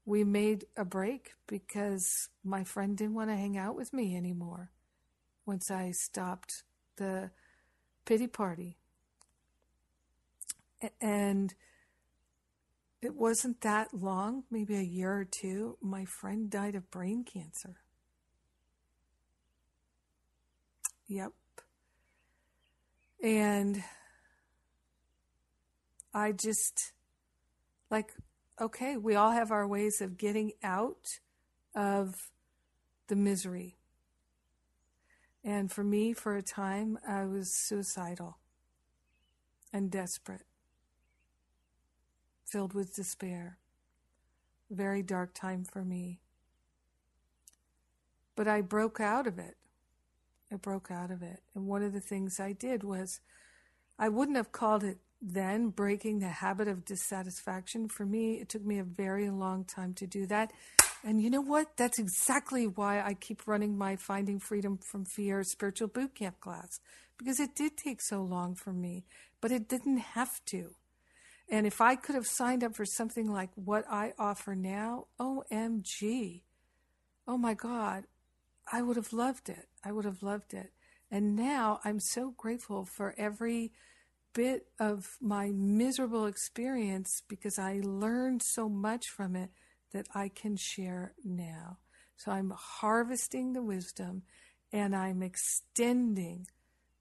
we 0.04 0.24
made 0.24 0.66
a 0.76 0.84
break 0.84 1.32
because 1.46 2.28
my 2.44 2.64
friend 2.64 2.96
didn't 2.96 3.14
want 3.14 3.30
to 3.30 3.36
hang 3.36 3.56
out 3.56 3.74
with 3.74 3.94
me 3.94 4.14
anymore 4.14 4.70
once 5.46 5.70
I 5.70 5.92
stopped 5.92 6.64
the 6.96 7.30
pity 8.04 8.26
party. 8.26 8.76
And 11.00 11.54
it 13.00 13.14
wasn't 13.14 13.60
that 13.60 13.94
long, 13.94 14.44
maybe 14.50 14.76
a 14.76 14.82
year 14.82 15.12
or 15.12 15.24
two, 15.24 15.76
my 15.80 16.04
friend 16.04 16.50
died 16.50 16.74
of 16.74 16.90
brain 16.90 17.24
cancer. 17.24 17.76
Yep. 21.06 21.32
And 23.22 23.82
I 26.12 26.32
just, 26.32 26.92
like, 27.90 28.12
okay, 28.60 28.96
we 28.96 29.14
all 29.14 29.30
have 29.30 29.50
our 29.50 29.66
ways 29.66 30.00
of 30.00 30.18
getting 30.18 30.52
out 30.62 31.20
of 31.74 32.30
the 33.06 33.16
misery. 33.16 33.76
And 35.44 35.70
for 35.70 35.84
me, 35.84 36.12
for 36.12 36.36
a 36.36 36.42
time, 36.42 36.98
I 37.08 37.24
was 37.24 37.54
suicidal 37.54 38.38
and 39.72 39.90
desperate 39.90 40.42
filled 42.50 42.74
with 42.74 42.94
despair. 42.94 43.58
Very 44.70 45.02
dark 45.02 45.34
time 45.34 45.64
for 45.64 45.84
me. 45.84 46.20
But 48.36 48.48
I 48.48 48.60
broke 48.60 49.00
out 49.00 49.26
of 49.26 49.38
it. 49.38 49.56
I 50.52 50.56
broke 50.56 50.90
out 50.90 51.10
of 51.10 51.22
it. 51.22 51.40
And 51.54 51.66
one 51.66 51.82
of 51.82 51.92
the 51.92 52.00
things 52.00 52.38
I 52.40 52.52
did 52.52 52.82
was 52.84 53.20
I 53.98 54.08
wouldn't 54.08 54.36
have 54.36 54.52
called 54.52 54.84
it 54.84 54.98
then 55.20 55.70
breaking 55.70 56.20
the 56.20 56.28
habit 56.28 56.68
of 56.68 56.84
dissatisfaction. 56.84 57.88
For 57.88 58.06
me, 58.06 58.34
it 58.34 58.48
took 58.48 58.64
me 58.64 58.78
a 58.78 58.84
very 58.84 59.30
long 59.30 59.64
time 59.64 59.94
to 59.94 60.06
do 60.06 60.26
that. 60.26 60.52
And 61.04 61.20
you 61.20 61.30
know 61.30 61.40
what? 61.40 61.76
That's 61.76 61.98
exactly 61.98 62.66
why 62.66 63.00
I 63.00 63.14
keep 63.14 63.46
running 63.46 63.76
my 63.76 63.96
Finding 63.96 64.38
Freedom 64.38 64.78
from 64.78 65.04
Fear 65.04 65.42
spiritual 65.44 65.88
boot 65.88 66.14
camp 66.14 66.40
class 66.40 66.80
because 67.18 67.40
it 67.40 67.56
did 67.56 67.76
take 67.76 68.00
so 68.00 68.22
long 68.22 68.54
for 68.54 68.72
me, 68.72 69.04
but 69.40 69.50
it 69.50 69.68
didn't 69.68 69.98
have 69.98 70.44
to. 70.46 70.74
And 71.50 71.66
if 71.66 71.80
I 71.80 71.96
could 71.96 72.14
have 72.14 72.26
signed 72.26 72.62
up 72.62 72.76
for 72.76 72.84
something 72.84 73.30
like 73.30 73.50
what 73.54 73.84
I 73.90 74.12
offer 74.18 74.54
now, 74.54 75.06
OMG, 75.18 76.42
oh 77.26 77.38
my 77.38 77.54
God, 77.54 78.04
I 78.70 78.82
would 78.82 78.96
have 78.96 79.12
loved 79.12 79.48
it. 79.48 79.66
I 79.84 79.92
would 79.92 80.04
have 80.04 80.22
loved 80.22 80.52
it. 80.52 80.72
And 81.10 81.34
now 81.34 81.80
I'm 81.84 82.00
so 82.00 82.34
grateful 82.36 82.84
for 82.84 83.14
every 83.16 83.72
bit 84.34 84.66
of 84.78 85.16
my 85.20 85.50
miserable 85.50 86.26
experience 86.26 87.22
because 87.28 87.58
I 87.58 87.80
learned 87.82 88.42
so 88.42 88.68
much 88.68 89.08
from 89.08 89.34
it 89.34 89.50
that 89.92 90.06
I 90.14 90.28
can 90.28 90.56
share 90.56 91.14
now. 91.24 91.78
So 92.16 92.32
I'm 92.32 92.52
harvesting 92.54 93.52
the 93.52 93.62
wisdom 93.62 94.22
and 94.72 94.94
I'm 94.94 95.22
extending 95.22 96.46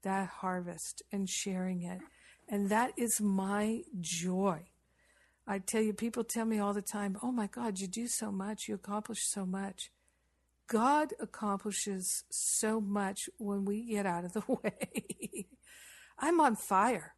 that 0.02 0.28
harvest 0.28 1.02
and 1.12 1.28
sharing 1.28 1.82
it. 1.82 2.00
And 2.48 2.70
that 2.70 2.92
is 2.96 3.20
my 3.20 3.82
joy. 4.00 4.68
I 5.46 5.58
tell 5.58 5.82
you, 5.82 5.92
people 5.92 6.24
tell 6.24 6.44
me 6.44 6.58
all 6.58 6.74
the 6.74 6.82
time, 6.82 7.18
oh 7.22 7.32
my 7.32 7.46
God, 7.46 7.78
you 7.78 7.86
do 7.86 8.06
so 8.06 8.30
much, 8.30 8.68
you 8.68 8.74
accomplish 8.74 9.26
so 9.26 9.46
much. 9.46 9.90
God 10.66 11.14
accomplishes 11.18 12.24
so 12.30 12.80
much 12.80 13.30
when 13.38 13.64
we 13.64 13.86
get 13.86 14.04
out 14.04 14.24
of 14.24 14.34
the 14.34 14.42
way. 14.48 15.46
I'm 16.18 16.40
on 16.40 16.56
fire. 16.56 17.14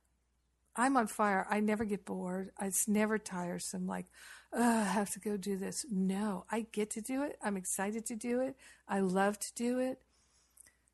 I'm 0.77 0.97
on 0.97 1.09
fire. 1.09 1.47
I 1.51 1.59
never 1.59 1.85
get 1.85 2.05
bored. 2.05 2.51
It's 2.61 2.87
never 2.87 3.19
tiresome. 3.19 3.87
Like, 3.87 4.07
oh, 4.53 4.63
I 4.63 4.85
have 4.85 5.11
to 5.11 5.21
go 5.21 5.37
do 5.37 5.57
this. 5.57 5.85
No, 5.91 6.45
I 6.51 6.67
get 6.73 6.91
to 6.91 7.01
do 7.01 7.25
it. 7.25 7.37
I'm 7.43 7.57
excited 7.57 8.07
to 8.07 8.17
do 8.17 8.41
it. 8.41 8.57
I 8.89 9.01
love 9.01 9.39
to 9.41 9.55
do 9.55 9.81
it. 9.81 10.01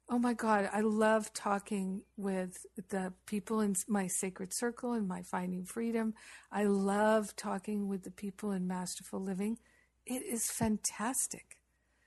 Oh 0.09 0.21
my 0.21 0.35
God, 0.35 0.71
I 0.73 0.83
love 0.83 1.33
talking 1.33 2.03
with 2.17 2.65
the 2.91 3.13
people 3.27 3.61
in 3.61 3.75
my 3.89 4.07
sacred 4.07 4.55
circle 4.55 4.93
and 4.93 5.09
my 5.09 5.23
Finding 5.23 5.65
Freedom. 5.65 6.15
I 6.53 6.63
love 6.63 7.35
talking 7.35 7.89
with 7.89 8.05
the 8.05 8.13
people 8.13 8.53
in 8.53 8.69
Masterful 8.69 9.21
Living. 9.21 9.59
It 10.07 10.23
is 10.23 10.49
fantastic. 10.49 11.59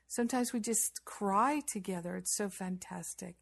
Sometimes 0.08 0.54
we 0.54 0.60
just 0.60 1.04
cry 1.04 1.60
together. 1.66 2.16
It's 2.16 2.34
so 2.34 2.48
fantastic. 2.48 3.36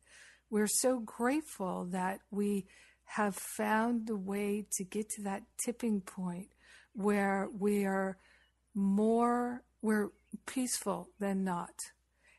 We're 0.51 0.67
so 0.67 0.99
grateful 0.99 1.85
that 1.93 2.19
we 2.33 2.67
have 3.05 3.37
found 3.37 4.09
the 4.09 4.17
way 4.17 4.67
to 4.73 4.83
get 4.83 5.09
to 5.11 5.23
that 5.23 5.45
tipping 5.57 6.01
point 6.01 6.49
where 6.95 7.49
we 7.57 7.85
are 7.85 8.19
more, 8.75 9.63
we're 9.83 10.09
peaceful 10.47 11.11
than 11.21 11.45
not 11.45 11.93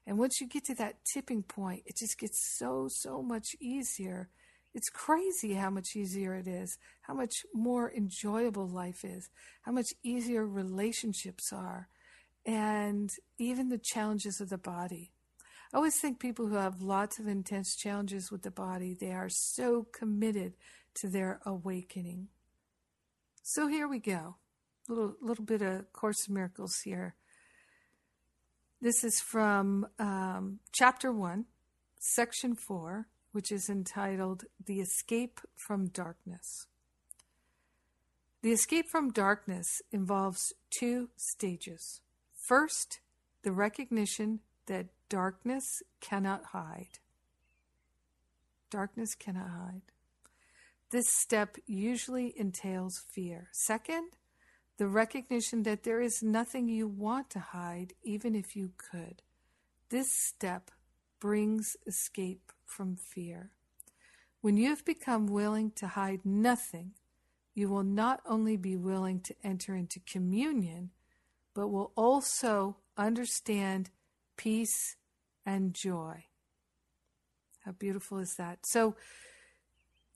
and 0.10 0.18
once 0.18 0.42
you 0.42 0.48
get 0.48 0.66
to 0.66 0.74
that 0.74 1.06
tipping 1.06 1.44
point, 1.44 1.84
it 1.86 1.96
just 1.96 2.18
gets 2.18 2.42
so, 2.42 2.88
so 2.88 3.22
much 3.22 3.56
easier. 3.60 4.30
It's 4.74 4.90
crazy 4.90 5.54
how 5.54 5.70
much 5.70 5.96
easier 5.96 6.34
it 6.34 6.48
is, 6.48 6.80
how 7.02 7.14
much 7.14 7.46
more 7.54 7.92
enjoyable 7.92 8.68
life 8.68 9.06
is, 9.06 9.30
how 9.62 9.72
much 9.72 9.94
easier 10.02 10.48
relationships 10.48 11.54
are, 11.54 11.90
and 12.44 13.12
even 13.38 13.70
the 13.70 13.78
challenges 13.78 14.42
of 14.42 14.50
the 14.50 14.58
body. 14.58 15.12
I 15.72 15.78
always 15.78 16.00
think 16.00 16.20
people 16.20 16.48
who 16.48 16.56
have 16.56 16.82
lots 16.82 17.20
of 17.20 17.28
intense 17.28 17.76
challenges 17.76 18.32
with 18.32 18.42
the 18.42 18.50
body, 18.50 18.96
they 19.00 19.12
are 19.12 19.30
so 19.30 19.86
committed 19.94 20.54
to 20.96 21.08
their 21.08 21.40
awakening. 21.46 22.30
So 23.44 23.68
here 23.68 23.88
we 23.88 24.00
go. 24.00 24.38
Little, 24.88 25.14
little 25.22 25.46
bit 25.46 25.62
of 25.62 25.94
Course 25.94 26.28
in 26.28 26.34
Miracles 26.34 26.80
here. 26.80 27.14
This 28.82 29.04
is 29.04 29.20
from 29.20 29.88
um, 30.00 30.60
chapter 30.72 31.12
1, 31.12 31.44
section 32.00 32.56
4, 32.56 33.08
which 33.34 33.52
is 33.52 33.70
entitled 33.70 34.46
The 34.66 34.80
Escape 34.80 35.42
from 35.54 35.88
Darkness. 35.88 36.68
The 38.42 38.54
escape 38.54 38.88
from 38.88 39.12
darkness 39.12 39.82
involves 39.92 40.54
two 40.70 41.10
stages. 41.18 42.00
First, 42.34 43.02
the 43.44 43.52
recognition 43.52 44.40
that 44.68 44.88
darkness 45.10 45.84
cannot 46.00 46.46
hide. 46.54 47.00
Darkness 48.72 49.14
cannot 49.14 49.50
hide. 49.50 49.82
This 50.90 51.08
step 51.12 51.58
usually 51.68 52.34
entails 52.38 53.04
fear. 53.14 53.50
Second, 53.52 54.12
the 54.80 54.88
recognition 54.88 55.64
that 55.64 55.84
there 55.84 56.02
is 56.02 56.24
nothing 56.24 56.70
you 56.70 56.88
want 56.88 57.30
to 57.30 57.40
hide, 57.40 57.94
even 58.02 58.34
if 58.34 58.56
you 58.56 58.72
could. 58.78 59.22
This 59.90 60.08
step 60.10 60.72
brings 61.20 61.76
escape 61.86 62.54
from 62.66 62.96
fear. 62.96 63.52
When 64.40 64.56
you 64.56 64.70
have 64.70 64.86
become 64.86 65.28
willing 65.28 65.72
to 65.72 65.88
hide 65.88 66.22
nothing, 66.24 66.94
you 67.54 67.68
will 67.68 67.84
not 67.84 68.22
only 68.26 68.56
be 68.56 68.78
willing 68.78 69.20
to 69.20 69.36
enter 69.44 69.76
into 69.76 70.00
communion, 70.00 70.92
but 71.54 71.68
will 71.68 71.92
also 71.98 72.78
understand 72.96 73.90
peace 74.38 74.96
and 75.46 75.74
joy. 75.74 76.24
How 77.66 77.74
beautiful 77.74 78.20
is 78.20 78.36
that? 78.38 78.60
So, 78.66 78.96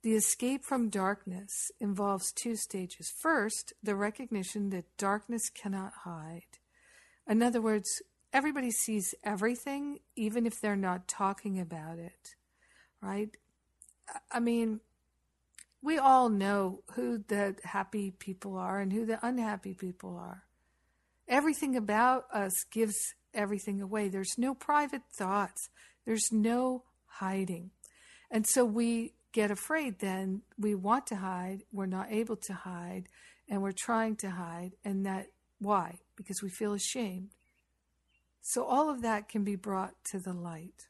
the 0.03 0.15
escape 0.15 0.65
from 0.65 0.89
darkness 0.89 1.71
involves 1.79 2.33
two 2.33 2.55
stages. 2.57 3.11
First, 3.21 3.73
the 3.81 3.95
recognition 3.95 4.69
that 4.69 4.97
darkness 4.97 5.49
cannot 5.49 5.93
hide. 6.03 6.59
In 7.27 7.41
other 7.41 7.61
words, 7.61 8.01
everybody 8.33 8.69
sees 8.69 9.15
everything, 9.23 9.99
even 10.17 10.45
if 10.45 10.59
they're 10.59 10.75
not 10.75 11.07
talking 11.07 11.57
about 11.57 11.99
it, 11.99 12.35
right? 13.01 13.29
I 14.29 14.41
mean, 14.41 14.81
we 15.81 15.97
all 15.97 16.27
know 16.27 16.81
who 16.95 17.23
the 17.27 17.55
happy 17.63 18.11
people 18.11 18.57
are 18.57 18.79
and 18.79 18.91
who 18.91 19.05
the 19.05 19.25
unhappy 19.25 19.73
people 19.73 20.17
are. 20.17 20.43
Everything 21.29 21.77
about 21.77 22.25
us 22.33 22.65
gives 22.71 23.13
everything 23.33 23.81
away. 23.81 24.09
There's 24.09 24.37
no 24.37 24.53
private 24.53 25.03
thoughts, 25.13 25.69
there's 26.05 26.29
no 26.31 26.83
hiding. 27.05 27.71
And 28.29 28.45
so 28.45 28.65
we 28.65 29.13
get 29.33 29.51
afraid, 29.51 29.99
then 29.99 30.43
we 30.57 30.75
want 30.75 31.07
to 31.07 31.17
hide, 31.17 31.63
we're 31.71 31.85
not 31.87 32.11
able 32.11 32.37
to 32.37 32.53
hide, 32.53 33.09
and 33.49 33.61
we're 33.61 33.71
trying 33.71 34.15
to 34.17 34.29
hide. 34.29 34.73
And 34.85 35.05
that, 35.05 35.27
why? 35.59 35.99
Because 36.15 36.41
we 36.41 36.49
feel 36.49 36.73
ashamed. 36.73 37.31
So 38.41 38.63
all 38.63 38.89
of 38.89 39.01
that 39.01 39.27
can 39.27 39.43
be 39.43 39.55
brought 39.55 39.95
to 40.05 40.19
the 40.19 40.33
light. 40.33 40.87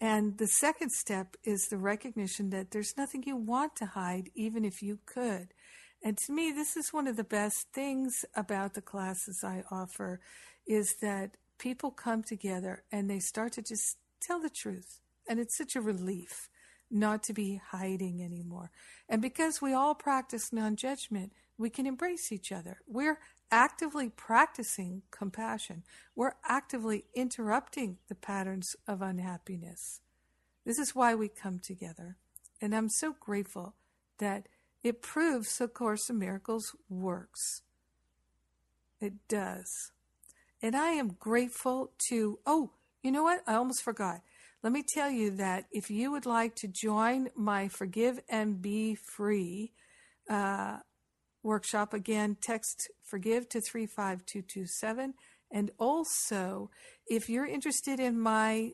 And 0.00 0.38
the 0.38 0.46
second 0.46 0.90
step 0.90 1.36
is 1.44 1.68
the 1.68 1.78
recognition 1.78 2.50
that 2.50 2.70
there's 2.70 2.96
nothing 2.96 3.22
you 3.24 3.36
want 3.36 3.76
to 3.76 3.86
hide, 3.86 4.30
even 4.34 4.64
if 4.64 4.82
you 4.82 4.98
could. 5.06 5.48
And 6.02 6.18
to 6.18 6.32
me, 6.32 6.52
this 6.52 6.76
is 6.76 6.92
one 6.92 7.06
of 7.06 7.16
the 7.16 7.24
best 7.24 7.68
things 7.72 8.24
about 8.34 8.74
the 8.74 8.82
classes 8.82 9.42
I 9.42 9.64
offer 9.70 10.20
is 10.66 10.96
that 11.00 11.36
people 11.58 11.90
come 11.90 12.22
together 12.22 12.82
and 12.92 13.08
they 13.08 13.20
start 13.20 13.52
to 13.52 13.62
just 13.62 13.96
tell 14.20 14.40
the 14.40 14.50
truth. 14.50 15.00
And 15.26 15.38
it's 15.38 15.56
such 15.56 15.76
a 15.76 15.80
relief 15.80 16.50
not 16.94 17.22
to 17.24 17.34
be 17.34 17.60
hiding 17.70 18.22
anymore. 18.22 18.70
And 19.08 19.20
because 19.20 19.60
we 19.60 19.74
all 19.74 19.94
practice 19.94 20.52
non 20.52 20.76
judgment, 20.76 21.32
we 21.58 21.68
can 21.68 21.86
embrace 21.86 22.32
each 22.32 22.52
other. 22.52 22.78
We're 22.86 23.18
actively 23.50 24.08
practicing 24.08 25.02
compassion. 25.10 25.82
We're 26.16 26.34
actively 26.48 27.04
interrupting 27.14 27.98
the 28.08 28.14
patterns 28.14 28.76
of 28.88 29.02
unhappiness. 29.02 30.00
This 30.64 30.78
is 30.78 30.94
why 30.94 31.14
we 31.14 31.28
come 31.28 31.58
together. 31.58 32.16
And 32.60 32.74
I'm 32.74 32.88
so 32.88 33.14
grateful 33.20 33.74
that 34.18 34.46
it 34.82 35.02
proves 35.02 35.58
the 35.58 35.68
Course 35.68 36.08
in 36.08 36.18
Miracles 36.18 36.74
works. 36.88 37.62
It 39.00 39.14
does. 39.28 39.92
And 40.62 40.74
I 40.74 40.90
am 40.90 41.16
grateful 41.18 41.92
to, 42.08 42.38
oh, 42.46 42.70
you 43.02 43.10
know 43.10 43.22
what? 43.22 43.42
I 43.46 43.54
almost 43.54 43.82
forgot. 43.82 44.22
Let 44.64 44.72
me 44.72 44.82
tell 44.82 45.10
you 45.10 45.30
that 45.32 45.66
if 45.70 45.90
you 45.90 46.10
would 46.10 46.24
like 46.24 46.56
to 46.56 46.68
join 46.68 47.28
my 47.36 47.68
Forgive 47.68 48.20
and 48.30 48.62
Be 48.62 48.94
Free 48.94 49.72
uh, 50.30 50.78
workshop, 51.42 51.92
again, 51.92 52.38
text 52.40 52.90
Forgive 53.02 53.46
to 53.50 53.60
35227. 53.60 55.12
And 55.52 55.70
also, 55.78 56.70
if 57.06 57.28
you're 57.28 57.44
interested 57.44 58.00
in 58.00 58.18
my 58.18 58.72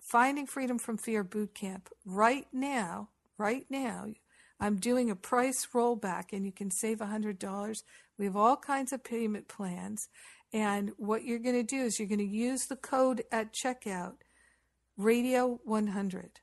Finding 0.00 0.46
Freedom 0.46 0.78
from 0.78 0.96
Fear 0.96 1.24
Bootcamp, 1.24 1.88
right 2.06 2.46
now, 2.50 3.10
right 3.36 3.66
now, 3.68 4.06
I'm 4.58 4.76
doing 4.76 5.10
a 5.10 5.16
price 5.16 5.68
rollback 5.74 6.32
and 6.32 6.46
you 6.46 6.52
can 6.52 6.70
save 6.70 7.00
$100. 7.00 7.82
We 8.18 8.24
have 8.24 8.36
all 8.36 8.56
kinds 8.56 8.90
of 8.90 9.04
payment 9.04 9.48
plans. 9.48 10.08
And 10.50 10.92
what 10.96 11.24
you're 11.24 11.38
going 11.38 11.56
to 11.56 11.62
do 11.62 11.82
is 11.82 11.98
you're 11.98 12.08
going 12.08 12.20
to 12.20 12.24
use 12.24 12.64
the 12.64 12.76
code 12.76 13.22
at 13.30 13.52
checkout, 13.52 14.14
Radio 15.02 15.60
100, 15.64 16.40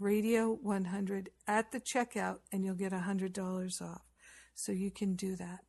Radio 0.00 0.58
100 0.60 1.30
at 1.46 1.70
the 1.70 1.80
checkout, 1.80 2.38
and 2.50 2.64
you'll 2.64 2.74
get 2.74 2.90
$100 2.90 3.80
off. 3.80 4.02
So 4.56 4.72
you 4.72 4.90
can 4.90 5.14
do 5.14 5.36
that. 5.36 5.60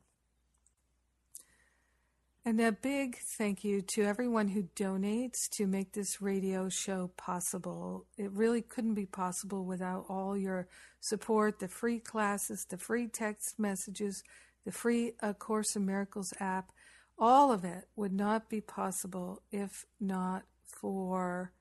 And 2.43 2.59
a 2.59 2.71
big 2.71 3.17
thank 3.37 3.63
you 3.63 3.83
to 3.93 4.03
everyone 4.03 4.47
who 4.47 4.63
donates 4.75 5.47
to 5.51 5.67
make 5.67 5.93
this 5.93 6.23
radio 6.23 6.69
show 6.69 7.11
possible. 7.17 8.07
It 8.17 8.31
really 8.31 8.63
couldn't 8.63 8.95
be 8.95 9.05
possible 9.05 9.63
without 9.63 10.05
all 10.09 10.35
your 10.35 10.67
support, 11.01 11.59
the 11.59 11.67
free 11.67 11.99
classes, 11.99 12.65
the 12.67 12.79
free 12.79 13.07
text 13.07 13.59
messages, 13.59 14.23
the 14.65 14.71
free 14.71 15.13
A 15.21 15.35
Course 15.35 15.75
in 15.75 15.85
Miracles 15.85 16.33
app. 16.39 16.71
All 17.19 17.51
of 17.51 17.63
it 17.63 17.89
would 17.95 18.11
not 18.11 18.49
be 18.49 18.59
possible 18.59 19.43
if 19.51 19.85
not 20.01 20.45
for 20.65 21.53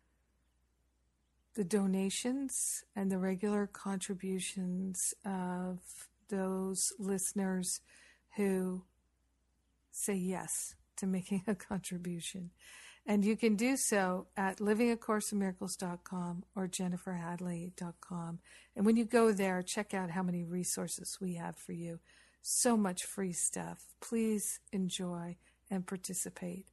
the 1.55 1.65
donations 1.65 2.85
and 2.97 3.11
the 3.11 3.19
regular 3.19 3.67
contributions 3.67 5.15
of 5.25 5.79
those 6.29 6.93
listeners 6.99 7.81
who 8.37 8.83
say 9.91 10.15
yes 10.15 10.75
to 10.97 11.07
making 11.07 11.43
a 11.47 11.55
contribution. 11.55 12.51
And 13.05 13.25
you 13.25 13.37
can 13.37 13.57
do 13.57 13.77
so 13.77 14.29
at 14.37 14.59
livingacourseinmiracles.com 14.59 16.45
or 16.55 16.69
jenniferhadley.com. 16.69 18.39
And 18.77 18.87
when 18.87 18.97
you 18.97 19.05
go 19.05 19.33
there, 19.33 19.63
check 19.63 19.93
out 19.93 20.11
how 20.11 20.23
many 20.23 20.45
resources 20.45 21.19
we 21.21 21.35
have 21.35 21.57
for 21.57 21.73
you. 21.73 21.99
So 22.43 22.77
much 22.77 23.03
free 23.05 23.33
stuff. 23.33 23.87
Please 24.01 24.61
enjoy 24.73 25.37
and 25.71 25.87
participate. 25.87 26.67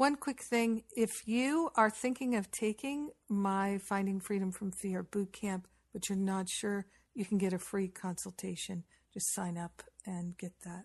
One 0.00 0.16
quick 0.16 0.40
thing 0.40 0.84
if 0.96 1.28
you 1.28 1.68
are 1.76 1.90
thinking 1.90 2.34
of 2.34 2.50
taking 2.50 3.10
my 3.28 3.76
Finding 3.76 4.18
Freedom 4.18 4.50
from 4.50 4.72
Fear 4.72 5.02
boot 5.02 5.30
camp, 5.30 5.68
but 5.92 6.08
you're 6.08 6.16
not 6.16 6.48
sure, 6.48 6.86
you 7.14 7.26
can 7.26 7.36
get 7.36 7.52
a 7.52 7.58
free 7.58 7.86
consultation. 7.86 8.84
Just 9.12 9.34
sign 9.34 9.58
up 9.58 9.82
and 10.06 10.38
get 10.38 10.52
that. 10.64 10.84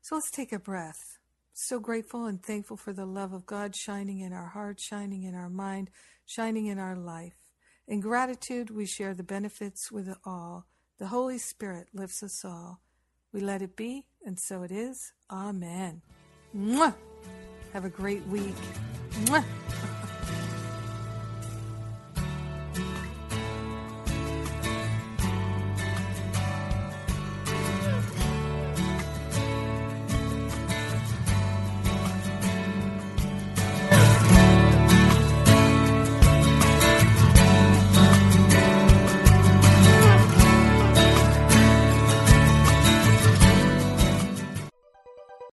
So 0.00 0.16
let's 0.16 0.32
take 0.32 0.52
a 0.52 0.58
breath. 0.58 1.18
So 1.54 1.78
grateful 1.78 2.26
and 2.26 2.42
thankful 2.42 2.76
for 2.76 2.92
the 2.92 3.06
love 3.06 3.32
of 3.32 3.46
God 3.46 3.76
shining 3.76 4.18
in 4.18 4.32
our 4.32 4.48
heart, 4.48 4.80
shining 4.80 5.22
in 5.22 5.36
our 5.36 5.48
mind, 5.48 5.88
shining 6.26 6.66
in 6.66 6.80
our 6.80 6.96
life. 6.96 7.36
In 7.86 8.00
gratitude, 8.00 8.70
we 8.70 8.84
share 8.84 9.14
the 9.14 9.22
benefits 9.22 9.92
with 9.92 10.12
all. 10.26 10.66
The 10.98 11.06
Holy 11.06 11.38
Spirit 11.38 11.86
lifts 11.94 12.24
us 12.24 12.44
all. 12.44 12.80
We 13.32 13.38
let 13.38 13.62
it 13.62 13.76
be, 13.76 14.06
and 14.26 14.40
so 14.40 14.64
it 14.64 14.72
is. 14.72 15.12
Amen. 15.30 16.02
Mwah! 16.52 16.96
Have 17.72 17.86
a 17.86 17.88
great 17.88 18.26
week. 18.26 18.54
Mwah! 19.24 19.44